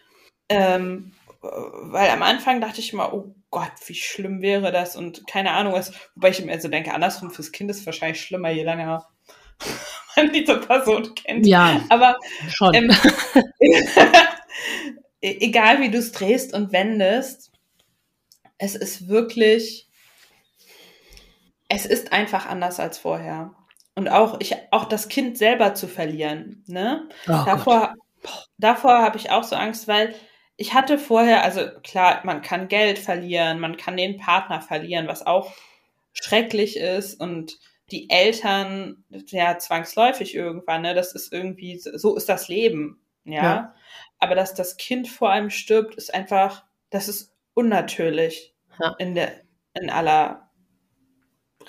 Ähm, 0.49 1.11
äh, 1.26 1.26
weil 1.41 2.09
am 2.09 2.23
Anfang 2.23 2.61
dachte 2.61 2.79
ich 2.79 2.93
immer, 2.93 3.13
oh 3.13 3.35
Gott, 3.49 3.71
wie 3.85 3.95
schlimm 3.95 4.41
wäre 4.41 4.71
das 4.71 4.95
und 4.95 5.25
keine 5.27 5.51
Ahnung 5.51 5.73
was. 5.73 5.91
Wobei 6.15 6.29
ich 6.29 6.43
mir 6.43 6.59
so 6.59 6.67
denke, 6.67 6.93
andersrum 6.93 7.31
fürs 7.31 7.51
Kind 7.51 7.69
ist 7.69 7.85
wahrscheinlich 7.85 8.21
schlimmer, 8.21 8.49
je 8.49 8.63
länger 8.63 9.07
man 10.15 10.31
diese 10.31 10.57
Person 10.57 11.13
kennt. 11.15 11.45
ja, 11.45 11.81
Aber 11.89 12.17
schon. 12.49 12.73
ähm, 12.73 12.91
e- 15.21 15.37
egal 15.39 15.81
wie 15.81 15.89
du 15.89 15.97
es 15.97 16.11
drehst 16.11 16.53
und 16.53 16.71
wendest, 16.71 17.51
es 18.57 18.75
ist 18.75 19.07
wirklich, 19.07 19.87
es 21.69 21.85
ist 21.85 22.11
einfach 22.11 22.47
anders 22.47 22.79
als 22.79 22.97
vorher. 22.97 23.53
Und 23.95 24.09
auch 24.09 24.39
ich, 24.39 24.55
auch 24.71 24.85
das 24.85 25.07
Kind 25.09 25.37
selber 25.37 25.73
zu 25.73 25.87
verlieren, 25.87 26.63
ne? 26.67 27.09
oh 27.27 27.31
Gott. 27.31 27.47
davor, 27.47 27.93
davor 28.57 29.01
habe 29.01 29.17
ich 29.17 29.31
auch 29.31 29.43
so 29.43 29.55
Angst, 29.55 29.87
weil 29.87 30.13
ich 30.57 30.73
hatte 30.73 30.97
vorher, 30.97 31.43
also 31.43 31.61
klar, 31.83 32.21
man 32.23 32.41
kann 32.41 32.67
Geld 32.67 32.97
verlieren, 32.99 33.59
man 33.59 33.77
kann 33.77 33.95
den 33.95 34.17
Partner 34.17 34.59
verlieren, 34.59 35.07
was 35.07 35.25
auch 35.25 35.53
schrecklich 36.13 36.77
ist 36.77 37.19
und 37.19 37.57
die 37.91 38.09
Eltern, 38.09 39.05
ja, 39.27 39.57
zwangsläufig 39.59 40.35
irgendwann, 40.35 40.81
ne, 40.81 40.93
das 40.93 41.13
ist 41.13 41.31
irgendwie, 41.31 41.77
so 41.77 42.15
ist 42.17 42.27
das 42.27 42.47
Leben, 42.47 42.99
ja. 43.23 43.43
Ja. 43.43 43.75
Aber 44.19 44.35
dass 44.35 44.55
das 44.55 44.77
Kind 44.77 45.07
vor 45.07 45.29
einem 45.31 45.51
stirbt, 45.51 45.95
ist 45.95 46.13
einfach, 46.13 46.65
das 46.89 47.07
ist 47.07 47.33
unnatürlich 47.53 48.53
Ja. 48.79 48.95
in 48.97 49.15
der, 49.15 49.41
in 49.73 49.89
aller 49.89 50.49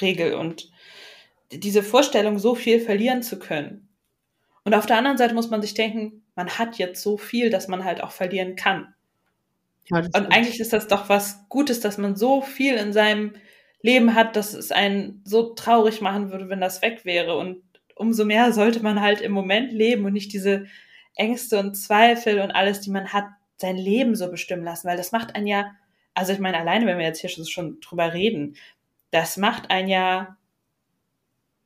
Regel 0.01 0.35
und 0.35 0.71
diese 1.51 1.83
Vorstellung, 1.83 2.39
so 2.39 2.55
viel 2.55 2.81
verlieren 2.81 3.23
zu 3.23 3.39
können. 3.39 3.89
Und 4.65 4.75
auf 4.75 4.87
der 4.87 4.99
anderen 4.99 5.17
Seite 5.19 5.35
muss 5.35 5.51
man 5.51 5.63
sich 5.63 5.75
denken, 5.75 6.25
man 6.39 6.49
hat 6.59 6.79
jetzt 6.79 7.03
so 7.03 7.19
viel, 7.19 7.51
dass 7.51 7.69
man 7.69 7.85
halt 7.85 8.03
auch 8.03 8.13
verlieren 8.13 8.57
kann. 8.57 8.95
Ja, 9.91 9.99
Und 9.99 10.15
eigentlich 10.33 10.61
ist 10.61 10.73
das 10.73 10.89
doch 10.89 11.09
was 11.09 11.49
Gutes, 11.49 11.81
dass 11.81 11.99
man 11.99 12.17
so 12.17 12.41
viel 12.43 12.75
in 12.77 12.93
seinem 12.95 13.35
Leben 13.83 14.15
hat, 14.15 14.37
dass 14.37 14.55
es 14.55 14.73
einen 14.73 15.21
so 15.25 15.55
traurig 15.55 16.01
machen 16.01 16.31
würde, 16.33 16.49
wenn 16.49 16.61
das 16.61 16.81
weg 16.83 17.05
wäre. 17.05 17.37
Und 17.37 17.63
umso 17.97 18.25
mehr 18.25 18.53
sollte 18.53 18.81
man 18.83 19.01
halt 19.03 19.21
im 19.21 19.33
Moment 19.33 19.73
leben 19.73 20.05
und 20.07 20.13
nicht 20.15 20.33
diese 20.33 20.67
Ängste 21.17 21.59
und 21.59 21.75
Zweifel 21.75 22.41
und 22.41 22.53
alles, 22.53 22.81
die 22.81 22.91
man 22.91 23.13
hat, 23.13 23.27
sein 23.57 23.77
Leben 23.77 24.15
so 24.15 24.31
bestimmen 24.31 24.63
lassen. 24.65 24.89
Weil 24.89 24.97
das 24.97 25.13
macht 25.13 25.35
einen 25.35 25.47
ja, 25.49 25.73
also 26.15 26.33
ich 26.33 26.39
meine, 26.39 26.59
alleine, 26.59 26.87
wenn 26.87 26.99
wir 26.99 27.07
jetzt 27.07 27.21
hier 27.21 27.31
schon- 27.31 27.47
schon 27.47 27.81
drüber 27.81 28.13
reden, 28.15 28.57
das 29.11 29.37
macht 29.37 29.71
einen 29.71 29.89
ja 29.89 30.38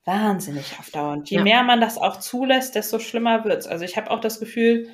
wahnsinnig 0.05 0.79
auf 0.79 0.91
Dauer. 0.91 1.13
Und 1.13 1.31
je 1.31 1.39
Ja. 1.39 1.43
mehr 1.43 1.63
man 1.63 1.81
das 1.81 1.99
auch 1.99 2.19
zulässt, 2.19 2.75
desto 2.75 2.99
schlimmer 2.99 3.45
wird's. 3.45 3.67
Also 3.67 3.85
ich 3.85 3.97
habe 3.97 4.11
auch 4.11 4.21
das 4.21 4.41
Gefühl, 4.41 4.89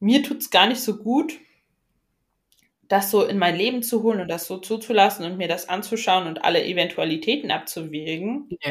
mir 0.00 0.22
tut's 0.22 0.50
gar 0.50 0.66
nicht 0.66 0.80
so 0.80 0.96
gut, 0.98 1.38
das 2.88 3.10
so 3.10 3.24
in 3.24 3.38
mein 3.38 3.54
Leben 3.56 3.82
zu 3.82 4.02
holen 4.02 4.20
und 4.20 4.28
das 4.28 4.46
so 4.46 4.56
zuzulassen 4.58 5.26
und 5.26 5.36
mir 5.36 5.48
das 5.48 5.68
anzuschauen 5.68 6.26
und 6.26 6.44
alle 6.44 6.64
Eventualitäten 6.64 7.50
abzuwägen. 7.50 8.48
Ja. 8.62 8.70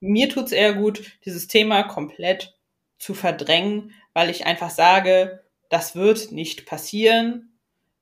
Mir 0.00 0.28
tut's 0.28 0.52
eher 0.52 0.74
gut, 0.74 1.12
dieses 1.24 1.46
Thema 1.48 1.82
komplett 1.84 2.54
zu 2.98 3.14
verdrängen, 3.14 3.92
weil 4.12 4.28
ich 4.30 4.44
einfach 4.46 4.70
sage, 4.70 5.42
das 5.70 5.96
wird 5.96 6.32
nicht 6.32 6.66
passieren. 6.66 7.58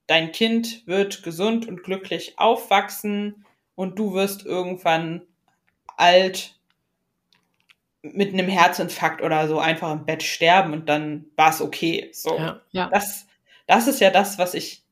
Dein 0.07 0.33
Kind 0.33 0.87
wird 0.87 1.22
gesund 1.22 1.68
und 1.68 1.83
glücklich 1.85 2.38
aufwachsen 2.38 3.44
und 3.77 3.98
du 3.98 4.12
wirst 4.12 4.44
irgendwann 4.44 5.22
alt 5.96 6.54
mit 8.12 8.33
einem 8.33 8.49
Herzinfarkt 8.49 9.23
oder 9.23 9.49
so 9.49 9.59
einfach 9.59 9.93
im 9.93 10.05
Bett 10.05 10.23
sterben 10.23 10.73
und 10.73 10.88
dann 10.88 11.27
war's 11.37 11.61
okay. 11.61 12.11
So. 12.12 12.37
ja, 12.37 12.61
ja. 12.71 12.90
Das, 12.93 13.27
das 13.66 13.89
ist 13.89 14.01
ja 14.01 14.11
das, 14.11 14.39
was 14.39 14.55
ich 14.55 14.85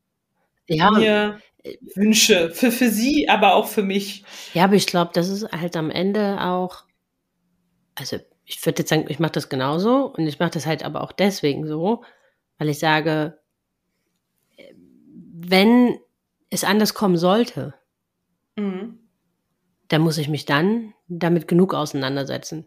ja, 0.67 0.91
mir 0.91 1.39
wünsche. 1.95 2.51
Für, 2.51 2.73
für 2.73 2.89
sie, 2.89 3.29
aber 3.29 3.55
auch 3.55 3.69
für 3.69 3.83
mich. 3.83 4.25
ja, 4.55 4.65
aber 4.65 4.75
ich 4.75 4.87
glaube, 4.87 5.11
das 5.15 5.29
ist 5.29 5.45
halt 5.53 5.77
am 5.77 5.91
Ende 5.91 6.41
auch, 6.41 6.85
also 7.95 8.19
ich 8.45 8.65
würde 8.65 8.81
jetzt 8.81 8.89
sagen, 8.89 9.05
ich 9.09 9.19
mache 9.19 9.33
das 9.33 9.49
genauso 9.49 10.07
und 10.07 10.27
ich 10.27 10.39
mache 10.39 10.51
das 10.51 10.67
halt 10.67 10.83
aber 10.83 11.03
auch 11.03 11.13
deswegen 11.13 11.67
so, 11.67 12.03
weil 12.59 12.69
ich 12.69 12.79
sage, 12.79 13.39
wenn 15.35 15.99
es 16.51 16.65
anders 16.65 16.95
kommen 16.95 17.17
sollte, 17.17 17.75
Mhm. 18.57 18.99
dann 19.89 20.03
muss 20.03 20.19
ich 20.19 20.29
mich 20.29 20.45
dann 20.45 20.93
damit 21.09 21.49
genug 21.49 21.75
auseinandersetzen. 21.75 22.67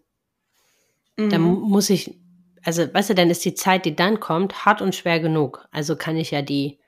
Dann 1.29 1.41
Mhm. 1.41 1.59
muss 1.61 1.89
ich, 1.89 2.17
also 2.63 2.91
weißt 2.93 3.11
du, 3.11 3.15
dann 3.15 3.29
ist 3.29 3.45
die 3.45 3.55
Zeit, 3.55 3.85
die 3.85 3.95
dann 3.95 4.19
kommt, 4.19 4.65
hart 4.65 4.81
und 4.81 4.95
schwer 4.95 5.19
genug. 5.19 5.67
Also 5.71 5.95
kann 5.95 6.17
ich 6.17 6.31
ja 6.31 6.41
die 6.41 6.79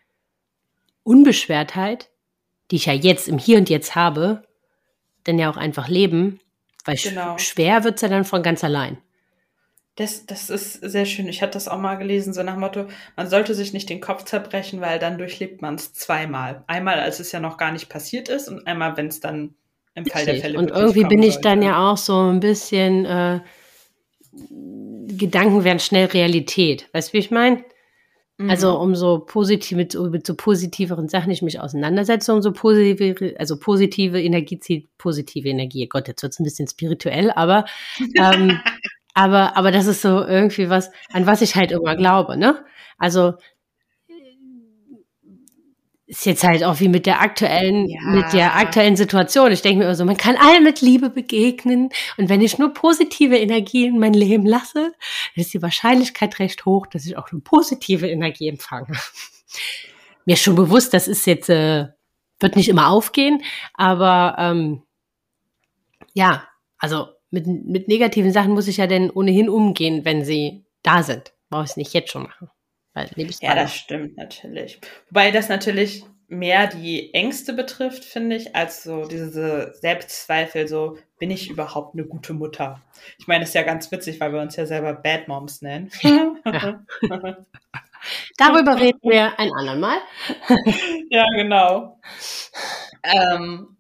Unbeschwertheit, 1.03 2.09
die 2.71 2.77
ich 2.77 2.85
ja 2.87 2.93
jetzt 2.93 3.27
im 3.27 3.37
Hier 3.39 3.57
und 3.59 3.69
Jetzt 3.69 3.95
habe, 3.95 4.43
dann 5.25 5.39
ja 5.39 5.49
auch 5.51 5.57
einfach 5.57 5.87
leben, 5.89 6.39
weil 6.85 6.95
sch- 6.97 7.03
Genau. 7.09 7.37
schwer 7.37 7.83
wird's 7.85 8.01
ja 8.01 8.09
dann 8.09 8.25
von 8.25 8.43
ganz 8.43 8.63
allein. 8.63 8.99
Das, 9.95 10.25
das 10.27 10.49
ist 10.51 10.73
sehr 10.73 11.05
schön. 11.05 11.27
Ich 11.27 11.41
hatte 11.41 11.53
das 11.53 11.67
auch 11.67 11.79
mal 11.79 11.95
gelesen, 11.95 12.31
so 12.33 12.43
nach 12.43 12.53
dem 12.53 12.59
Motto, 12.59 12.87
man 13.15 13.27
sollte 13.29 13.55
sich 13.55 13.73
nicht 13.73 13.89
den 13.89 13.99
Kopf 13.99 14.23
zerbrechen, 14.25 14.79
weil 14.79 14.99
dann 14.99 15.17
durchlebt 15.17 15.61
man 15.61 15.75
es 15.75 15.93
zweimal. 15.93 16.63
Einmal, 16.67 16.99
als 16.99 17.19
es 17.19 17.31
ja 17.31 17.39
noch 17.39 17.57
gar 17.57 17.71
nicht 17.71 17.89
passiert 17.89 18.29
ist 18.29 18.47
und 18.47 18.67
einmal, 18.67 18.95
wenn 18.95 19.07
es 19.07 19.19
dann 19.19 19.55
im 19.95 20.05
Fall 20.05 20.25
der 20.25 20.35
Fälle 20.35 20.59
Und 20.59 20.69
irgendwie 20.69 21.03
bin 21.03 21.23
ich 21.23 21.35
sollte. 21.35 21.41
dann 21.41 21.61
ja 21.63 21.91
auch 21.91 21.97
so 21.97 22.29
ein 22.31 22.39
bisschen, 22.39 23.05
äh, 23.05 23.39
Gedanken 25.07 25.63
werden 25.63 25.79
schnell 25.79 26.05
Realität. 26.05 26.89
Weißt 26.93 27.09
du, 27.09 27.13
wie 27.13 27.17
ich 27.19 27.31
meine? 27.31 27.63
Mhm. 28.37 28.49
Also 28.49 28.79
umso 28.79 29.19
positiv, 29.19 29.77
mit, 29.77 29.93
mit 29.95 30.27
so 30.27 30.35
positiveren 30.35 31.09
Sachen 31.09 31.31
ich 31.31 31.41
mich 31.41 31.59
auseinandersetze, 31.59 32.33
umso 32.33 32.51
positive, 32.51 33.35
also 33.39 33.57
positive 33.57 34.21
Energie 34.21 34.59
zieht 34.59 34.89
positive 34.97 35.49
Energie. 35.49 35.87
Gott, 35.87 36.07
jetzt 36.07 36.21
wird 36.21 36.33
es 36.33 36.39
ein 36.39 36.43
bisschen 36.43 36.67
spirituell, 36.67 37.31
aber 37.31 37.65
ähm, 38.15 38.59
aber, 39.17 39.57
aber 39.57 39.71
das 39.71 39.87
ist 39.87 40.03
so 40.03 40.23
irgendwie 40.23 40.69
was, 40.69 40.91
an 41.11 41.25
was 41.25 41.41
ich 41.41 41.55
halt 41.55 41.71
immer 41.71 41.95
glaube, 41.95 42.37
ne? 42.37 42.63
Also, 42.99 43.33
ist 46.07 46.25
jetzt 46.25 46.45
halt 46.45 46.63
auch 46.63 46.79
wie 46.79 46.87
mit 46.87 47.05
der 47.05 47.21
aktuellen, 47.21 47.89
ja. 47.89 47.99
mit 48.01 48.31
der 48.31 48.55
aktuellen 48.55 48.95
Situation. 48.95 49.51
Ich 49.51 49.61
denke 49.61 49.79
mir 49.79 49.83
immer 49.83 49.95
so, 49.95 50.05
man 50.05 50.15
kann 50.15 50.37
allen 50.37 50.63
mit 50.63 50.79
Liebe 50.79 51.09
begegnen. 51.09 51.89
Und 52.15 52.29
wenn 52.29 52.41
ich 52.41 52.57
nur 52.57 52.73
positive 52.73 53.37
Energie 53.37 53.85
in 53.85 53.99
mein 53.99 54.13
Leben 54.13 54.45
lasse, 54.45 54.93
ist 55.35 55.53
die 55.53 55.61
Wahrscheinlichkeit 55.61 56.39
recht 56.39 56.65
hoch, 56.65 56.87
dass 56.87 57.05
ich 57.05 57.17
auch 57.17 57.29
eine 57.31 57.41
positive 57.41 58.09
Energie 58.09 58.47
empfange. 58.47 58.87
Mir 60.25 60.33
ist 60.33 60.43
schon 60.43 60.55
bewusst, 60.55 60.93
das 60.93 61.09
ist 61.09 61.27
jetzt, 61.27 61.49
äh, 61.49 61.87
wird 62.39 62.55
nicht 62.55 62.69
immer 62.69 62.89
aufgehen, 62.89 63.43
aber 63.73 64.35
ähm, 64.39 64.83
ja, 66.13 66.47
also 66.77 67.07
mit, 67.31 67.47
mit 67.47 67.87
negativen 67.89 68.31
Sachen 68.31 68.53
muss 68.53 68.67
ich 68.67 68.77
ja 68.77 68.87
denn 68.87 69.09
ohnehin 69.09 69.49
umgehen, 69.49 70.05
wenn 70.05 70.23
sie 70.23 70.65
da 70.83 71.03
sind. 71.03 71.33
Brauche 71.49 71.65
ich 71.65 71.71
es 71.71 71.77
nicht 71.77 71.93
jetzt 71.93 72.11
schon 72.11 72.23
machen. 72.23 72.49
Weil 72.97 73.11
ja, 73.41 73.53
das 73.53 73.75
stimmt 73.75 74.17
natürlich. 74.17 74.79
Wobei 75.09 75.29
das 75.29 75.49
natürlich 75.49 76.03
mehr 76.27 76.65
die 76.65 77.13
Ängste 77.13 77.53
betrifft, 77.53 78.03
finde 78.03 78.35
ich, 78.35 78.55
als 78.55 78.81
so 78.81 79.05
diese 79.05 79.73
Selbstzweifel, 79.75 80.67
so 80.67 80.97
bin 81.19 81.29
ich 81.29 81.49
überhaupt 81.49 81.93
eine 81.93 82.05
gute 82.05 82.33
Mutter? 82.33 82.81
Ich 83.19 83.27
meine, 83.27 83.41
das 83.41 83.49
ist 83.49 83.55
ja 83.55 83.61
ganz 83.61 83.91
witzig, 83.91 84.19
weil 84.19 84.33
wir 84.33 84.41
uns 84.41 84.55
ja 84.55 84.65
selber 84.65 84.93
Bad 84.93 85.27
Moms 85.27 85.61
nennen. 85.61 85.91
Ja. 86.45 86.83
Darüber 88.37 88.79
reden 88.79 88.99
wir 89.03 89.37
ein 89.37 89.51
andermal. 89.51 89.97
ja, 91.09 91.25
genau. 91.35 91.99
Ähm, 93.03 93.77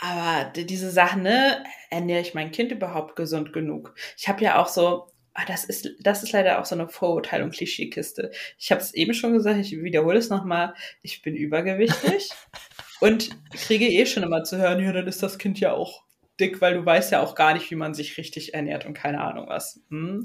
aber 0.00 0.50
diese 0.50 0.90
Sachen, 0.90 1.22
ne, 1.22 1.62
ernähre 1.90 2.20
ich 2.20 2.34
mein 2.34 2.50
Kind 2.50 2.72
überhaupt 2.72 3.16
gesund 3.16 3.52
genug? 3.52 3.94
Ich 4.16 4.28
habe 4.28 4.42
ja 4.42 4.60
auch 4.60 4.68
so, 4.68 5.13
ah, 5.34 5.44
das 5.46 5.64
ist, 5.64 5.90
das 6.00 6.22
ist 6.22 6.32
leider 6.32 6.60
auch 6.60 6.64
so 6.64 6.74
eine 6.74 6.88
Vorurteil- 6.88 7.42
und 7.42 7.52
Klischeekiste. 7.52 8.30
Ich 8.58 8.70
habe 8.70 8.80
es 8.80 8.94
eben 8.94 9.14
schon 9.14 9.32
gesagt, 9.32 9.58
ich 9.58 9.82
wiederhole 9.82 10.18
es 10.18 10.30
nochmal, 10.30 10.74
ich 11.02 11.22
bin 11.22 11.36
übergewichtig 11.36 12.30
und 13.00 13.30
kriege 13.52 13.86
eh 13.86 14.06
schon 14.06 14.22
immer 14.22 14.44
zu 14.44 14.58
hören, 14.58 14.82
ja, 14.82 14.92
dann 14.92 15.06
ist 15.06 15.22
das 15.22 15.38
Kind 15.38 15.60
ja 15.60 15.72
auch 15.72 16.04
dick, 16.40 16.60
weil 16.60 16.74
du 16.74 16.84
weißt 16.84 17.12
ja 17.12 17.20
auch 17.20 17.34
gar 17.34 17.54
nicht, 17.54 17.70
wie 17.70 17.76
man 17.76 17.94
sich 17.94 18.16
richtig 18.16 18.54
ernährt 18.54 18.86
und 18.86 18.94
keine 18.94 19.20
Ahnung 19.20 19.48
was. 19.48 19.80
Hm. 19.90 20.22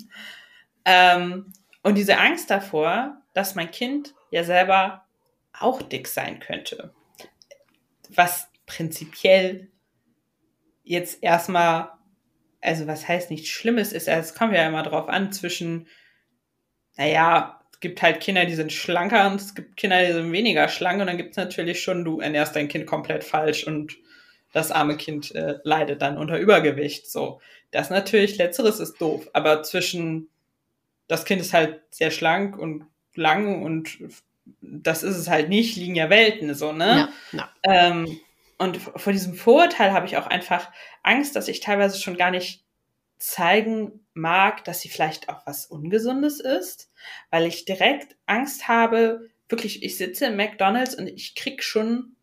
Ähm, 0.85 1.53
und 1.83 1.95
diese 1.95 2.17
Angst 2.17 2.49
davor, 2.49 3.21
dass 3.33 3.55
mein 3.55 3.71
Kind 3.71 4.15
ja 4.31 4.43
selber 4.43 5.05
auch 5.57 5.81
dick 5.81 6.07
sein 6.07 6.39
könnte. 6.39 6.93
Was 8.09 8.49
prinzipiell 8.65 9.69
jetzt 10.83 11.21
erstmal, 11.21 11.91
also 12.61 12.87
was 12.87 13.07
heißt 13.07 13.31
nichts 13.31 13.49
Schlimmes 13.49 13.93
ist, 13.93 14.07
es 14.07 14.35
kommt 14.35 14.53
ja 14.53 14.67
immer 14.67 14.83
drauf 14.83 15.09
an, 15.09 15.31
zwischen, 15.31 15.87
naja, 16.97 17.61
es 17.71 17.79
gibt 17.79 18.01
halt 18.01 18.19
Kinder, 18.19 18.45
die 18.45 18.55
sind 18.55 18.73
schlanker 18.73 19.29
und 19.29 19.39
es 19.39 19.55
gibt 19.55 19.77
Kinder, 19.77 20.05
die 20.05 20.11
sind 20.11 20.31
weniger 20.31 20.67
schlank 20.67 20.99
und 20.99 21.07
dann 21.07 21.17
gibt 21.17 21.31
es 21.31 21.37
natürlich 21.37 21.81
schon, 21.81 22.03
du 22.03 22.19
ernährst 22.19 22.55
dein 22.55 22.67
Kind 22.67 22.85
komplett 22.85 23.23
falsch 23.23 23.65
und 23.65 23.95
das 24.51 24.71
arme 24.71 24.97
Kind 24.97 25.33
äh, 25.35 25.59
leidet 25.63 26.01
dann 26.01 26.17
unter 26.17 26.37
Übergewicht. 26.37 27.09
So, 27.09 27.39
das 27.71 27.89
natürlich, 27.89 28.37
letzteres 28.37 28.79
ist 28.79 28.99
doof, 28.99 29.29
aber 29.33 29.63
zwischen, 29.63 30.29
das 31.07 31.23
Kind 31.23 31.41
ist 31.41 31.53
halt 31.53 31.81
sehr 31.91 32.11
schlank 32.11 32.57
und 32.57 32.85
lang 33.15 33.63
und 33.63 33.97
das 34.61 35.03
ist 35.03 35.17
es 35.17 35.29
halt 35.29 35.49
nicht, 35.49 35.75
liegen 35.75 35.95
ja 35.95 36.09
Welten, 36.09 36.53
so, 36.55 36.71
ne? 36.71 37.09
Ja, 37.31 37.39
ja. 37.39 37.49
Ähm, 37.63 38.19
und 38.59 38.77
vor 38.77 39.13
diesem 39.13 39.33
Vorurteil 39.33 39.93
habe 39.93 40.05
ich 40.05 40.17
auch 40.17 40.27
einfach 40.27 40.71
Angst, 41.01 41.35
dass 41.35 41.47
ich 41.47 41.61
teilweise 41.61 41.99
schon 41.99 42.17
gar 42.17 42.29
nicht 42.29 42.65
zeigen 43.17 44.05
mag, 44.13 44.63
dass 44.65 44.81
sie 44.81 44.89
vielleicht 44.89 45.29
auch 45.29 45.45
was 45.45 45.65
Ungesundes 45.65 46.39
ist, 46.39 46.91
weil 47.31 47.45
ich 47.45 47.65
direkt 47.65 48.15
Angst 48.25 48.67
habe, 48.67 49.29
wirklich, 49.47 49.83
ich 49.83 49.97
sitze 49.97 50.27
im 50.27 50.35
McDonalds 50.35 50.93
und 50.93 51.07
ich 51.07 51.35
krieg 51.35 51.63
schon 51.63 52.15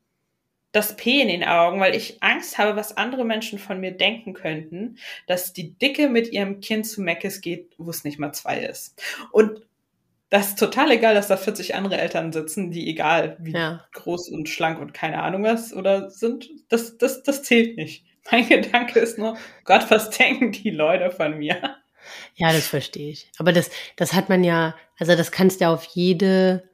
das 0.73 0.97
P 0.97 1.23
in 1.23 1.29
den 1.29 1.45
Augen, 1.45 1.81
weil 1.81 1.95
ich 1.95 2.23
Angst 2.23 2.59
habe, 2.59 2.77
was 2.77 2.99
andere 2.99 3.25
Menschen 3.25 3.59
von 3.59 3.81
mir 3.81 3.93
denken 3.93 4.35
könnten, 4.35 4.99
dass 5.27 5.55
die 5.55 5.73
Dicke 5.73 6.11
mit 6.11 6.33
ihrem 6.33 6.61
Kind 6.61 6.87
zu 6.87 7.01
Meckes 7.01 7.41
geht, 7.41 7.73
wo 7.79 7.89
es 7.89 8.05
nicht 8.05 8.19
mal 8.19 8.33
zwei 8.33 8.61
ist. 8.61 9.03
Und 9.33 9.66
das 10.31 10.49
ist 10.49 10.59
total 10.59 10.91
egal, 10.91 11.15
dass 11.15 11.29
da 11.29 11.37
40 11.37 11.75
andere 11.75 11.99
Eltern 11.99 12.33
sitzen, 12.33 12.71
die 12.71 12.89
egal 12.89 13.37
wie 13.39 13.53
ja. 13.53 13.85
groß 13.93 14.31
und 14.31 14.49
schlank 14.49 14.81
und 14.81 14.93
keine 14.93 15.23
Ahnung 15.23 15.45
was 15.45 15.73
oder 15.73 16.11
sind. 16.11 16.49
Das, 16.69 16.99
das, 16.99 17.23
das 17.23 17.43
zählt 17.43 17.77
nicht. 17.77 18.05
Mein 18.31 18.49
Gedanke 18.49 18.99
ist 18.99 19.19
nur, 19.19 19.37
Gott, 19.65 19.89
was 19.89 20.11
denken 20.11 20.51
die 20.51 20.71
Leute 20.71 21.13
von 21.13 21.39
mir? 21.39 21.77
Ja, 22.35 22.53
das 22.53 22.67
verstehe 22.67 23.11
ich. 23.11 23.31
Aber 23.39 23.53
das, 23.53 23.71
das 23.97 24.15
hat 24.15 24.29
man 24.29 24.43
ja, 24.43 24.75
also 24.99 25.15
das 25.15 25.31
kannst 25.31 25.61
du 25.61 25.65
ja 25.65 25.73
auf 25.73 25.85
jede 25.85 26.69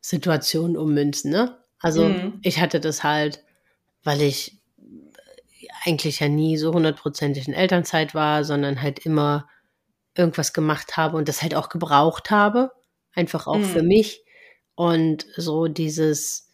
Situation 0.00 0.76
ummünzen, 0.76 1.30
ne? 1.30 1.58
Also 1.80 2.08
mhm. 2.08 2.38
ich 2.42 2.60
hatte 2.60 2.80
das 2.80 3.02
halt, 3.02 3.42
weil 4.02 4.22
ich 4.22 4.58
eigentlich 5.84 6.20
ja 6.20 6.28
nie 6.28 6.56
so 6.56 6.72
hundertprozentig 6.72 7.48
in 7.48 7.54
Elternzeit 7.54 8.14
war, 8.14 8.44
sondern 8.44 8.80
halt 8.80 8.98
immer 9.00 9.48
irgendwas 10.16 10.54
gemacht 10.54 10.96
habe 10.96 11.18
und 11.18 11.28
das 11.28 11.42
halt 11.42 11.54
auch 11.54 11.68
gebraucht 11.68 12.30
habe 12.30 12.72
einfach 13.14 13.46
auch 13.46 13.58
mhm. 13.58 13.64
für 13.64 13.82
mich. 13.82 14.22
Und 14.74 15.26
so 15.36 15.68
dieses, 15.68 16.50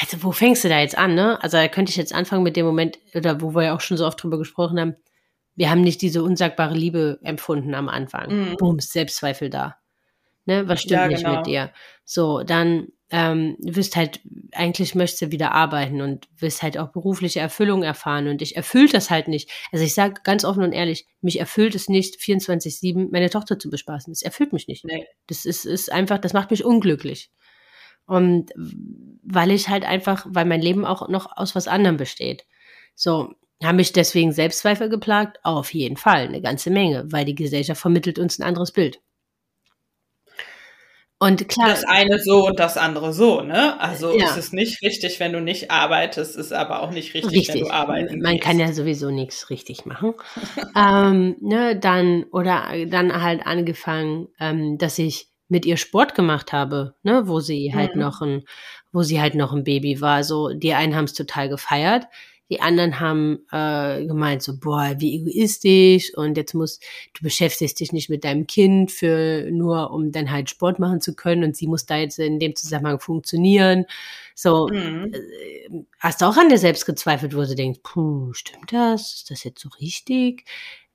also 0.00 0.22
wo 0.22 0.32
fängst 0.32 0.64
du 0.64 0.68
da 0.68 0.80
jetzt 0.80 0.96
an, 0.96 1.14
ne? 1.14 1.42
Also 1.42 1.56
da 1.56 1.68
könnte 1.68 1.90
ich 1.90 1.96
jetzt 1.96 2.14
anfangen 2.14 2.42
mit 2.42 2.56
dem 2.56 2.66
Moment, 2.66 2.98
oder 3.14 3.40
wo 3.40 3.54
wir 3.54 3.64
ja 3.64 3.74
auch 3.74 3.80
schon 3.80 3.96
so 3.96 4.06
oft 4.06 4.22
drüber 4.22 4.38
gesprochen 4.38 4.78
haben, 4.78 4.96
wir 5.56 5.70
haben 5.70 5.82
nicht 5.82 6.02
diese 6.02 6.22
unsagbare 6.22 6.74
Liebe 6.74 7.18
empfunden 7.22 7.74
am 7.74 7.88
Anfang. 7.88 8.50
Mhm. 8.50 8.56
Boom, 8.56 8.80
Selbstzweifel 8.80 9.50
da. 9.50 9.76
Ne, 10.46 10.68
was 10.68 10.82
stimmt 10.82 11.00
ja, 11.00 11.08
nicht 11.08 11.24
genau. 11.24 11.36
mit 11.36 11.46
dir? 11.46 11.72
So, 12.04 12.42
dann 12.42 12.88
ähm, 13.16 13.56
wirst 13.60 13.94
halt, 13.94 14.20
eigentlich 14.50 14.96
möchtest 14.96 15.22
du 15.22 15.30
wieder 15.30 15.52
arbeiten 15.52 16.00
und 16.00 16.26
wirst 16.36 16.64
halt 16.64 16.76
auch 16.76 16.88
berufliche 16.88 17.38
Erfüllung 17.38 17.84
erfahren 17.84 18.26
und 18.26 18.40
dich 18.40 18.56
erfüllt 18.56 18.92
das 18.92 19.08
halt 19.08 19.28
nicht. 19.28 19.48
Also 19.70 19.84
ich 19.84 19.94
sage 19.94 20.22
ganz 20.24 20.44
offen 20.44 20.64
und 20.64 20.72
ehrlich, 20.72 21.06
mich 21.20 21.38
erfüllt 21.38 21.76
es 21.76 21.88
nicht, 21.88 22.16
24-7 22.16 23.10
meine 23.12 23.30
Tochter 23.30 23.56
zu 23.56 23.70
bespaßen. 23.70 24.12
Das 24.12 24.22
erfüllt 24.22 24.52
mich 24.52 24.66
nicht. 24.66 24.84
Nee. 24.84 25.06
Das 25.28 25.44
ist, 25.44 25.64
ist 25.64 25.92
einfach, 25.92 26.18
das 26.18 26.32
macht 26.32 26.50
mich 26.50 26.64
unglücklich. 26.64 27.30
Und 28.04 28.50
weil 29.22 29.52
ich 29.52 29.68
halt 29.68 29.84
einfach, 29.84 30.26
weil 30.28 30.44
mein 30.44 30.60
Leben 30.60 30.84
auch 30.84 31.08
noch 31.08 31.36
aus 31.36 31.54
was 31.54 31.68
anderem 31.68 31.96
besteht. 31.96 32.44
So, 32.96 33.32
haben 33.62 33.76
mich 33.76 33.92
deswegen 33.92 34.32
Selbstzweifel 34.32 34.88
geplagt? 34.88 35.38
Auf 35.44 35.72
jeden 35.72 35.96
Fall, 35.96 36.26
eine 36.26 36.42
ganze 36.42 36.70
Menge, 36.70 37.04
weil 37.12 37.24
die 37.24 37.36
Gesellschaft 37.36 37.80
vermittelt 37.80 38.18
uns 38.18 38.40
ein 38.40 38.42
anderes 38.42 38.72
Bild. 38.72 39.00
Und 41.24 41.48
klar. 41.48 41.68
Das 41.68 41.84
eine 41.84 42.18
so 42.18 42.46
und 42.46 42.58
das 42.60 42.76
andere 42.76 43.14
so, 43.14 43.40
ne? 43.40 43.80
Also 43.80 44.14
ja. 44.14 44.26
ist 44.26 44.36
es 44.36 44.52
nicht 44.52 44.82
richtig, 44.82 45.20
wenn 45.20 45.32
du 45.32 45.40
nicht 45.40 45.70
arbeitest, 45.70 46.36
ist 46.36 46.52
aber 46.52 46.82
auch 46.82 46.90
nicht 46.90 47.14
richtig, 47.14 47.32
richtig. 47.32 47.54
wenn 47.54 47.62
du 47.62 47.70
arbeiten 47.70 48.20
Man 48.20 48.32
gehst. 48.32 48.44
kann 48.44 48.58
ja 48.58 48.70
sowieso 48.74 49.10
nichts 49.10 49.48
richtig 49.48 49.86
machen. 49.86 50.12
ähm, 50.76 51.36
ne, 51.40 51.78
dann, 51.78 52.24
oder 52.24 52.64
dann 52.88 53.22
halt 53.22 53.46
angefangen, 53.46 54.28
ähm, 54.38 54.76
dass 54.76 54.98
ich 54.98 55.28
mit 55.48 55.64
ihr 55.64 55.78
Sport 55.78 56.14
gemacht 56.14 56.52
habe, 56.52 56.94
ne, 57.02 57.26
wo 57.26 57.40
sie 57.40 57.72
halt 57.74 57.94
mhm. 57.94 58.02
noch 58.02 58.20
ein, 58.20 58.42
wo 58.92 59.02
sie 59.02 59.18
halt 59.18 59.34
noch 59.34 59.54
ein 59.54 59.64
Baby 59.64 60.02
war. 60.02 60.24
So, 60.24 60.50
die 60.50 60.74
einen 60.74 60.94
haben 60.94 61.06
es 61.06 61.14
total 61.14 61.48
gefeiert. 61.48 62.04
Die 62.50 62.60
anderen 62.60 63.00
haben 63.00 63.46
äh, 63.50 64.04
gemeint 64.06 64.42
so, 64.42 64.58
boah, 64.58 64.94
wie 64.98 65.16
egoistisch 65.16 66.14
und 66.14 66.36
jetzt 66.36 66.54
musst 66.54 66.84
du 67.14 67.22
beschäftigst 67.22 67.80
dich 67.80 67.92
nicht 67.92 68.10
mit 68.10 68.24
deinem 68.24 68.46
Kind 68.46 68.90
für 68.90 69.48
nur, 69.50 69.90
um 69.92 70.12
dann 70.12 70.30
halt 70.30 70.50
Sport 70.50 70.78
machen 70.78 71.00
zu 71.00 71.14
können 71.14 71.42
und 71.42 71.56
sie 71.56 71.66
muss 71.66 71.86
da 71.86 71.96
jetzt 71.96 72.18
in 72.18 72.38
dem 72.38 72.54
Zusammenhang 72.54 73.00
funktionieren. 73.00 73.86
So, 74.34 74.68
mhm. 74.68 75.12
äh, 75.14 75.84
hast 76.00 76.20
du 76.20 76.26
auch 76.26 76.36
an 76.36 76.50
dir 76.50 76.58
selbst 76.58 76.84
gezweifelt, 76.84 77.34
wo 77.34 77.42
du 77.42 77.54
denkst, 77.54 77.80
puh, 77.82 78.32
stimmt 78.34 78.72
das? 78.72 79.14
Ist 79.14 79.30
das 79.30 79.44
jetzt 79.44 79.60
so 79.60 79.70
richtig? 79.80 80.44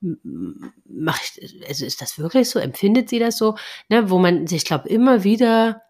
Mach 0.01 1.19
ich, 1.21 1.67
also 1.67 1.85
ist 1.85 2.01
das 2.01 2.19
wirklich 2.19 2.49
so? 2.49 2.59
Empfindet 2.59 3.09
sie 3.09 3.19
das 3.19 3.37
so? 3.37 3.55
Ne, 3.89 4.09
wo 4.09 4.19
man 4.19 4.47
sich, 4.47 4.65
glaube 4.65 4.87
immer 4.87 5.23
wieder 5.23 5.81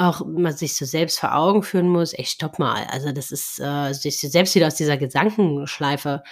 auch 0.00 0.24
man 0.24 0.54
sich 0.54 0.76
so 0.76 0.86
selbst 0.86 1.20
vor 1.20 1.34
Augen 1.36 1.62
führen 1.62 1.88
muss, 1.88 2.14
ey, 2.14 2.24
stopp 2.24 2.58
mal, 2.58 2.86
also 2.90 3.12
das 3.12 3.30
ist, 3.30 3.60
äh, 3.60 3.92
sich 3.92 4.18
selbst 4.20 4.54
wieder 4.54 4.66
aus 4.66 4.74
dieser 4.74 4.96
Gedankenschleife 4.96 6.22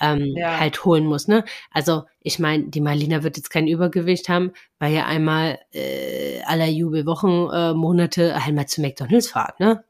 ähm, 0.00 0.34
ja. 0.36 0.58
halt 0.58 0.84
holen 0.84 1.06
muss. 1.06 1.28
Ne? 1.28 1.44
Also 1.70 2.04
ich 2.20 2.40
meine, 2.40 2.64
die 2.64 2.80
Marlina 2.80 3.22
wird 3.22 3.36
jetzt 3.36 3.50
kein 3.50 3.68
Übergewicht 3.68 4.28
haben, 4.28 4.52
weil 4.80 4.92
ja 4.92 5.06
einmal 5.06 5.60
äh, 5.72 6.42
aller 6.46 6.66
Jubelwochen, 6.66 7.48
äh, 7.52 7.74
Monate 7.74 8.34
einmal 8.34 8.66
zu 8.66 8.80
McDonalds 8.80 9.28
fahrt, 9.28 9.60
ne? 9.60 9.84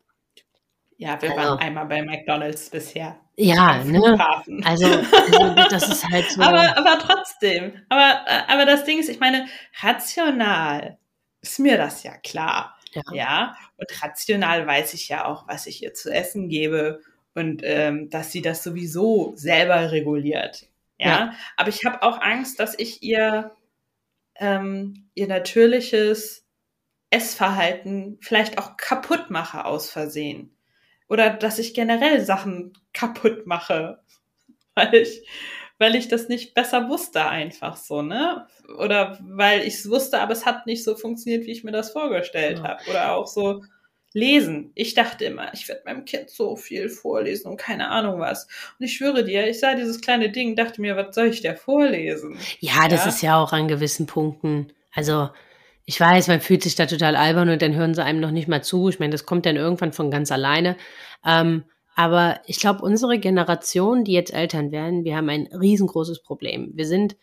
Ja, 0.99 1.21
wir 1.21 1.31
also. 1.31 1.43
waren 1.43 1.59
einmal 1.59 1.87
bei 1.87 2.03
McDonalds 2.03 2.71
bisher. 2.71 3.17
Ja, 3.37 3.83
ne? 3.83 4.19
Also, 4.63 4.87
also, 4.87 5.55
das 5.71 5.89
ist 5.89 6.09
halt 6.09 6.27
so. 6.31 6.43
aber, 6.43 6.77
aber 6.77 6.99
trotzdem. 6.99 7.73
Aber, 7.89 8.21
aber 8.47 8.67
das 8.67 8.85
Ding 8.85 8.99
ist, 8.99 9.09
ich 9.09 9.19
meine, 9.19 9.47
rational 9.81 10.99
ist 11.41 11.59
mir 11.59 11.77
das 11.77 12.03
ja 12.05 12.13
klar. 12.19 12.77
Ja. 12.95 13.03
ja. 13.13 13.57
Und 13.77 14.03
rational 14.03 14.67
weiß 14.67 14.95
ich 14.95 15.09
ja 15.09 15.25
auch, 15.25 15.49
was 15.49 15.67
ich 15.67 15.83
ihr 15.83 15.95
zu 15.95 16.13
essen 16.13 16.49
gebe 16.49 17.01
und 17.35 17.63
ähm, 17.65 18.11
dass 18.11 18.33
sie 18.33 18.43
das 18.43 18.63
sowieso 18.63 19.33
selber 19.37 19.93
reguliert. 19.93 20.69
Ja. 20.99 21.09
ja. 21.09 21.35
Aber 21.57 21.69
ich 21.69 21.85
habe 21.85 22.03
auch 22.03 22.21
Angst, 22.21 22.61
dass 22.61 22.79
ich 22.79 23.03
ihr 23.03 23.53
ähm, 24.37 25.09
ihr 25.15 25.29
natürliches 25.29 26.47
Essverhalten 27.11 28.19
vielleicht 28.23 28.59
auch 28.59 28.77
kaputt 28.77 29.31
mache 29.31 29.65
aus 29.65 29.91
Versehen. 29.91 30.57
Oder 31.09 31.31
dass 31.31 31.59
ich 31.59 31.75
generell 31.75 32.23
Sachen 32.25 32.73
kaputt 32.95 33.47
mache, 33.47 34.03
weil 34.75 34.95
ich, 34.95 35.29
weil 35.83 35.97
ich 35.97 36.07
das 36.07 36.29
nicht 36.29 36.55
besser 36.55 36.89
wusste, 36.89 37.27
einfach 37.27 37.77
so, 37.77 38.03
ne? 38.03 38.47
Oder 38.79 39.19
weil 39.21 39.63
ich 39.63 39.75
es 39.75 39.91
wusste, 39.91 40.21
aber 40.21 40.33
es 40.33 40.47
hat 40.47 40.65
nicht 40.65 40.85
so 40.85 40.95
funktioniert, 40.95 41.45
wie 41.45 41.51
ich 41.51 41.65
mir 41.65 41.73
das 41.73 41.91
vorgestellt 41.91 42.59
ja. 42.59 42.65
habe. 42.65 42.83
Oder 42.89 43.13
auch 43.17 43.27
so 43.27 43.65
lesen. 44.13 44.71
Ich 44.77 44.95
dachte 44.95 45.25
immer, 45.25 45.53
ich 45.55 45.67
werde 45.69 45.83
meinem 45.85 46.05
Kind 46.05 46.31
so 46.31 46.55
viel 46.55 46.89
vorlesen 46.89 47.51
und 47.51 47.57
keine 47.57 47.89
Ahnung 47.89 48.21
was. 48.21 48.45
Und 48.79 48.87
ich 48.87 48.93
schwöre 48.95 49.25
dir, 49.25 49.49
ich 49.49 49.59
sah 49.59 49.75
dieses 49.75 50.01
kleine 50.01 50.31
Ding, 50.31 50.55
dachte 50.55 50.81
mir, 50.81 50.97
was 50.97 51.17
soll 51.17 51.27
ich 51.27 51.41
der 51.41 51.57
vorlesen? 51.57 52.39
Ja, 52.61 52.87
das 52.87 53.05
ja? 53.05 53.09
ist 53.09 53.23
ja 53.23 53.43
auch 53.43 53.53
an 53.53 53.67
gewissen 53.67 54.07
Punkten. 54.07 54.73
Also, 54.95 55.31
ich 55.85 55.99
weiß, 55.99 56.29
man 56.29 56.41
fühlt 56.41 56.63
sich 56.63 56.77
da 56.77 56.87
total 56.87 57.17
albern 57.17 57.49
und 57.49 57.61
dann 57.61 57.75
hören 57.75 57.95
sie 57.95 58.05
einem 58.05 58.21
noch 58.21 58.31
nicht 58.31 58.47
mal 58.47 58.63
zu. 58.63 58.89
Ich 58.89 59.01
meine, 59.01 59.11
das 59.11 59.27
kommt 59.27 59.47
dann 59.47 59.57
irgendwann 59.57 59.93
von 59.93 60.13
ganz 60.13 60.31
alleine. 60.31 60.77
Ähm, 61.27 61.65
aber 61.95 62.41
ich 62.47 62.59
glaube, 62.59 62.83
unsere 62.83 63.19
Generation, 63.19 64.05
die 64.05 64.13
jetzt 64.13 64.33
Eltern 64.33 64.73
werden, 64.73 65.05
wir 65.05 65.17
haben 65.17 65.29
ein 65.29 65.47
riesengroßes 65.49 66.23
Problem. 66.23 66.73
Wir 66.75 66.87
sind 66.87 67.17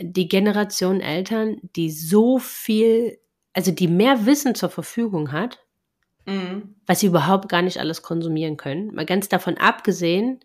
die 0.00 0.28
Generation 0.28 1.00
Eltern, 1.00 1.58
die 1.76 1.90
so 1.90 2.38
viel, 2.38 3.18
also 3.52 3.70
die 3.70 3.88
mehr 3.88 4.26
Wissen 4.26 4.54
zur 4.54 4.70
Verfügung 4.70 5.32
hat, 5.32 5.60
mhm. 6.26 6.74
was 6.86 7.00
sie 7.00 7.06
überhaupt 7.06 7.48
gar 7.48 7.62
nicht 7.62 7.78
alles 7.78 8.02
konsumieren 8.02 8.56
können. 8.56 8.94
Mal 8.94 9.06
ganz 9.06 9.28
davon 9.28 9.56
abgesehen, 9.56 10.40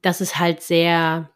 dass 0.00 0.20
es 0.20 0.38
halt 0.38 0.62
sehr 0.62 1.30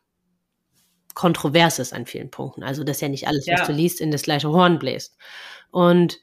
kontrovers 1.15 1.79
ist 1.79 1.93
an 1.93 2.07
vielen 2.07 2.31
Punkten. 2.31 2.63
Also, 2.63 2.85
dass 2.85 3.01
ja 3.01 3.09
nicht 3.09 3.27
alles, 3.27 3.47
ja. 3.47 3.59
was 3.59 3.67
du 3.67 3.73
liest, 3.73 4.01
in 4.01 4.11
das 4.11 4.23
gleiche 4.23 4.51
Horn 4.51 4.79
bläst. 4.79 5.17
Und 5.71 6.21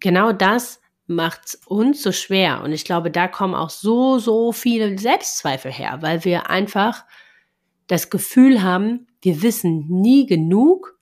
genau 0.00 0.32
das 0.32 0.80
macht 1.06 1.58
uns 1.66 2.02
so 2.02 2.12
schwer. 2.12 2.62
Und 2.62 2.72
ich 2.72 2.84
glaube, 2.84 3.10
da 3.10 3.28
kommen 3.28 3.54
auch 3.54 3.70
so, 3.70 4.18
so 4.18 4.52
viele 4.52 4.98
Selbstzweifel 4.98 5.70
her, 5.70 5.98
weil 6.00 6.24
wir 6.24 6.48
einfach 6.48 7.04
das 7.86 8.10
Gefühl 8.10 8.62
haben, 8.62 9.06
wir 9.20 9.42
wissen 9.42 9.86
nie 9.88 10.26
genug, 10.26 10.98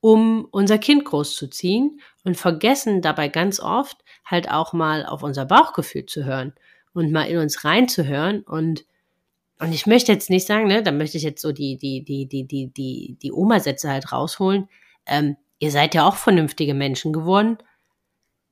um 0.00 0.46
unser 0.50 0.78
Kind 0.78 1.04
großzuziehen 1.04 2.00
und 2.24 2.36
vergessen 2.36 3.02
dabei 3.02 3.28
ganz 3.28 3.60
oft 3.60 4.04
halt 4.24 4.50
auch 4.50 4.72
mal 4.72 5.06
auf 5.06 5.22
unser 5.22 5.46
Bauchgefühl 5.46 6.06
zu 6.06 6.24
hören 6.24 6.54
und 6.92 7.10
mal 7.10 7.24
in 7.24 7.38
uns 7.38 7.64
reinzuhören 7.64 8.42
und 8.42 8.84
und 9.60 9.72
ich 9.72 9.86
möchte 9.86 10.12
jetzt 10.12 10.30
nicht 10.30 10.46
sagen, 10.46 10.66
ne, 10.66 10.82
da 10.82 10.90
möchte 10.90 11.16
ich 11.16 11.22
jetzt 11.22 11.40
so 11.40 11.52
die, 11.52 11.76
die, 11.76 12.04
die, 12.04 12.26
die, 12.26 12.44
die, 12.44 12.72
die, 12.72 13.16
die 13.22 13.32
Oma-Sätze 13.32 13.88
halt 13.88 14.10
rausholen. 14.10 14.68
Ähm, 15.06 15.36
ihr 15.58 15.70
seid 15.70 15.94
ja 15.94 16.06
auch 16.06 16.16
vernünftige 16.16 16.74
Menschen 16.74 17.12
geworden. 17.12 17.58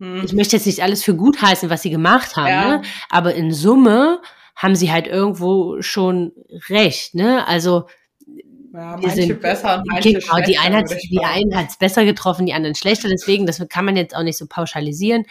Hm. 0.03 0.25
Ich 0.25 0.33
möchte 0.33 0.57
jetzt 0.57 0.67
nicht 0.67 0.83
alles 0.83 1.05
für 1.05 1.15
gut 1.15 1.41
heißen, 1.41 1.71
was 1.71 1.83
sie 1.83 1.91
gemacht 1.91 2.35
haben, 2.35 2.49
ja. 2.49 2.69
ne? 2.79 2.83
aber 3.09 3.35
in 3.35 3.53
Summe 3.53 4.21
haben 4.57 4.75
sie 4.75 4.91
halt 4.91 5.07
irgendwo 5.07 5.81
schon 5.81 6.33
recht, 6.69 7.15
ne? 7.15 7.47
Also, 7.47 7.87
ja, 8.27 8.97
manche 9.01 9.11
sind, 9.11 9.41
besser 9.41 9.81
manche 9.87 10.15
genau, 10.15 10.41
die 10.45 10.59
einen 10.59 10.75
hat 10.75 10.91
die 10.91 11.21
einen 11.23 11.57
hat's 11.57 11.79
besser 11.79 12.05
getroffen, 12.05 12.47
die 12.47 12.53
anderen 12.53 12.75
schlechter. 12.75 13.09
Deswegen, 13.09 13.47
das 13.47 13.63
kann 13.69 13.85
man 13.85 13.97
jetzt 13.97 14.17
auch 14.17 14.25
nicht 14.25 14.39
so 14.39 14.47
pauschalisieren. 14.49 15.25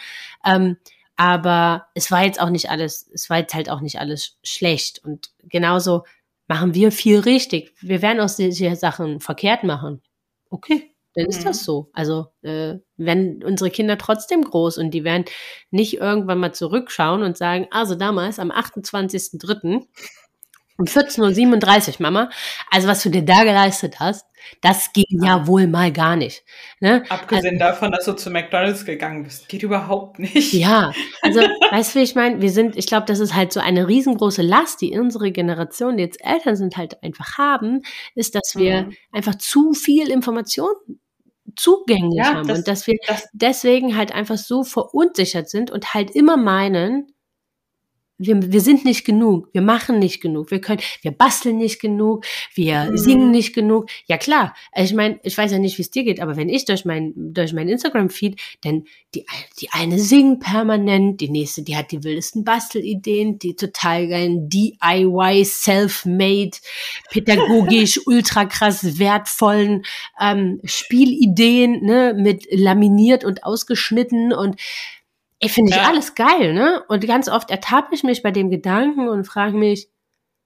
Ähm, 0.46 0.78
aber 1.16 1.88
es 1.94 2.10
war 2.10 2.24
jetzt 2.24 2.40
auch 2.40 2.48
nicht 2.48 2.70
alles, 2.70 3.10
es 3.12 3.28
war 3.28 3.38
jetzt 3.38 3.52
halt 3.52 3.68
auch 3.68 3.80
nicht 3.80 3.98
alles 3.98 4.38
schlecht. 4.42 5.04
Und 5.04 5.32
genauso 5.42 6.04
machen 6.48 6.74
wir 6.74 6.92
viel 6.92 7.18
richtig. 7.18 7.74
Wir 7.80 8.00
werden 8.00 8.20
auch 8.20 8.28
solche 8.28 8.74
Sachen 8.76 9.20
verkehrt 9.20 9.64
machen. 9.64 10.00
Okay, 10.48 10.91
dann 11.14 11.26
ist 11.26 11.40
mhm. 11.40 11.44
das 11.44 11.64
so. 11.64 11.90
Also 11.92 12.26
äh, 12.42 12.74
wenn 12.96 13.42
unsere 13.44 13.70
Kinder 13.70 13.98
trotzdem 13.98 14.42
groß 14.42 14.78
und 14.78 14.92
die 14.92 15.04
werden 15.04 15.24
nicht 15.70 15.98
irgendwann 15.98 16.38
mal 16.38 16.52
zurückschauen 16.52 17.22
und 17.22 17.36
sagen, 17.36 17.66
also 17.70 17.94
damals 17.94 18.38
am 18.38 18.50
28.03. 18.50 19.86
Um 20.78 20.86
14.37 20.86 21.88
Uhr, 21.88 21.94
Mama. 21.98 22.30
Also 22.70 22.88
was 22.88 23.02
du 23.02 23.10
dir 23.10 23.22
da 23.22 23.44
geleistet 23.44 24.00
hast, 24.00 24.26
das 24.60 24.92
ging 24.92 25.04
ja, 25.08 25.38
ja 25.38 25.46
wohl 25.46 25.66
mal 25.66 25.92
gar 25.92 26.16
nicht. 26.16 26.44
Ne? 26.80 27.04
Abgesehen 27.08 27.60
also, 27.60 27.72
davon, 27.72 27.92
dass 27.92 28.04
du 28.04 28.14
zu 28.14 28.30
McDonalds 28.30 28.84
gegangen 28.84 29.22
bist, 29.24 29.48
geht 29.48 29.62
überhaupt 29.62 30.18
nicht. 30.18 30.52
Ja, 30.52 30.92
also 31.22 31.40
weißt 31.40 31.94
du, 31.94 32.00
wie 32.00 32.04
ich 32.04 32.14
meine? 32.14 32.40
Wir 32.40 32.50
sind, 32.50 32.76
ich 32.76 32.86
glaube, 32.86 33.06
das 33.06 33.20
ist 33.20 33.34
halt 33.34 33.52
so 33.52 33.60
eine 33.60 33.86
riesengroße 33.86 34.42
Last, 34.42 34.80
die 34.80 34.98
unsere 34.98 35.30
Generation, 35.30 35.96
die 35.96 36.04
jetzt 36.04 36.24
Eltern 36.24 36.56
sind, 36.56 36.76
halt 36.76 37.02
einfach 37.02 37.38
haben, 37.38 37.82
ist, 38.14 38.34
dass 38.34 38.54
wir 38.56 38.84
mhm. 38.84 38.96
einfach 39.12 39.36
zu 39.36 39.74
viel 39.74 40.10
Information 40.10 40.72
zugänglich 41.56 42.18
ja, 42.18 42.34
haben 42.34 42.48
das, 42.48 42.58
und 42.58 42.68
dass 42.68 42.86
wir 42.86 42.98
das, 43.06 43.28
deswegen 43.32 43.96
halt 43.96 44.12
einfach 44.12 44.38
so 44.38 44.64
verunsichert 44.64 45.48
sind 45.48 45.70
und 45.70 45.94
halt 45.94 46.10
immer 46.12 46.36
meinen, 46.36 47.12
wir, 48.18 48.52
wir 48.52 48.60
sind 48.60 48.84
nicht 48.84 49.04
genug, 49.04 49.48
wir 49.52 49.62
machen 49.62 49.98
nicht 49.98 50.20
genug, 50.20 50.50
wir 50.50 50.60
können, 50.60 50.80
wir 51.02 51.10
basteln 51.10 51.58
nicht 51.58 51.80
genug, 51.80 52.24
wir 52.54 52.90
mhm. 52.90 52.96
singen 52.96 53.30
nicht 53.30 53.54
genug. 53.54 53.88
Ja 54.06 54.16
klar, 54.16 54.54
ich 54.74 54.94
meine, 54.94 55.18
ich 55.22 55.36
weiß 55.36 55.52
ja 55.52 55.58
nicht, 55.58 55.78
wie 55.78 55.82
es 55.82 55.90
dir 55.90 56.04
geht, 56.04 56.20
aber 56.20 56.36
wenn 56.36 56.48
ich 56.48 56.64
durch 56.64 56.84
mein 56.84 57.12
durch 57.16 57.52
mein 57.52 57.68
Instagram 57.68 58.10
Feed, 58.10 58.40
denn 58.64 58.84
die 59.14 59.26
die 59.60 59.68
eine 59.72 59.98
singt 59.98 60.40
permanent, 60.40 61.20
die 61.20 61.30
nächste, 61.30 61.62
die 61.62 61.76
hat 61.76 61.90
die 61.92 62.04
wildesten 62.04 62.44
Bastelideen, 62.44 63.38
die 63.38 63.56
total 63.56 64.08
geilen 64.08 64.48
DIY 64.48 65.44
self-made, 65.44 66.58
pädagogisch 67.10 68.00
ultra 68.06 68.44
krass 68.44 68.98
wertvollen 68.98 69.84
ähm, 70.20 70.60
Spielideen, 70.64 71.82
ne, 71.84 72.14
mit 72.16 72.46
laminiert 72.50 73.24
und 73.24 73.44
ausgeschnitten 73.44 74.32
und 74.32 74.56
Ey, 75.42 75.48
finde 75.48 75.72
ich 75.72 75.76
ja. 75.76 75.88
alles 75.88 76.14
geil, 76.14 76.54
ne? 76.54 76.84
Und 76.86 77.04
ganz 77.04 77.28
oft 77.28 77.50
ertappe 77.50 77.94
ich 77.96 78.04
mich 78.04 78.22
bei 78.22 78.30
dem 78.30 78.48
Gedanken 78.48 79.08
und 79.08 79.24
frage 79.24 79.56
mich, 79.56 79.88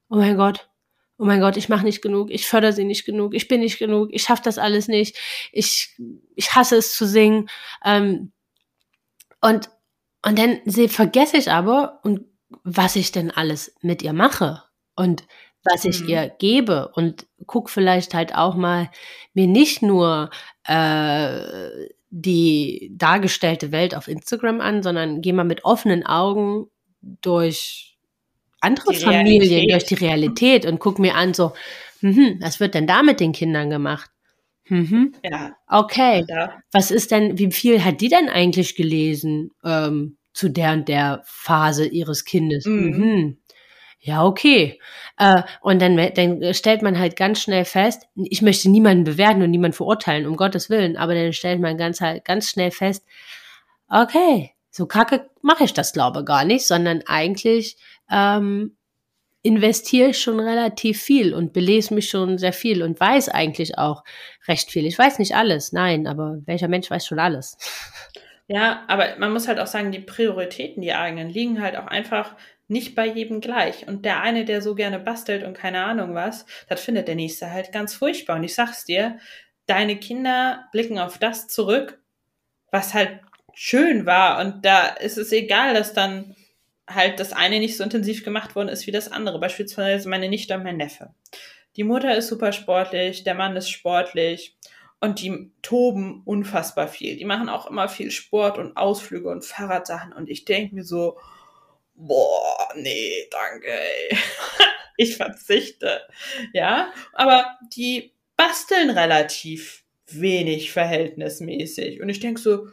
oh 0.09 0.17
mein 0.17 0.39
Gott, 0.39 0.71
oh 1.19 1.27
mein 1.27 1.41
Gott, 1.41 1.59
ich 1.59 1.69
mache 1.69 1.85
nicht 1.85 2.01
genug, 2.01 2.31
ich 2.31 2.47
fördere 2.47 2.73
sie 2.73 2.85
nicht 2.85 3.05
genug, 3.05 3.35
ich 3.35 3.47
bin 3.47 3.61
nicht 3.61 3.79
genug, 3.79 4.09
ich 4.13 4.23
schaffe 4.23 4.43
das 4.45 4.57
alles 4.57 4.89
nicht, 4.89 5.19
ich, 5.53 5.95
ich 6.35 6.55
hasse 6.55 6.77
es 6.77 6.95
zu 6.95 7.07
singen. 7.07 7.51
Ähm, 7.85 8.33
und, 9.43 9.69
und 10.25 10.39
dann 10.39 10.61
vergesse 10.89 11.37
ich 11.37 11.51
aber, 11.51 12.01
und 12.03 12.25
was 12.65 12.97
ich 12.97 13.13
denn 13.13 13.31
alles 13.31 13.75
mit 13.83 14.03
ihr 14.03 14.15
mache 14.15 14.63
und 14.95 15.25
was 15.63 15.85
ich 15.85 16.05
mhm. 16.05 16.09
ihr 16.09 16.29
gebe 16.39 16.89
und 16.95 17.27
guck 17.45 17.69
vielleicht 17.69 18.15
halt 18.15 18.35
auch 18.35 18.55
mal 18.55 18.91
mir 19.35 19.47
nicht 19.47 19.83
nur 19.83 20.31
äh, 20.67 21.87
die 22.11 22.93
dargestellte 22.97 23.73
Welt 23.73 23.95
auf 23.95 24.09
Instagram 24.09 24.61
an, 24.61 24.83
sondern 24.83 25.21
geh 25.21 25.33
mal 25.33 25.45
mit 25.45 25.65
offenen 25.65 26.07
Augen 26.07 26.67
durch 27.03 27.99
andere 28.61 28.93
die 28.93 28.99
Familien, 28.99 29.43
Realität. 29.43 29.73
durch 29.73 29.85
die 29.85 29.95
Realität 29.95 30.67
und 30.67 30.79
guck 30.81 30.99
mir 30.99 31.15
an, 31.15 31.35
so, 31.35 31.53
hm, 32.01 32.39
was 32.41 32.61
wird 32.61 32.75
denn 32.75 32.87
da 32.87 33.03
mit 33.03 33.21
den 33.21 33.33
Kindern 33.33 33.71
gemacht? 33.71 34.11
Mhm. 34.69 35.13
Ja. 35.23 35.57
Okay. 35.69 36.25
Ja. 36.29 36.61
Was 36.73 36.91
ist 36.91 37.11
denn, 37.11 37.39
wie 37.39 37.53
viel 37.53 37.85
hat 37.85 38.01
die 38.01 38.09
denn 38.09 38.29
eigentlich 38.29 38.75
gelesen 38.75 39.51
ähm, 39.65 40.17
zu 40.33 40.49
der 40.49 40.73
und 40.73 40.89
der 40.89 41.23
Phase 41.25 41.87
ihres 41.87 42.25
Kindes? 42.25 42.67
Mhm. 42.67 42.99
Mhm 42.99 43.39
ja, 44.07 44.25
okay. 44.25 44.79
Äh, 45.19 45.43
und 45.61 45.83
dann, 45.83 45.97
dann 45.97 46.55
stellt 46.55 46.81
man 46.83 46.97
halt 46.97 47.17
ganz 47.17 47.41
schnell 47.41 47.65
fest, 47.65 48.07
ich 48.15 48.41
möchte 48.41 48.71
niemanden 48.71 49.03
bewerten 49.03 49.43
und 49.43 49.51
niemanden 49.51 49.77
verurteilen, 49.77 50.27
um 50.27 50.37
Gottes 50.37 50.71
Willen, 50.71 50.97
aber 50.97 51.15
dann 51.15 51.33
stellt 51.33 51.61
man 51.61 51.77
ganz 51.77 52.01
halt 52.01 52.25
ganz 52.25 52.49
schnell 52.49 52.71
fest, 52.71 53.05
okay, 53.89 54.53
so 54.71 54.87
kacke 54.87 55.29
mache 55.43 55.65
ich 55.65 55.75
das 55.75 55.93
glaube 55.93 56.23
gar 56.23 56.45
nicht, 56.45 56.69
sondern 56.69 57.03
eigentlich 57.07 57.79
ähm, 58.09 58.77
investiere 59.43 60.11
ich 60.11 60.21
schon 60.21 60.39
relativ 60.39 61.03
viel 61.03 61.35
und 61.35 61.53
belese 61.53 61.93
mich 61.93 62.09
schon 62.09 62.39
sehr 62.39 62.53
viel 62.53 62.85
und 62.85 63.01
weiß 63.01 63.29
eigentlich 63.29 63.79
auch 63.79 64.05
recht 64.47 64.71
viel. 64.71 64.87
Ich 64.87 64.99
weiß 64.99 65.19
nicht 65.19 65.35
alles, 65.35 65.73
nein, 65.73 66.07
aber 66.07 66.39
welcher 66.47 66.69
Mensch 66.69 66.89
weiß 66.91 67.05
schon 67.05 67.19
alles? 67.19 67.59
Ja, 68.49 68.85
aber 68.87 69.17
man 69.19 69.33
muss 69.33 69.49
halt 69.49 69.59
auch 69.59 69.67
sagen, 69.67 69.91
die 69.91 69.99
Prioritäten, 69.99 70.81
die 70.81 70.95
eigenen, 70.95 71.29
liegen 71.29 71.61
halt 71.61 71.77
auch 71.77 71.89
einfach 71.89 72.37
nicht 72.69 72.95
bei 72.95 73.07
jedem 73.07 73.41
gleich. 73.41 73.87
Und 73.87 74.05
der 74.05 74.23
eine, 74.23 74.45
der 74.45 74.63
so 74.63 74.75
gerne 74.75 74.99
bastelt 74.99 75.45
und 75.45 75.57
keine 75.57 75.85
Ahnung 75.85 76.15
was, 76.15 76.47
das 76.69 76.81
findet 76.81 77.09
der 77.09 77.15
nächste 77.15 77.51
halt 77.51 77.73
ganz 77.73 77.95
furchtbar. 77.95 78.37
Und 78.37 78.45
ich 78.45 78.55
sag's 78.55 78.85
dir, 78.85 79.19
deine 79.67 79.97
Kinder 79.97 80.69
blicken 80.73 80.99
auf 80.99 81.19
das 81.19 81.49
zurück, 81.49 82.01
was 82.71 82.95
halt 82.95 83.21
schön 83.55 84.07
war. 84.07 84.41
Und 84.45 84.65
da 84.65 84.87
ist 84.87 85.19
es 85.19 85.33
egal, 85.33 85.75
dass 85.75 85.93
dann 85.93 86.35
halt 86.89 87.19
das 87.21 87.33
eine 87.33 87.59
nicht 87.59 87.77
so 87.77 87.85
intensiv 87.85 88.25
gemacht 88.25 88.55
worden 88.55 88.69
ist 88.69 88.87
wie 88.87 88.93
das 88.93 89.11
andere. 89.11 89.41
Beispielsweise 89.41 90.09
meine 90.09 90.29
Nichte 90.29 90.55
und 90.55 90.63
mein 90.63 90.77
Neffe. 90.77 91.15
Die 91.77 91.85
Mutter 91.85 92.17
ist 92.17 92.29
super 92.29 92.53
sportlich, 92.53 93.25
der 93.25 93.35
Mann 93.35 93.57
ist 93.57 93.69
sportlich 93.69 94.57
und 95.01 95.21
die 95.21 95.53
toben 95.63 96.23
unfassbar 96.25 96.89
viel. 96.89 97.17
Die 97.17 97.25
machen 97.25 97.49
auch 97.49 97.69
immer 97.69 97.89
viel 97.89 98.11
Sport 98.11 98.59
und 98.59 98.77
Ausflüge 98.77 99.29
und 99.29 99.45
Fahrradsachen 99.45 100.13
und 100.13 100.31
ich 100.31 100.45
denke 100.45 100.75
mir 100.75 100.85
so, 100.85 101.19
boah, 101.97 102.69
nee, 102.75 103.29
danke, 103.31 103.69
ey. 103.69 104.19
ich 104.97 105.17
verzichte. 105.17 106.03
Ja, 106.53 106.93
aber 107.13 107.59
die 107.75 108.13
basteln 108.37 108.91
relativ 108.91 109.85
wenig 110.09 110.73
verhältnismäßig 110.73 112.01
und 112.01 112.09
ich 112.09 112.21
denke 112.21 112.41
so, 112.41 112.69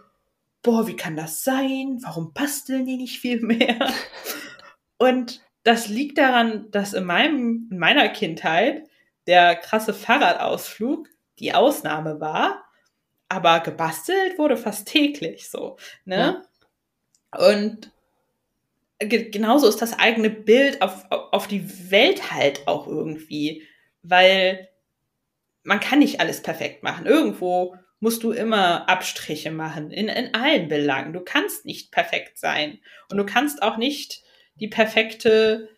boah, 0.62 0.88
wie 0.88 0.96
kann 0.96 1.16
das 1.16 1.44
sein? 1.44 2.00
Warum 2.04 2.34
basteln 2.34 2.86
die 2.86 2.98
nicht 2.98 3.20
viel 3.20 3.42
mehr? 3.42 3.92
und 4.98 5.42
das 5.64 5.88
liegt 5.88 6.18
daran, 6.18 6.70
dass 6.72 6.94
in 6.94 7.06
meinem, 7.06 7.70
in 7.72 7.78
meiner 7.78 8.10
Kindheit 8.10 8.84
der 9.28 9.56
krasse 9.56 9.94
Fahrradausflug 9.94 11.08
die 11.40 11.54
Ausnahme 11.54 12.20
war, 12.20 12.64
aber 13.30 13.62
gebastelt 13.62 14.38
wurde 14.38 14.58
fast 14.58 14.88
täglich 14.88 15.50
so, 15.50 15.78
ne? 16.06 16.44
Ja. 17.34 17.50
Und 17.50 17.92
genauso 19.00 19.68
ist 19.68 19.82
das 19.82 19.98
eigene 19.98 20.30
Bild 20.30 20.82
auf, 20.82 21.06
auf 21.10 21.48
die 21.48 21.92
Welt 21.92 22.32
halt 22.32 22.68
auch 22.68 22.88
irgendwie, 22.88 23.64
weil 24.02 24.70
man 25.64 25.80
kann 25.80 26.00
nicht 26.00 26.20
alles 26.20 26.42
perfekt 26.42 26.84
machen. 26.84 27.06
Irgendwo 27.06 27.76
musst 28.00 28.24
du 28.24 28.32
immer 28.32 28.90
Abstriche 28.90 29.52
machen, 29.52 29.90
in, 29.90 30.10
in 30.10 30.34
allen 30.34 30.68
Belangen. 30.68 31.14
Du 31.14 31.22
kannst 31.22 31.66
nicht 31.66 31.92
perfekt 31.92 32.38
sein 32.38 32.80
und 33.10 33.18
du 33.18 33.26
kannst 33.26 33.64
auch 33.64 33.78
nicht 33.78 34.24
die 34.56 34.68
perfekte 34.68 35.70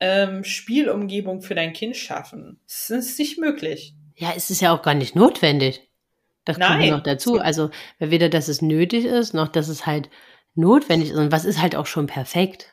ähm, 0.00 0.44
Spielumgebung 0.44 1.40
für 1.40 1.54
dein 1.54 1.72
Kind 1.72 1.96
schaffen. 1.96 2.60
Das 2.66 2.90
ist 2.90 3.18
nicht 3.18 3.38
möglich. 3.38 3.94
Ja, 4.16 4.32
es 4.36 4.50
ist 4.50 4.60
ja 4.60 4.74
auch 4.74 4.82
gar 4.82 4.94
nicht 4.94 5.14
notwendig. 5.14 5.82
Das 6.44 6.58
kommt 6.58 6.86
noch 6.86 7.02
dazu. 7.02 7.38
Also 7.38 7.70
weder, 7.98 8.28
dass 8.28 8.48
es 8.48 8.62
nötig 8.62 9.04
ist, 9.04 9.34
noch 9.34 9.48
dass 9.48 9.68
es 9.68 9.86
halt 9.86 10.08
notwendig 10.58 11.10
ist. 11.10 11.16
Und 11.16 11.32
was 11.32 11.44
ist 11.44 11.60
halt 11.60 11.76
auch 11.76 11.86
schon 11.86 12.06
perfekt? 12.06 12.72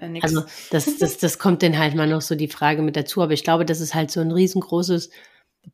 Ja, 0.00 0.08
also 0.22 0.42
das, 0.70 0.98
das, 0.98 1.18
das 1.18 1.38
kommt 1.38 1.62
dann 1.62 1.78
halt 1.78 1.94
mal 1.94 2.06
noch 2.06 2.22
so 2.22 2.34
die 2.34 2.48
Frage 2.48 2.82
mit 2.82 2.96
dazu. 2.96 3.22
Aber 3.22 3.32
ich 3.32 3.44
glaube, 3.44 3.64
das 3.64 3.80
ist 3.80 3.94
halt 3.94 4.10
so 4.10 4.20
ein 4.20 4.32
riesengroßes 4.32 5.10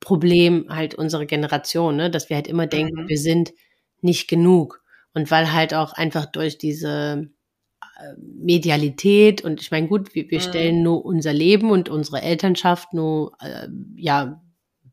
Problem 0.00 0.66
halt 0.68 0.94
unserer 0.94 1.26
Generation, 1.26 1.96
ne? 1.96 2.10
dass 2.10 2.28
wir 2.28 2.36
halt 2.36 2.48
immer 2.48 2.66
denken, 2.66 3.02
mhm. 3.02 3.08
wir 3.08 3.18
sind 3.18 3.52
nicht 4.00 4.28
genug. 4.28 4.82
Und 5.14 5.30
weil 5.30 5.52
halt 5.52 5.74
auch 5.74 5.92
einfach 5.92 6.26
durch 6.26 6.58
diese 6.58 7.30
äh, 7.80 8.14
Medialität 8.18 9.42
und 9.42 9.62
ich 9.62 9.70
meine, 9.70 9.88
gut, 9.88 10.14
wir, 10.14 10.30
wir 10.30 10.38
mhm. 10.38 10.42
stellen 10.42 10.82
nur 10.82 11.04
unser 11.04 11.32
Leben 11.32 11.70
und 11.70 11.88
unsere 11.88 12.20
Elternschaft 12.20 12.92
nur 12.92 13.32
äh, 13.40 13.68
ja 13.96 14.42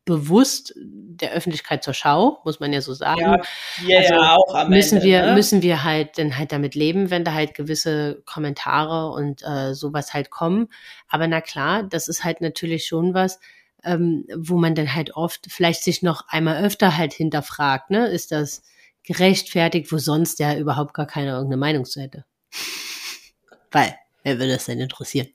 bewusst 0.04 0.74
der 0.76 1.32
Öffentlichkeit 1.32 1.82
zur 1.82 1.94
Schau, 1.94 2.40
muss 2.44 2.60
man 2.60 2.72
ja 2.72 2.80
so 2.80 2.92
sagen. 2.92 3.20
Ja, 3.20 3.42
wir 3.80 3.98
also 3.98 4.14
ja 4.14 4.36
auch 4.36 4.54
am 4.54 4.68
müssen 4.68 4.96
Ende, 4.96 5.06
wir 5.06 5.22
ne? 5.26 5.34
müssen 5.34 5.62
wir 5.62 5.84
halt 5.84 6.18
dann 6.18 6.36
halt 6.36 6.52
damit 6.52 6.74
leben, 6.74 7.10
wenn 7.10 7.24
da 7.24 7.32
halt 7.32 7.54
gewisse 7.54 8.22
Kommentare 8.26 9.12
und 9.12 9.42
äh, 9.42 9.74
sowas 9.74 10.12
halt 10.12 10.30
kommen. 10.30 10.68
Aber 11.08 11.26
na 11.26 11.40
klar, 11.40 11.82
das 11.82 12.08
ist 12.08 12.24
halt 12.24 12.40
natürlich 12.40 12.86
schon 12.86 13.14
was, 13.14 13.40
ähm, 13.82 14.26
wo 14.36 14.56
man 14.56 14.74
dann 14.74 14.94
halt 14.94 15.14
oft 15.14 15.46
vielleicht 15.48 15.82
sich 15.82 16.02
noch 16.02 16.28
einmal 16.28 16.62
öfter 16.62 16.96
halt 16.96 17.12
hinterfragt, 17.12 17.90
ne? 17.90 18.08
Ist 18.08 18.32
das 18.32 18.62
gerechtfertigt, 19.04 19.92
wo 19.92 19.98
sonst 19.98 20.38
ja 20.38 20.56
überhaupt 20.56 20.94
gar 20.94 21.06
keine 21.06 21.30
irgendeine 21.30 21.58
Meinung 21.58 21.84
zu 21.84 22.00
hätte? 22.00 22.24
Weil, 23.70 23.94
wer 24.22 24.38
würde 24.38 24.52
das 24.52 24.66
denn 24.66 24.80
interessieren? 24.80 25.28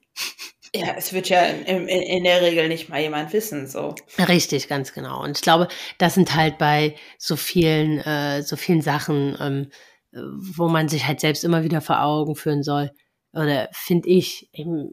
Ja, 0.74 0.94
es 0.96 1.12
wird 1.12 1.28
ja 1.28 1.42
in, 1.42 1.88
in, 1.88 2.24
der 2.24 2.42
Regel 2.42 2.68
nicht 2.68 2.88
mal 2.88 3.00
jemand 3.00 3.32
wissen, 3.32 3.66
so. 3.66 3.94
Richtig, 4.18 4.68
ganz 4.68 4.92
genau. 4.92 5.22
Und 5.22 5.36
ich 5.36 5.42
glaube, 5.42 5.66
das 5.98 6.14
sind 6.14 6.36
halt 6.36 6.58
bei 6.58 6.94
so 7.18 7.34
vielen, 7.34 7.98
äh, 7.98 8.42
so 8.42 8.56
vielen 8.56 8.80
Sachen, 8.80 9.36
ähm, 9.40 9.70
wo 10.12 10.68
man 10.68 10.88
sich 10.88 11.06
halt 11.06 11.20
selbst 11.20 11.42
immer 11.42 11.64
wieder 11.64 11.80
vor 11.80 12.02
Augen 12.02 12.36
führen 12.36 12.62
soll. 12.62 12.92
Oder 13.32 13.68
finde 13.72 14.08
ich, 14.08 14.48
eben, 14.52 14.90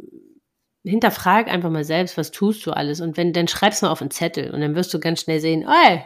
hinterfrag 0.84 1.48
einfach 1.48 1.70
mal 1.70 1.84
selbst, 1.84 2.18
was 2.18 2.32
tust 2.32 2.66
du 2.66 2.72
alles? 2.72 3.02
Und 3.02 3.18
wenn, 3.18 3.34
dann 3.34 3.48
schreib's 3.48 3.82
mal 3.82 3.90
auf 3.90 4.02
einen 4.02 4.12
Zettel 4.12 4.52
und 4.52 4.62
dann 4.62 4.76
wirst 4.76 4.94
du 4.94 5.00
ganz 5.00 5.22
schnell 5.22 5.40
sehen, 5.40 5.68
ey, 5.68 6.04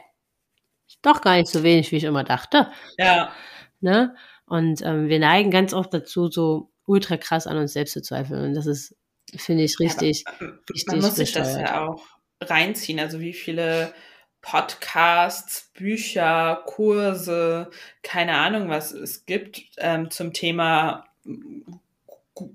ist 0.87 0.99
doch 1.01 1.21
gar 1.21 1.37
nicht 1.37 1.49
so 1.49 1.63
wenig, 1.63 1.91
wie 1.91 1.97
ich 1.97 2.03
immer 2.03 2.23
dachte. 2.23 2.71
Ja. 2.97 3.31
Ne? 3.79 4.15
Und 4.45 4.81
ähm, 4.81 5.07
wir 5.07 5.19
neigen 5.19 5.49
ganz 5.49 5.73
oft 5.73 5.93
dazu, 5.93 6.29
so 6.29 6.71
ultra 6.85 7.17
krass 7.17 7.47
an 7.47 7.57
uns 7.57 7.73
selbst 7.73 7.93
zu 7.93 8.01
zweifeln. 8.01 8.43
Und 8.43 8.53
das 8.53 8.65
ist, 8.65 8.95
finde 9.37 9.63
ich, 9.63 9.79
richtig, 9.79 10.23
ja, 10.25 10.47
richtig. 10.73 10.87
Man 10.87 11.01
muss 11.01 11.15
sich 11.15 11.31
das 11.31 11.55
ja 11.55 11.87
auch 11.87 12.03
reinziehen. 12.41 12.99
Also 12.99 13.19
wie 13.19 13.33
viele 13.33 13.93
Podcasts, 14.41 15.71
Bücher, 15.73 16.63
Kurse, 16.65 17.69
keine 18.01 18.35
Ahnung, 18.35 18.69
was 18.69 18.91
es 18.91 19.25
gibt 19.25 19.61
ähm, 19.77 20.09
zum 20.09 20.33
Thema 20.33 21.05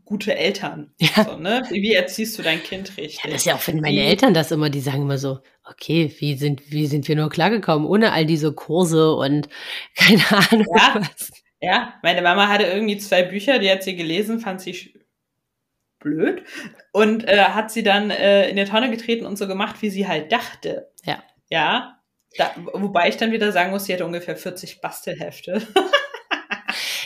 gute 0.04 0.34
Eltern. 0.34 0.92
Ja. 0.98 1.24
So, 1.24 1.36
ne? 1.36 1.62
Wie 1.70 1.94
erziehst 1.94 2.38
du 2.38 2.42
dein 2.42 2.62
Kind 2.62 2.96
richtig? 2.96 3.20
Ja, 3.22 3.30
das 3.30 3.40
ist 3.42 3.46
ja 3.46 3.54
auch 3.54 3.60
für 3.60 3.74
meine 3.74 4.02
Eltern 4.02 4.34
das 4.34 4.50
immer, 4.50 4.70
die 4.70 4.80
sagen 4.80 5.02
immer 5.02 5.18
so, 5.18 5.38
okay, 5.64 6.12
wie 6.18 6.36
sind, 6.36 6.70
wie 6.70 6.86
sind 6.86 7.06
wir 7.06 7.16
nur 7.16 7.30
klargekommen, 7.30 7.86
ohne 7.86 8.12
all 8.12 8.26
diese 8.26 8.52
Kurse 8.52 9.14
und 9.14 9.48
keine 9.94 10.24
Ahnung 10.30 10.66
ja. 10.76 10.94
was. 10.94 11.30
Ja, 11.60 11.94
meine 12.02 12.22
Mama 12.22 12.48
hatte 12.48 12.64
irgendwie 12.64 12.98
zwei 12.98 13.22
Bücher, 13.22 13.58
die 13.58 13.70
hat 13.70 13.82
sie 13.82 13.96
gelesen, 13.96 14.40
fand 14.40 14.60
sie 14.60 14.92
blöd 15.98 16.42
und 16.92 17.26
äh, 17.28 17.38
hat 17.38 17.70
sie 17.70 17.82
dann 17.82 18.10
äh, 18.10 18.48
in 18.48 18.56
der 18.56 18.66
Tonne 18.66 18.90
getreten 18.90 19.26
und 19.26 19.36
so 19.36 19.46
gemacht, 19.46 19.82
wie 19.82 19.90
sie 19.90 20.06
halt 20.06 20.32
dachte. 20.32 20.90
Ja. 21.04 21.22
Ja. 21.48 22.00
Da, 22.38 22.50
wobei 22.72 23.08
ich 23.08 23.16
dann 23.16 23.32
wieder 23.32 23.50
sagen 23.50 23.70
muss, 23.70 23.86
sie 23.86 23.94
hatte 23.94 24.04
ungefähr 24.04 24.36
40 24.36 24.80
Bastelhefte. 24.80 25.62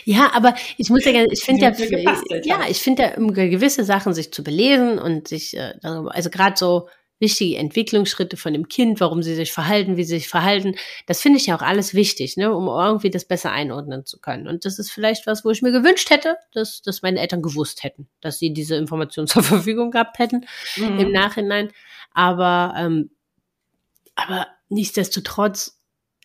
Ja, 0.04 0.30
aber 0.32 0.54
ich 0.76 0.88
muss 0.90 1.04
ja, 1.04 1.24
ich 1.30 1.44
finde 1.44 1.62
ja, 1.62 2.40
ja, 2.42 2.60
ich 2.68 2.80
finde 2.80 3.02
ja, 3.02 3.16
um 3.16 3.32
gewisse 3.32 3.84
Sachen 3.84 4.14
sich 4.14 4.32
zu 4.32 4.42
belesen 4.42 4.98
und 4.98 5.28
sich 5.28 5.56
äh, 5.56 5.74
also 5.82 6.30
gerade 6.30 6.56
so 6.56 6.88
wichtige 7.20 7.58
Entwicklungsschritte 7.58 8.36
von 8.36 8.54
dem 8.54 8.68
Kind, 8.68 8.98
warum 9.00 9.22
sie 9.22 9.34
sich 9.34 9.52
verhalten, 9.52 9.96
wie 9.96 10.04
sie 10.04 10.18
sich 10.18 10.28
verhalten. 10.28 10.74
Das 11.06 11.20
finde 11.20 11.38
ich 11.38 11.46
ja 11.46 11.56
auch 11.56 11.62
alles 11.62 11.94
wichtig, 11.94 12.36
ne, 12.36 12.52
um 12.52 12.66
irgendwie 12.66 13.10
das 13.10 13.26
besser 13.26 13.52
einordnen 13.52 14.06
zu 14.06 14.18
können. 14.18 14.48
Und 14.48 14.64
das 14.64 14.78
ist 14.78 14.90
vielleicht 14.90 15.26
was, 15.26 15.44
wo 15.44 15.50
ich 15.50 15.62
mir 15.62 15.70
gewünscht 15.70 16.10
hätte, 16.10 16.36
dass, 16.52 16.80
dass 16.82 17.02
meine 17.02 17.20
Eltern 17.20 17.42
gewusst 17.42 17.84
hätten, 17.84 18.08
dass 18.20 18.38
sie 18.38 18.52
diese 18.52 18.76
Information 18.76 19.26
zur 19.28 19.42
Verfügung 19.42 19.90
gehabt 19.90 20.18
hätten 20.18 20.46
mhm. 20.76 20.98
im 20.98 21.12
Nachhinein. 21.12 21.70
Aber, 22.12 22.74
ähm, 22.76 23.10
aber 24.16 24.48
nichtsdestotrotz, 24.70 25.78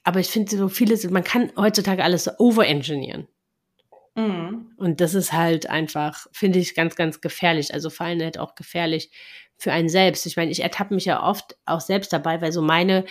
aber 0.03 0.21
ich 0.21 0.27
finde 0.27 0.55
so 0.55 0.69
vieles, 0.69 1.07
man 1.09 1.23
kann 1.23 1.51
heutzutage 1.57 2.03
alles 2.03 2.23
so 2.23 2.31
overengineeren. 2.37 3.27
Mhm. 4.15 4.71
Und 4.77 5.01
das 5.01 5.13
ist 5.13 5.33
halt 5.33 5.69
einfach, 5.69 6.27
finde 6.31 6.59
ich, 6.59 6.73
ganz, 6.73 6.95
ganz 6.95 7.19
gefährlich. 7.19 7.73
Also 7.73 7.89
vor 7.89 8.05
allem 8.05 8.21
halt 8.21 8.37
auch 8.37 8.55
gefährlich 8.55 9.11
für 9.57 9.71
einen 9.71 9.89
selbst. 9.89 10.25
Ich 10.25 10.37
meine, 10.37 10.51
ich 10.51 10.61
ertappe 10.61 10.93
mich 10.93 11.05
ja 11.05 11.23
oft 11.23 11.57
auch 11.65 11.81
selbst 11.81 12.11
dabei, 12.13 12.41
weil 12.41 12.51
so 12.51 12.61
meine 12.61 13.05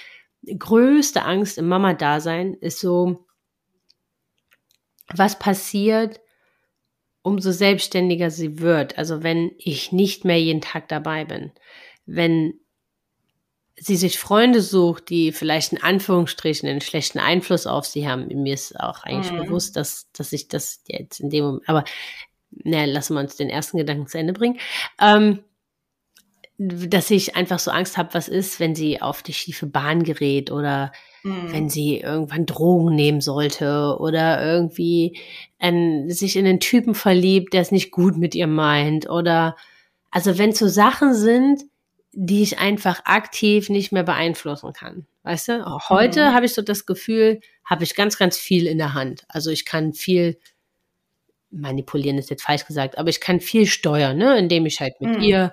größte 0.47 1.23
Angst 1.23 1.59
im 1.59 1.69
Mama-Dasein 1.69 2.55
ist 2.55 2.81
so, 2.81 3.27
was 5.15 5.39
passiert, 5.39 6.21
umso 7.23 7.53
selbstständiger 7.53 8.31
sie 8.31 8.59
wird. 8.61 8.99
Also 8.99 9.23
wenn 9.23 9.53
ich 9.59 9.93
nicht 9.93 10.25
mehr 10.25 10.41
jeden 10.41 10.61
Tag 10.61 10.89
dabei 10.89 11.25
bin, 11.25 11.53
wenn 12.07 12.55
sie 13.77 13.97
sich 13.97 14.19
Freunde 14.19 14.61
sucht, 14.61 15.09
die 15.09 15.33
vielleicht 15.33 15.73
in 15.73 15.83
Anführungsstrichen 15.83 16.69
einen 16.69 16.81
schlechten 16.81 17.19
Einfluss 17.19 17.67
auf 17.67 17.87
sie 17.87 18.09
haben. 18.09 18.27
Mir 18.29 18.55
ist 18.55 18.79
auch 18.79 19.03
eigentlich 19.03 19.33
mhm. 19.33 19.45
bewusst, 19.45 19.77
dass, 19.77 20.11
dass 20.13 20.33
ich 20.33 20.49
das 20.49 20.83
jetzt 20.87 21.21
in 21.21 21.31
dem 21.31 21.45
Moment, 21.45 21.69
aber 21.69 21.85
naja, 22.51 22.85
lassen 22.85 23.15
wir 23.15 23.21
uns 23.21 23.37
den 23.37 23.51
ersten 23.51 23.79
Gedanken 23.79 24.07
zu 24.07 24.17
Ende 24.17 24.33
bringen. 24.33 24.61
Ähm, 25.01 25.43
dass 26.57 27.11
ich 27.11 27.35
einfach 27.35 27.59
so 27.59 27.71
Angst 27.71 27.97
habe, 27.97 28.15
was 28.15 28.29
ist, 28.29 28.61
wenn 28.61 28.75
sie 28.75 29.03
auf 29.03 29.23
die 29.23 29.33
schiefe 29.33 29.67
Bahn 29.67 30.05
gerät 30.05 30.53
oder 30.53 30.93
mhm. 31.25 31.53
wenn 31.53 31.69
sie 31.69 31.99
irgendwann 31.99 32.47
Drogen 32.47 32.95
nehmen 32.95 33.21
sollte 33.21 33.97
oder 33.99 34.45
irgendwie 34.45 35.19
ähm, 35.59 36.09
sich 36.11 36.37
in 36.37 36.47
einen 36.47 36.61
Typen 36.61 36.95
verliebt, 36.95 37.55
der 37.55 37.63
es 37.63 37.73
nicht 37.73 37.91
gut 37.91 38.17
mit 38.17 38.35
ihr 38.35 38.47
meint 38.47 39.09
oder 39.11 39.57
also 40.13 40.39
wenn 40.39 40.53
so 40.53 40.69
Sachen 40.69 41.13
sind, 41.15 41.65
die 42.13 42.43
ich 42.43 42.61
einfach 42.61 43.05
aktiv 43.05 43.69
nicht 43.69 43.91
mehr 43.91 44.05
beeinflussen 44.05 44.73
kann. 44.73 45.07
Weißt 45.25 45.49
du? 45.49 45.67
Auch 45.67 45.91
heute 45.91 46.31
mhm. 46.31 46.35
habe 46.35 46.47
ich 46.47 46.55
so 46.55 46.63
das 46.63 46.87
Gefühl, 46.87 47.41
habe 47.65 47.83
ich 47.83 47.97
ganz, 47.97 48.17
ganz 48.17 48.37
viel 48.37 48.69
in 48.69 48.79
der 48.79 48.95
Hand. 48.95 49.25
Also 49.29 49.51
ich 49.51 49.65
kann 49.65 49.93
viel 49.93 50.39
manipulieren 51.51 52.19
ist 52.19 52.31
jetzt 52.31 52.43
falsch 52.43 52.67
gesagt, 52.67 52.99
aber 52.99 53.09
ich 53.09 53.21
kann 53.21 53.41
viel 53.41 53.67
steuern, 53.67 54.17
ne, 54.17 54.37
indem 54.39 54.67
ich 54.67 54.81
halt 54.81 55.01
mit 55.01 55.19
Mhm. 55.19 55.23
ihr 55.23 55.53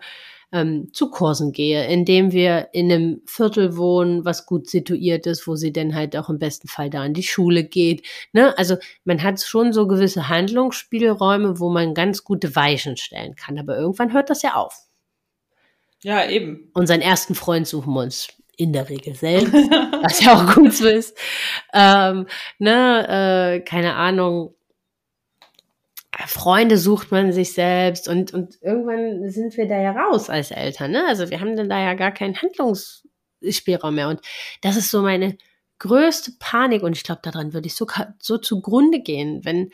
ähm, 0.51 0.89
zu 0.93 1.09
Kursen 1.09 1.51
gehe, 1.51 1.87
indem 1.87 2.31
wir 2.31 2.69
in 2.73 2.91
einem 2.91 3.21
Viertel 3.25 3.77
wohnen, 3.77 4.25
was 4.25 4.45
gut 4.45 4.69
situiert 4.69 5.25
ist, 5.25 5.47
wo 5.47 5.55
sie 5.55 5.71
dann 5.71 5.95
halt 5.95 6.15
auch 6.17 6.29
im 6.29 6.39
besten 6.39 6.67
Fall 6.67 6.89
da 6.89 7.05
in 7.05 7.13
die 7.13 7.23
Schule 7.23 7.63
geht. 7.63 8.05
Ne? 8.33 8.57
Also 8.57 8.77
man 9.05 9.23
hat 9.23 9.41
schon 9.41 9.73
so 9.73 9.87
gewisse 9.87 10.29
Handlungsspielräume, 10.29 11.59
wo 11.59 11.69
man 11.69 11.93
ganz 11.93 12.23
gute 12.23 12.55
Weichen 12.55 12.97
stellen 12.97 13.35
kann. 13.35 13.57
Aber 13.57 13.77
irgendwann 13.77 14.13
hört 14.13 14.29
das 14.29 14.41
ja 14.41 14.55
auf. 14.55 14.87
Ja, 16.03 16.27
eben. 16.27 16.69
Unseren 16.73 17.01
ersten 17.01 17.35
Freund 17.35 17.67
suchen 17.67 17.93
wir 17.93 18.01
uns 18.01 18.29
in 18.57 18.73
der 18.73 18.89
Regel 18.89 19.15
selbst, 19.15 19.53
was 19.53 20.23
ja 20.23 20.35
auch 20.35 20.53
gut 20.53 20.73
so 20.73 20.87
ist. 20.87 21.17
Ähm, 21.73 22.27
ne, 22.59 23.57
äh, 23.57 23.59
keine 23.61 23.95
Ahnung. 23.95 24.53
Freunde 26.27 26.77
sucht 26.77 27.11
man 27.11 27.31
sich 27.31 27.53
selbst 27.53 28.07
und, 28.07 28.33
und 28.33 28.57
irgendwann 28.61 29.29
sind 29.29 29.55
wir 29.57 29.67
da 29.67 29.79
ja 29.81 29.91
raus 29.91 30.29
als 30.29 30.51
Eltern. 30.51 30.91
Ne? 30.91 31.05
Also 31.07 31.29
wir 31.29 31.39
haben 31.39 31.55
dann 31.55 31.69
da 31.69 31.79
ja 31.79 31.93
gar 31.93 32.11
keinen 32.11 32.41
Handlungsspielraum 32.41 33.95
mehr. 33.95 34.09
Und 34.09 34.21
das 34.61 34.75
ist 34.77 34.91
so 34.91 35.01
meine 35.01 35.37
größte 35.79 36.33
Panik 36.39 36.83
und 36.83 36.95
ich 36.95 37.03
glaube, 37.03 37.21
daran 37.23 37.53
würde 37.53 37.67
ich 37.67 37.75
so, 37.75 37.87
so 38.19 38.37
zugrunde 38.37 39.01
gehen, 39.01 39.43
wenn 39.43 39.71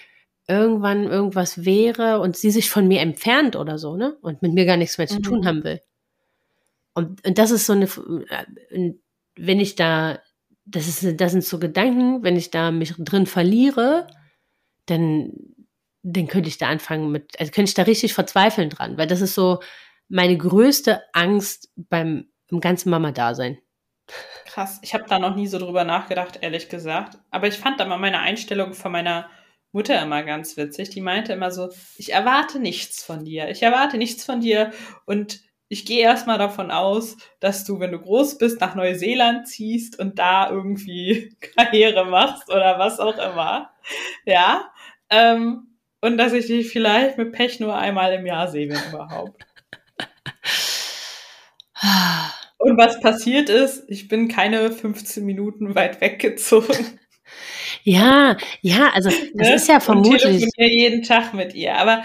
irgendwann 0.47 1.03
irgendwas 1.03 1.65
wäre 1.65 2.19
und 2.21 2.37
sie 2.37 2.51
sich 2.51 2.69
von 2.69 2.87
mir 2.87 3.01
entfernt 3.01 3.55
oder 3.57 3.77
so, 3.77 3.97
ne? 3.97 4.17
Und 4.21 4.41
mit 4.41 4.53
mir 4.53 4.65
gar 4.65 4.77
nichts 4.77 4.97
mehr 4.97 5.07
zu 5.07 5.17
Mhm. 5.17 5.23
tun 5.23 5.45
haben 5.45 5.63
will. 5.65 5.81
Und, 6.93 7.25
und 7.27 7.37
das 7.37 7.51
ist 7.51 7.65
so 7.65 7.73
eine, 7.73 7.85
äh, 7.85 8.93
wenn 9.35 9.59
ich 9.59 9.75
da, 9.75 10.19
das 10.65 10.87
ist, 10.87 11.19
das 11.19 11.33
sind 11.33 11.43
so 11.43 11.59
Gedanken, 11.59 12.23
wenn 12.23 12.37
ich 12.37 12.49
da 12.51 12.71
mich 12.71 12.93
drin 12.97 13.25
verliere, 13.25 14.07
dann, 14.85 15.33
dann 16.13 16.27
könnte 16.27 16.49
ich 16.49 16.57
da 16.57 16.67
anfangen 16.67 17.11
mit, 17.11 17.39
also 17.39 17.51
könnte 17.51 17.69
ich 17.69 17.75
da 17.75 17.83
richtig 17.83 18.13
verzweifeln 18.13 18.69
dran, 18.69 18.97
weil 18.97 19.07
das 19.07 19.21
ist 19.21 19.35
so 19.35 19.59
meine 20.09 20.37
größte 20.37 21.01
Angst 21.13 21.69
beim 21.75 22.29
im 22.49 22.61
ganzen 22.61 22.89
Mama-Dasein. 22.89 23.57
Krass. 24.45 24.79
Ich 24.81 24.93
habe 24.93 25.03
da 25.07 25.19
noch 25.19 25.35
nie 25.35 25.47
so 25.47 25.59
drüber 25.59 25.83
nachgedacht, 25.83 26.39
ehrlich 26.41 26.69
gesagt. 26.69 27.17
Aber 27.29 27.47
ich 27.47 27.55
fand 27.55 27.79
da 27.79 27.85
mal 27.85 27.97
meine 27.97 28.19
Einstellung 28.19 28.73
von 28.73 28.93
meiner 28.93 29.29
Mutter 29.73 30.01
immer 30.01 30.23
ganz 30.23 30.55
witzig. 30.55 30.89
Die 30.91 31.01
meinte 31.01 31.33
immer 31.33 31.51
so, 31.51 31.69
ich 31.97 32.13
erwarte 32.13 32.59
nichts 32.59 33.03
von 33.03 33.25
dir. 33.25 33.49
Ich 33.49 33.61
erwarte 33.61 33.97
nichts 33.97 34.23
von 34.23 34.39
dir 34.39 34.71
und 35.05 35.41
ich 35.67 35.85
gehe 35.85 36.01
erstmal 36.01 36.37
davon 36.37 36.71
aus, 36.71 37.17
dass 37.41 37.65
du, 37.65 37.81
wenn 37.81 37.91
du 37.91 37.99
groß 37.99 38.37
bist, 38.37 38.61
nach 38.61 38.75
Neuseeland 38.75 39.49
ziehst 39.49 39.99
und 39.99 40.17
da 40.17 40.49
irgendwie 40.49 41.35
Karriere 41.57 42.05
machst 42.05 42.49
oder 42.49 42.79
was 42.79 43.01
auch 43.01 43.17
immer. 43.17 43.71
Ja. 44.25 44.71
Ähm, 45.09 45.66
und 46.07 46.17
dass 46.17 46.33
ich 46.33 46.47
dich 46.47 46.69
vielleicht 46.69 47.17
mit 47.17 47.31
Pech 47.33 47.59
nur 47.59 47.77
einmal 47.77 48.13
im 48.13 48.25
Jahr 48.25 48.47
sehe, 48.47 48.69
wenn 48.69 48.79
überhaupt. 48.89 49.45
Und 52.59 52.75
was 52.75 52.99
passiert 52.99 53.49
ist, 53.49 53.83
ich 53.87 54.07
bin 54.07 54.27
keine 54.27 54.71
15 54.71 55.23
Minuten 55.23 55.75
weit 55.75 56.01
weggezogen. 56.01 56.99
Ja, 57.83 58.35
ja, 58.61 58.89
also 58.93 59.09
das 59.35 59.47
ne? 59.47 59.55
ist 59.55 59.67
ja 59.67 59.79
vermutlich. 59.79 60.21
telefoniere 60.23 60.71
jeden 60.71 61.03
Tag 61.03 61.33
mit 61.33 61.53
ihr. 61.53 61.75
Aber 61.75 62.03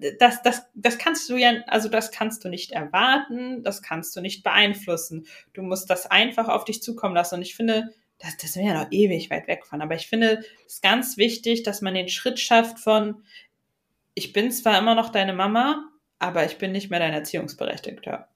äh, 0.00 0.12
das, 0.18 0.42
das, 0.42 0.66
das 0.74 0.98
kannst 0.98 1.30
du 1.30 1.36
ja, 1.36 1.62
also 1.66 1.88
das 1.88 2.10
kannst 2.10 2.44
du 2.44 2.48
nicht 2.48 2.72
erwarten, 2.72 3.62
das 3.62 3.82
kannst 3.82 4.16
du 4.16 4.20
nicht 4.20 4.42
beeinflussen. 4.42 5.26
Du 5.54 5.62
musst 5.62 5.88
das 5.90 6.10
einfach 6.10 6.48
auf 6.48 6.64
dich 6.64 6.82
zukommen 6.82 7.14
lassen. 7.14 7.36
Und 7.36 7.42
ich 7.42 7.54
finde, 7.54 7.94
das, 8.18 8.36
das 8.36 8.52
sind 8.52 8.64
wir 8.64 8.72
ja 8.72 8.82
noch 8.82 8.90
ewig 8.90 9.30
weit 9.30 9.46
weg 9.46 9.64
von. 9.66 9.80
Aber 9.80 9.94
ich 9.94 10.06
finde 10.06 10.40
es 10.66 10.74
ist 10.74 10.82
ganz 10.82 11.16
wichtig, 11.16 11.62
dass 11.62 11.80
man 11.80 11.94
den 11.94 12.08
Schritt 12.08 12.38
schafft 12.38 12.78
von, 12.78 13.22
ich 14.14 14.32
bin 14.32 14.50
zwar 14.50 14.78
immer 14.78 14.94
noch 14.94 15.10
deine 15.10 15.32
Mama, 15.32 15.88
aber 16.18 16.44
ich 16.44 16.58
bin 16.58 16.72
nicht 16.72 16.90
mehr 16.90 16.98
dein 16.98 17.12
Erziehungsberechtigter. 17.12 18.28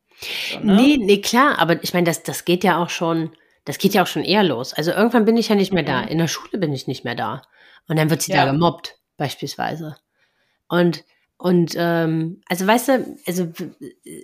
So, 0.52 0.60
ne? 0.60 0.76
Nee, 0.76 0.96
nee, 1.00 1.20
klar, 1.20 1.58
aber 1.58 1.82
ich 1.82 1.94
meine, 1.94 2.06
das, 2.06 2.22
das 2.22 2.44
geht 2.44 2.62
ja 2.62 2.80
auch 2.80 2.90
schon, 2.90 3.32
das 3.64 3.78
geht 3.78 3.94
ja 3.94 4.02
auch 4.02 4.06
schon 4.06 4.24
eher 4.24 4.44
los. 4.44 4.72
Also 4.72 4.92
irgendwann 4.92 5.24
bin 5.24 5.36
ich 5.36 5.48
ja 5.48 5.56
nicht 5.56 5.72
mehr 5.72 5.82
da. 5.82 6.02
Mhm. 6.02 6.08
In 6.08 6.18
der 6.18 6.28
Schule 6.28 6.58
bin 6.58 6.72
ich 6.72 6.86
nicht 6.86 7.04
mehr 7.04 7.14
da. 7.14 7.42
Und 7.88 7.98
dann 7.98 8.10
wird 8.10 8.22
sie 8.22 8.32
Ja. 8.32 8.44
da 8.44 8.52
gemobbt, 8.52 8.98
beispielsweise. 9.16 9.96
Und, 10.68 11.04
und 11.38 11.74
ähm, 11.76 12.40
also 12.48 12.66
weißt 12.66 12.88
du, 12.88 13.16
also 13.26 13.48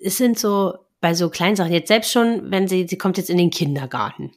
es 0.03 0.17
sind 0.17 0.39
so 0.39 0.75
bei 1.01 1.15
so 1.15 1.31
kleinen 1.31 1.57
Sachen, 1.57 1.73
jetzt 1.73 1.89
selbst 1.89 2.13
schon, 2.13 2.51
wenn 2.51 2.69
sie, 2.69 2.87
sie 2.89 2.99
kommt 2.99 3.19
jetzt 3.19 3.31
in 3.31 3.39
den 3.39 3.51
Kindergarten. 3.51 4.33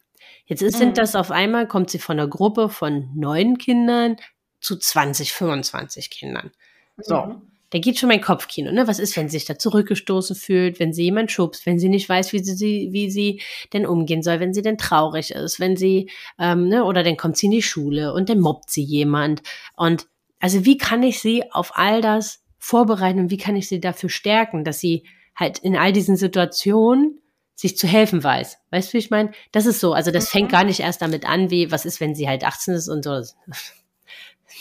Jetzt 0.52 0.62
ist, 0.62 0.76
Mhm. 0.76 0.80
sind 0.80 0.97
das 0.97 1.16
auf 1.16 1.32
einmal, 1.32 1.66
kommt 1.66 1.89
sie 1.89 1.97
von 1.97 2.20
einer 2.20 2.28
Gruppe 2.28 2.68
von 2.68 3.10
neun 3.16 3.58
Kindern 3.58 4.18
zu 4.60 4.78
20, 4.78 5.32
25 5.32 6.10
Kindern. 6.10 6.52
So. 6.97 7.16
Mhm. 7.22 7.41
Da 7.70 7.80
geht 7.80 7.97
schon 7.97 8.10
mein 8.10 8.20
Kopfkino, 8.20 8.70
ne? 8.74 8.86
Was 8.86 8.99
ist, 8.99 9.16
wenn 9.16 9.30
sie 9.30 9.38
sich 9.38 9.47
da 9.47 9.58
zurückgestoßen 9.58 10.36
fühlt, 10.36 10.82
wenn 10.82 10.91
sie 10.91 11.04
jemand 11.04 11.32
schubst, 11.32 11.66
wenn 11.66 11.80
sie 11.80 11.88
nicht 11.88 12.10
weiß, 12.10 12.34
wie 12.34 12.39
sie, 12.39 12.54
sie 12.54 12.89
wie 12.91 13.10
sie 13.10 13.41
denn 13.72 13.86
umgehen 13.86 14.24
soll, 14.24 14.41
wenn 14.41 14.54
sie 14.54 14.62
denn 14.62 14.78
traurig 14.78 15.32
ist, 15.32 15.62
wenn 15.62 15.78
sie, 15.78 16.10
ähm, 16.38 16.68
ne, 16.68 16.84
oder 16.84 17.02
dann 17.02 17.16
kommt 17.16 17.38
sie 17.38 17.45
in 17.45 17.54
die 17.54 17.62
Schule 17.62 18.14
und 18.14 18.28
dann 18.28 18.41
mobbt 18.41 18.70
sie 18.70 18.84
jemand. 18.84 19.41
Und 19.78 20.08
also 20.41 20.66
wie 20.66 20.78
kann 20.78 21.02
ich 21.02 21.22
sie 21.22 21.49
auf 21.54 21.78
all 21.78 22.02
das 22.02 22.43
vorbereiten 22.58 23.20
und 23.22 23.32
wie 23.32 23.38
kann 23.38 23.56
ich 23.56 23.70
sie 23.70 23.80
dafür 23.80 24.10
stärken, 24.10 24.66
dass 24.66 24.82
sie 24.82 25.04
halt 25.34 25.60
in 25.60 25.78
all 25.78 25.93
diesen 25.93 26.18
Situationen 26.18 27.21
sich 27.62 27.78
zu 27.78 27.88
helfen 27.88 28.24
weiß. 28.24 28.57
Weißt 28.72 28.89
du, 28.89 28.93
wie 28.93 28.97
ich 28.97 29.12
meine? 29.12 29.32
Das 29.51 29.66
ist 29.68 29.80
so. 29.80 29.93
Also 29.93 30.09
das 30.12 30.26
Mhm. 30.26 30.30
fängt 30.30 30.51
gar 30.51 30.64
nicht 30.64 30.80
erst 30.80 31.01
damit 31.01 31.26
an, 31.26 31.51
wie, 31.51 31.72
was 31.72 31.86
ist, 31.86 31.99
wenn 31.99 32.16
sie 32.16 32.28
halt 32.28 32.43
18 32.43 32.74
ist 32.74 32.88
und 32.89 33.03
so. 33.03 33.22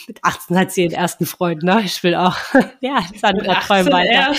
Mit 0.06 0.22
18 0.22 0.58
hat 0.58 0.70
sie 0.72 0.82
den 0.88 0.92
ersten 0.92 1.26
Freund, 1.26 1.62
ne? 1.62 1.80
Ich 1.84 2.02
will 2.02 2.14
auch. 2.14 2.36
ja, 2.80 3.02
Sandra 3.20 3.54
Mit 3.54 3.62
träum 3.62 3.88
18 3.88 3.92
weiter. 3.92 4.34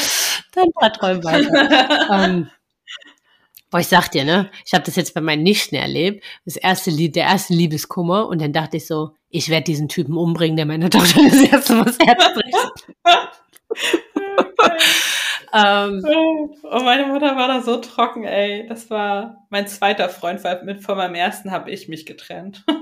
Sandra 0.53 0.89
träum 0.89 1.23
weiter. 1.23 2.25
ähm, 2.25 2.49
boah, 3.69 3.79
ich 3.79 3.87
sag 3.87 4.09
dir, 4.11 4.23
ne? 4.25 4.49
Ich 4.65 4.73
habe 4.73 4.83
das 4.85 4.95
jetzt 4.95 5.13
bei 5.13 5.21
meinen 5.21 5.43
Nichten 5.43 5.75
erlebt. 5.75 6.23
Das 6.45 6.55
erste 6.55 6.89
Lied, 6.91 7.15
der 7.15 7.25
erste 7.25 7.53
Liebeskummer. 7.53 8.27
Und 8.27 8.41
dann 8.41 8.53
dachte 8.53 8.77
ich 8.77 8.85
so, 8.87 9.11
ich 9.29 9.49
werde 9.49 9.63
diesen 9.65 9.89
Typen 9.89 10.17
umbringen, 10.17 10.55
der 10.55 10.65
meiner 10.67 10.89
Tochter 10.89 11.21
das 11.23 11.41
erste 11.41 11.75
Mal 11.75 11.85
das 11.85 11.97
Herz 11.99 12.23
bricht. 12.35 13.05
ähm, 15.53 16.01
Oh, 16.63 16.79
meine 16.83 17.07
Mutter 17.07 17.35
war 17.35 17.47
da 17.47 17.61
so 17.61 17.77
trocken, 17.77 18.23
ey. 18.23 18.65
Das 18.67 18.89
war 18.89 19.45
mein 19.49 19.67
zweiter 19.67 20.09
Freund, 20.09 20.43
weil 20.43 20.63
mit 20.63 20.83
von 20.83 20.97
meinem 20.97 21.15
ersten 21.15 21.51
habe 21.51 21.71
ich 21.71 21.87
mich 21.87 22.05
getrennt. 22.05 22.63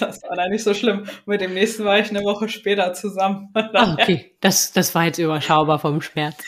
Das 0.00 0.22
war 0.22 0.36
da 0.36 0.48
nicht 0.48 0.64
so 0.64 0.72
schlimm. 0.72 1.06
Mit 1.26 1.42
dem 1.42 1.52
nächsten 1.52 1.84
war 1.84 1.98
ich 1.98 2.08
eine 2.08 2.24
Woche 2.24 2.48
später 2.48 2.94
zusammen. 2.94 3.50
ah, 3.54 3.92
okay, 3.92 4.34
das, 4.40 4.72
das 4.72 4.94
war 4.94 5.04
jetzt 5.04 5.18
überschaubar 5.18 5.78
vom 5.78 6.00
Schmerz. 6.00 6.42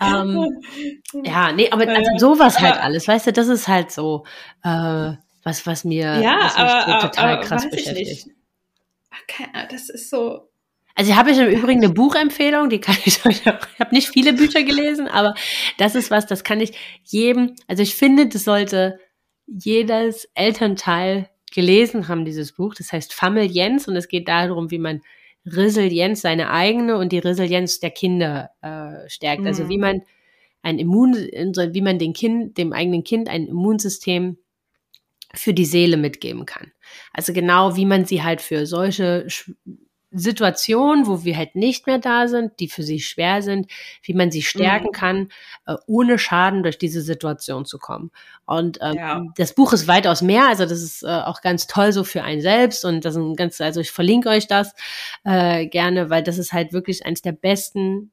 Ähm, 0.00 0.46
ja, 1.24 1.52
nee, 1.52 1.70
aber 1.70 1.86
also 1.88 2.10
sowas 2.16 2.58
halt 2.58 2.80
alles, 2.80 3.06
weißt 3.06 3.28
du, 3.28 3.32
das 3.32 3.48
ist 3.48 3.68
halt 3.68 3.92
so, 3.92 4.24
äh, 4.64 5.12
was, 5.42 5.66
was 5.66 5.84
mir 5.84 6.20
ja, 6.20 6.38
was 6.42 6.56
aber, 6.56 7.00
so 7.00 7.06
total 7.06 7.34
aber 7.34 7.42
krass 7.42 7.70
beschäftigt. 7.70 8.26
nicht. 8.26 8.36
Das 9.70 9.88
ist 9.88 10.10
so. 10.10 10.49
Also 10.94 11.16
habe 11.16 11.30
ich 11.30 11.38
im 11.38 11.48
Übrigen 11.48 11.82
eine 11.84 11.92
Buchempfehlung, 11.92 12.68
die 12.68 12.80
kann 12.80 12.96
ich 13.04 13.24
euch 13.26 13.48
auch, 13.48 13.66
ich 13.74 13.80
habe 13.80 13.94
nicht 13.94 14.08
viele 14.08 14.32
Bücher 14.32 14.62
gelesen, 14.62 15.08
aber 15.08 15.34
das 15.78 15.94
ist 15.94 16.10
was, 16.10 16.26
das 16.26 16.44
kann 16.44 16.60
ich 16.60 16.72
jedem, 17.04 17.54
also 17.68 17.82
ich 17.82 17.94
finde, 17.94 18.26
das 18.26 18.44
sollte 18.44 18.98
jedes 19.46 20.28
Elternteil 20.34 21.28
gelesen 21.52 22.08
haben, 22.08 22.24
dieses 22.24 22.52
Buch. 22.52 22.74
Das 22.74 22.92
heißt 22.92 23.12
Familienz 23.12 23.88
und 23.88 23.96
es 23.96 24.08
geht 24.08 24.28
darum, 24.28 24.70
wie 24.70 24.78
man 24.78 25.00
Resilienz, 25.46 26.20
seine 26.20 26.50
eigene 26.50 26.96
und 26.98 27.12
die 27.12 27.18
Resilienz 27.18 27.80
der 27.80 27.90
Kinder 27.90 28.50
äh, 28.60 29.08
stärkt. 29.08 29.46
Also 29.46 29.64
Mhm. 29.64 29.68
wie 29.68 29.78
man 29.78 30.02
ein 30.62 30.78
Immun, 30.78 31.14
wie 31.14 31.80
man 31.80 31.98
den 31.98 32.12
Kind, 32.12 32.58
dem 32.58 32.72
eigenen 32.72 33.02
Kind 33.02 33.28
ein 33.28 33.46
Immunsystem 33.46 34.36
für 35.34 35.54
die 35.54 35.64
Seele 35.64 35.96
mitgeben 35.96 36.44
kann. 36.44 36.72
Also 37.12 37.32
genau, 37.32 37.76
wie 37.76 37.86
man 37.86 38.04
sie 38.04 38.22
halt 38.22 38.40
für 38.42 38.66
solche 38.66 39.26
Situationen, 40.12 41.06
wo 41.06 41.24
wir 41.24 41.36
halt 41.36 41.54
nicht 41.54 41.86
mehr 41.86 41.98
da 41.98 42.26
sind, 42.26 42.58
die 42.58 42.68
für 42.68 42.82
sie 42.82 43.00
schwer 43.00 43.42
sind, 43.42 43.70
wie 44.02 44.14
man 44.14 44.30
sie 44.30 44.42
stärken 44.42 44.88
Mhm. 44.88 44.92
kann, 44.92 45.28
äh, 45.66 45.76
ohne 45.86 46.18
Schaden 46.18 46.62
durch 46.62 46.78
diese 46.78 47.00
Situation 47.02 47.64
zu 47.64 47.78
kommen. 47.78 48.10
Und 48.44 48.78
ähm, 48.82 48.96
Ja. 48.96 49.22
das 49.36 49.54
Buch 49.54 49.72
ist 49.72 49.86
weitaus 49.86 50.20
mehr, 50.22 50.48
also 50.48 50.64
das 50.64 50.82
ist 50.82 51.02
äh, 51.02 51.06
auch 51.06 51.40
ganz 51.42 51.66
toll 51.66 51.92
so 51.92 52.02
für 52.04 52.22
einen 52.24 52.40
selbst 52.40 52.84
und 52.84 53.04
das 53.04 53.14
ist 53.14 53.20
ein 53.22 53.36
ganz, 53.36 53.60
also 53.60 53.80
ich 53.80 53.92
verlinke 53.92 54.28
euch 54.30 54.46
das 54.48 54.74
äh, 55.24 55.66
gerne, 55.66 56.10
weil 56.10 56.22
das 56.22 56.38
ist 56.38 56.52
halt 56.52 56.72
wirklich 56.72 57.06
eines 57.06 57.22
der 57.22 57.32
besten 57.32 58.10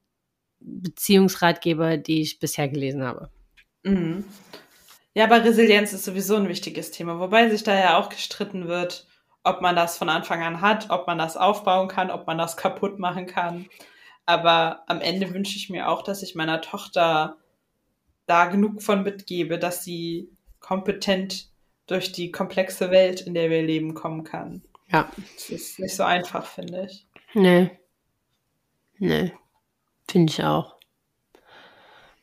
Beziehungsratgeber, 0.60 1.96
die 1.96 2.22
ich 2.22 2.38
bisher 2.38 2.68
gelesen 2.68 3.02
habe. 3.02 3.30
Mhm. 3.82 4.24
Ja, 5.14 5.24
aber 5.24 5.44
Resilienz 5.44 5.92
ist 5.92 6.04
sowieso 6.04 6.36
ein 6.36 6.48
wichtiges 6.48 6.90
Thema, 6.92 7.18
wobei 7.18 7.48
sich 7.50 7.64
da 7.64 7.76
ja 7.76 7.98
auch 7.98 8.08
gestritten 8.08 8.68
wird, 8.68 9.06
ob 9.44 9.60
man 9.60 9.76
das 9.76 9.96
von 9.96 10.08
Anfang 10.08 10.42
an 10.42 10.60
hat, 10.60 10.90
ob 10.90 11.06
man 11.06 11.18
das 11.18 11.36
aufbauen 11.36 11.88
kann, 11.88 12.10
ob 12.10 12.26
man 12.26 12.38
das 12.38 12.56
kaputt 12.56 12.98
machen 12.98 13.26
kann. 13.26 13.66
Aber 14.26 14.82
am 14.86 15.00
Ende 15.00 15.32
wünsche 15.32 15.56
ich 15.56 15.70
mir 15.70 15.88
auch, 15.88 16.02
dass 16.02 16.22
ich 16.22 16.34
meiner 16.34 16.60
Tochter 16.60 17.36
da 18.26 18.46
genug 18.46 18.82
von 18.82 19.02
mitgebe, 19.02 19.58
dass 19.58 19.84
sie 19.84 20.30
kompetent 20.60 21.48
durch 21.86 22.12
die 22.12 22.30
komplexe 22.30 22.90
Welt, 22.90 23.22
in 23.22 23.34
der 23.34 23.48
wir 23.48 23.62
leben, 23.62 23.94
kommen 23.94 24.24
kann. 24.24 24.62
Ja. 24.90 25.10
Das 25.34 25.48
ist 25.48 25.78
nicht 25.78 25.96
so 25.96 26.02
einfach, 26.02 26.44
finde 26.44 26.86
ich. 26.86 27.06
Nee. 27.34 27.70
Ne, 28.98 29.32
finde 30.10 30.32
ich 30.32 30.42
auch. 30.42 30.76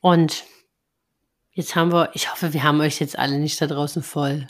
Und 0.01 0.43
jetzt 1.53 1.76
haben 1.76 1.91
wir, 1.91 2.11
ich 2.13 2.32
hoffe, 2.32 2.53
wir 2.53 2.63
haben 2.63 2.82
euch 2.82 2.99
jetzt 2.99 3.18
alle 3.18 3.39
nicht 3.39 3.59
da 3.61 3.68
draußen 3.68 4.03
voll. 4.03 4.47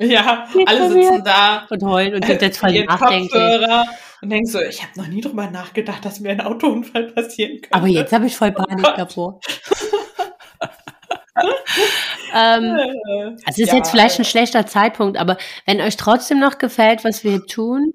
Ja, 0.00 0.46
alle 0.66 0.90
sitzen 0.90 1.22
da 1.24 1.66
und 1.68 1.82
heulen 1.84 2.14
und 2.14 2.24
sind 2.24 2.40
jetzt 2.42 2.58
voll 2.58 2.72
nachdenklich. 2.84 3.30
Kopfhörer 3.30 3.86
und 4.22 4.30
denken 4.30 4.46
so, 4.46 4.60
ich 4.60 4.82
habe 4.82 4.92
noch 4.96 5.08
nie 5.08 5.20
drüber 5.20 5.50
nachgedacht, 5.50 6.04
dass 6.04 6.20
mir 6.20 6.30
ein 6.30 6.40
Autounfall 6.40 7.08
passieren 7.12 7.60
könnte. 7.60 7.72
Aber 7.74 7.86
jetzt 7.86 8.12
habe 8.12 8.26
ich 8.26 8.36
voll 8.36 8.52
Panik 8.52 8.84
Gott. 8.84 8.98
davor. 8.98 9.40
ähm, 12.34 12.76
Äh, 12.76 13.36
es 13.46 13.58
ist 13.58 13.68
ja, 13.72 13.76
jetzt 13.78 13.90
vielleicht 13.90 14.18
ein 14.18 14.24
schlechter 14.24 14.66
Zeitpunkt, 14.66 15.18
aber 15.18 15.36
wenn 15.66 15.80
euch 15.80 15.96
trotzdem 15.96 16.38
noch 16.38 16.58
gefällt, 16.58 17.04
was 17.04 17.24
wir 17.24 17.32
hier 17.32 17.46
tun, 17.46 17.92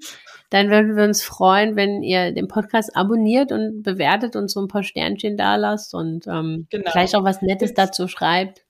dann 0.49 0.69
würden 0.69 0.95
wir 0.95 1.03
uns 1.03 1.23
freuen, 1.23 1.75
wenn 1.75 2.01
ihr 2.03 2.31
den 2.31 2.47
Podcast 2.47 2.95
abonniert 2.95 3.51
und 3.51 3.81
bewertet 3.83 4.35
und 4.35 4.49
so 4.49 4.61
ein 4.61 4.67
paar 4.67 4.83
Sternchen 4.83 5.37
da 5.37 5.55
lasst 5.55 5.93
und 5.93 6.27
ähm, 6.27 6.67
Genau. 6.69 6.91
vielleicht 6.91 7.15
auch 7.15 7.23
was 7.23 7.41
Nettes 7.41 7.73
dazu 7.73 8.07
schreibt. 8.07 8.64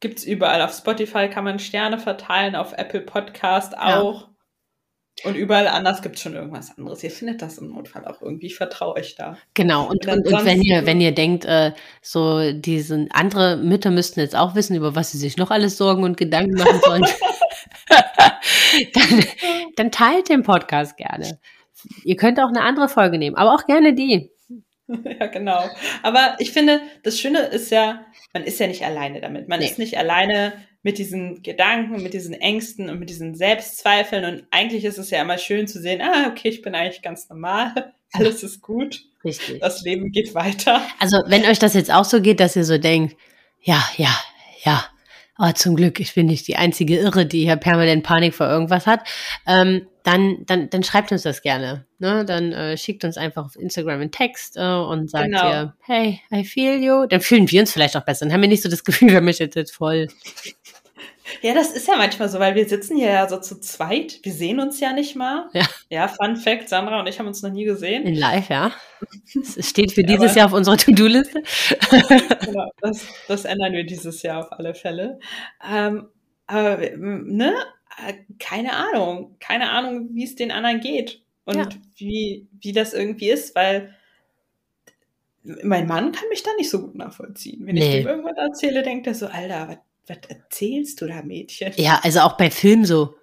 Gibt's 0.00 0.24
überall. 0.24 0.62
Auf 0.62 0.72
Spotify 0.74 1.28
kann 1.28 1.44
man 1.44 1.58
Sterne 1.58 1.98
verteilen, 1.98 2.56
auf 2.56 2.72
Apple 2.72 3.02
Podcast 3.02 3.72
Ja. 3.72 4.00
auch. 4.00 4.28
Und 5.24 5.34
überall 5.34 5.68
anders 5.68 6.00
gibt's 6.00 6.22
schon 6.22 6.34
irgendwas 6.34 6.78
anderes. 6.78 7.04
Ihr 7.04 7.10
findet 7.10 7.42
das 7.42 7.58
im 7.58 7.68
Notfall 7.74 8.06
auch 8.06 8.22
irgendwie. 8.22 8.46
Ich 8.46 8.56
vertraue 8.56 8.94
euch 8.94 9.16
da. 9.16 9.36
Genau, 9.52 9.86
und, 9.86 10.06
Und 10.06 10.26
und, 10.26 10.44
wenn 10.46 10.62
ihr, 10.62 10.86
wenn 10.86 10.98
ihr 11.00 11.12
denkt, 11.12 11.44
äh, 11.44 11.72
so 12.00 12.52
diesen 12.52 13.10
andere 13.10 13.58
Mütter 13.58 13.90
müssten 13.90 14.20
jetzt 14.20 14.34
auch 14.34 14.54
wissen, 14.54 14.76
über 14.76 14.94
was 14.94 15.12
sie 15.12 15.18
sich 15.18 15.36
noch 15.36 15.50
alles 15.50 15.76
Sorgen 15.76 16.04
und 16.04 16.16
Gedanken 16.16 16.54
machen 16.54 16.80
sollen, 16.82 17.02
dann, 18.94 19.24
dann 19.76 19.90
teilt 19.92 20.30
den 20.30 20.42
Podcast 20.42 20.96
gerne. 20.96 21.38
Ihr 22.04 22.16
könnt 22.16 22.40
auch 22.40 22.48
eine 22.48 22.62
andere 22.62 22.88
Folge 22.88 23.18
nehmen, 23.18 23.36
aber 23.36 23.54
auch 23.54 23.66
gerne 23.66 23.94
die. 23.94 24.30
ja, 25.20 25.26
genau. 25.26 25.64
Aber 26.02 26.36
ich 26.38 26.52
finde, 26.52 26.80
das 27.02 27.18
Schöne 27.18 27.40
ist 27.40 27.70
ja, 27.70 28.04
man 28.32 28.44
ist 28.44 28.60
ja 28.60 28.66
nicht 28.66 28.84
alleine 28.84 29.20
damit. 29.20 29.48
Man 29.48 29.60
Nee. 29.60 29.66
ist 29.66 29.78
nicht 29.78 29.96
alleine 29.98 30.52
mit 30.82 30.98
diesen 30.98 31.42
Gedanken, 31.42 32.02
mit 32.02 32.14
diesen 32.14 32.32
Ängsten 32.32 32.88
und 32.88 32.98
mit 32.98 33.10
diesen 33.10 33.34
Selbstzweifeln. 33.34 34.24
Und 34.24 34.46
eigentlich 34.50 34.84
ist 34.84 34.98
es 34.98 35.10
ja 35.10 35.20
immer 35.20 35.38
schön 35.38 35.66
zu 35.66 35.80
sehen, 35.80 36.00
ah, 36.00 36.28
okay, 36.28 36.48
ich 36.48 36.62
bin 36.62 36.74
eigentlich 36.74 37.02
ganz 37.02 37.28
normal. 37.28 37.92
Alles 38.12 38.42
ist 38.42 38.60
gut. 38.60 39.02
Richtig. 39.22 39.60
Das 39.60 39.82
Leben 39.82 40.10
geht 40.10 40.34
weiter. 40.34 40.82
Also, 40.98 41.18
wenn 41.26 41.44
euch 41.44 41.58
das 41.58 41.74
jetzt 41.74 41.92
auch 41.92 42.04
so 42.06 42.20
geht, 42.22 42.40
dass 42.40 42.56
ihr 42.56 42.64
so 42.64 42.78
denkt, 42.78 43.16
ja, 43.60 43.82
ja, 43.98 44.18
ja, 44.64 44.84
oh, 45.38 45.52
zum 45.52 45.76
Glück, 45.76 46.00
ich 46.00 46.14
bin 46.14 46.26
nicht 46.26 46.48
die 46.48 46.56
einzige 46.56 46.96
Irre, 46.98 47.26
die 47.26 47.44
hier 47.44 47.56
permanent 47.56 48.02
Panik 48.02 48.34
vor 48.34 48.48
irgendwas 48.48 48.86
hat, 48.86 49.06
ähm, 49.46 49.86
dann, 50.02 50.44
dann, 50.46 50.70
dann 50.70 50.82
schreibt 50.82 51.12
uns 51.12 51.22
das 51.22 51.42
gerne. 51.42 51.86
Ne? 51.98 52.24
Dann 52.24 52.52
äh, 52.52 52.76
schickt 52.76 53.04
uns 53.04 53.16
einfach 53.16 53.44
auf 53.44 53.56
Instagram 53.56 54.00
einen 54.00 54.12
Text 54.12 54.56
äh, 54.56 54.60
und 54.60 55.10
sagt 55.10 55.26
Genau. 55.26 55.50
ihr, 55.50 55.74
hey, 55.80 56.20
I 56.32 56.44
feel 56.44 56.82
you. 56.82 57.06
Dann 57.06 57.20
fühlen 57.20 57.50
wir 57.50 57.60
uns 57.60 57.72
vielleicht 57.72 57.96
auch 57.96 58.04
besser. 58.04 58.24
Dann 58.24 58.32
haben 58.32 58.40
wir 58.42 58.48
nicht 58.48 58.62
so 58.62 58.68
das 58.68 58.84
Gefühl, 58.84 59.08
wir 59.12 59.20
mich 59.20 59.38
jetzt, 59.38 59.74
voll. 59.74 60.08
Ja, 61.42 61.54
das 61.54 61.70
ist 61.70 61.86
ja 61.86 61.96
manchmal 61.96 62.28
so, 62.28 62.38
weil 62.40 62.54
wir 62.54 62.68
sitzen 62.68 62.96
hier 62.96 63.10
ja 63.10 63.28
so 63.28 63.38
zu 63.38 63.60
zweit. 63.60 64.18
Wir 64.22 64.32
sehen 64.32 64.58
uns 64.60 64.80
ja 64.80 64.92
nicht 64.92 65.16
mal. 65.16 65.48
Ja. 65.52 65.66
Ja, 65.88 66.08
Fun 66.08 66.36
Fact, 66.36 66.68
Sandra 66.68 67.00
und 67.00 67.06
ich 67.06 67.18
haben 67.18 67.26
uns 67.26 67.42
noch 67.42 67.52
nie 67.52 67.64
gesehen. 67.64 68.04
In 68.04 68.16
live, 68.16 68.48
ja. 68.48 68.72
Es 69.34 69.68
steht 69.68 69.92
für 69.92 70.02
dieses 70.02 70.34
Jahr 70.34 70.46
auf 70.46 70.52
unserer 70.52 70.76
To-Do-Liste. 70.76 71.42
Genau, 72.50 72.68
das, 72.80 73.06
das 73.28 73.44
ändern 73.44 73.72
wir 73.74 73.84
dieses 73.84 74.22
Jahr 74.22 74.40
auf 74.40 74.52
alle 74.52 74.74
Fälle. 74.74 75.20
Ähm, 75.68 76.08
aber, 76.46 76.78
ne? 76.96 77.54
Äh, 78.06 78.14
Keine 78.38 78.74
Ahnung. 78.74 79.36
Keine 79.40 79.70
Ahnung, 79.70 80.08
wie 80.12 80.24
es 80.24 80.34
den 80.36 80.50
anderen 80.50 80.80
geht. 80.80 81.22
Und 81.44 81.56
Ja. 81.56 81.68
wie, 81.96 82.46
wie 82.60 82.72
das 82.72 82.92
irgendwie 82.94 83.30
ist, 83.30 83.54
weil 83.54 83.94
mein 85.42 85.86
Mann 85.86 86.12
kann 86.12 86.28
mich 86.28 86.42
da 86.42 86.50
nicht 86.58 86.70
so 86.70 86.80
gut 86.82 86.94
nachvollziehen. 86.94 87.66
Wenn 87.66 87.76
ich 87.76 87.84
Nee. 87.84 87.98
dem 88.00 88.08
irgendwas 88.08 88.36
erzähle, 88.36 88.82
denkt 88.82 89.06
er 89.06 89.14
so, 89.14 89.26
Alter, 89.26 89.68
was, 89.68 89.78
was 90.06 90.30
erzählst 90.30 91.00
du 91.00 91.06
da, 91.06 91.22
Mädchen? 91.22 91.72
Ja, 91.76 92.00
also 92.02 92.20
auch 92.20 92.36
bei 92.36 92.50
Filmen 92.50 92.84
so. 92.84 93.14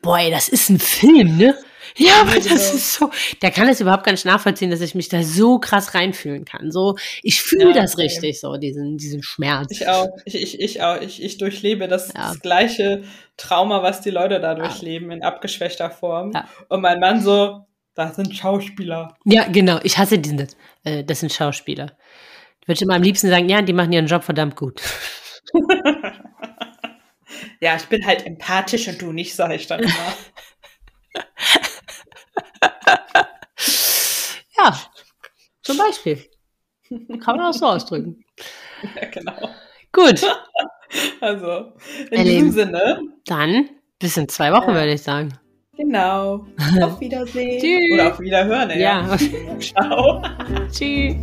Boah, 0.00 0.18
ey, 0.18 0.30
das 0.30 0.48
ist 0.48 0.68
ein 0.70 0.78
Film, 0.78 1.36
ne? 1.36 1.56
Ja, 1.96 2.20
aber 2.22 2.34
das 2.34 2.44
genau. 2.44 2.54
ist 2.56 2.92
so. 2.94 3.10
Der 3.42 3.50
kann 3.50 3.68
es 3.68 3.80
überhaupt 3.80 4.04
gar 4.04 4.12
nicht 4.12 4.24
nachvollziehen, 4.24 4.70
dass 4.70 4.80
ich 4.80 4.94
mich 4.94 5.08
da 5.08 5.22
so 5.22 5.58
krass 5.58 5.94
reinfühlen 5.94 6.44
kann. 6.44 6.70
So, 6.70 6.96
ich 7.22 7.42
fühle 7.42 7.68
Ja, 7.74 7.82
das 7.82 7.92
same. 7.92 8.04
richtig, 8.04 8.40
so, 8.40 8.56
diesen, 8.56 8.96
diesen 8.98 9.22
Schmerz. 9.22 9.70
Ich 9.70 9.88
auch. 9.88 10.08
Ich, 10.24 10.34
ich, 10.34 10.60
ich 10.60 10.82
auch. 10.82 11.00
Ich, 11.00 11.22
ich 11.22 11.38
durchlebe 11.38 11.88
das, 11.88 12.08
Ja. 12.08 12.28
das 12.28 12.40
gleiche 12.40 13.02
Trauma, 13.36 13.82
was 13.82 14.00
die 14.00 14.10
Leute 14.10 14.40
da 14.40 14.54
durchleben, 14.54 15.10
in 15.10 15.22
abgeschwächter 15.22 15.90
Form. 15.90 16.32
Ja. 16.32 16.48
Und 16.68 16.80
mein 16.80 17.00
Mann 17.00 17.20
so, 17.20 17.66
das 17.94 18.16
sind 18.16 18.34
Schauspieler. 18.34 19.16
Ja, 19.24 19.44
genau. 19.48 19.78
Ich 19.82 19.98
hasse 19.98 20.18
diesen, 20.18 20.38
das, 20.38 20.56
äh, 20.84 21.04
das 21.04 21.20
sind 21.20 21.32
Schauspieler. 21.32 21.96
Würde 22.66 22.74
ich 22.74 22.82
immer 22.82 22.94
am 22.94 23.02
liebsten 23.02 23.28
sagen, 23.28 23.48
ja, 23.48 23.60
die 23.60 23.72
machen 23.72 23.92
ihren 23.92 24.06
Job 24.06 24.24
verdammt 24.24 24.56
gut. 24.56 24.80
Ja, 27.60 27.76
ich 27.76 27.84
bin 27.84 28.04
halt 28.04 28.26
empathisch 28.26 28.88
und 28.88 29.00
du 29.00 29.12
nicht, 29.12 29.34
sag 29.36 29.52
ich 29.52 29.66
dann 29.68 29.80
immer. 29.80 29.92
Ja, 34.58 34.78
zum 35.62 35.76
Beispiel. 35.78 36.18
Kann 37.20 37.36
man 37.36 37.46
auch 37.46 37.52
so 37.52 37.66
ausdrücken. 37.66 38.24
ja, 39.00 39.08
genau. 39.08 39.48
Gut, 39.92 40.20
Also, 41.20 41.72
in 42.10 42.18
Ihr 42.18 42.24
diesem. 42.24 42.50
Sinne, 42.52 43.00
dann 43.26 43.70
bis 43.98 44.16
in 44.16 44.28
zwei 44.28 44.52
Wochen, 44.52 44.70
Ja. 44.70 44.74
würde 44.76 44.92
ich 44.92 45.02
sagen. 45.02 45.32
genau. 45.76 46.46
Auf 46.82 47.00
Wiedersehen. 47.00 47.60
Tschüss. 47.60 47.94
Oder 47.94 48.12
auf 48.12 48.20
Wiederhören, 48.20 48.70
ey. 48.70 48.80
Ja. 48.82 49.16
Ciao. 49.58 50.22
Tschüss. 50.70 51.16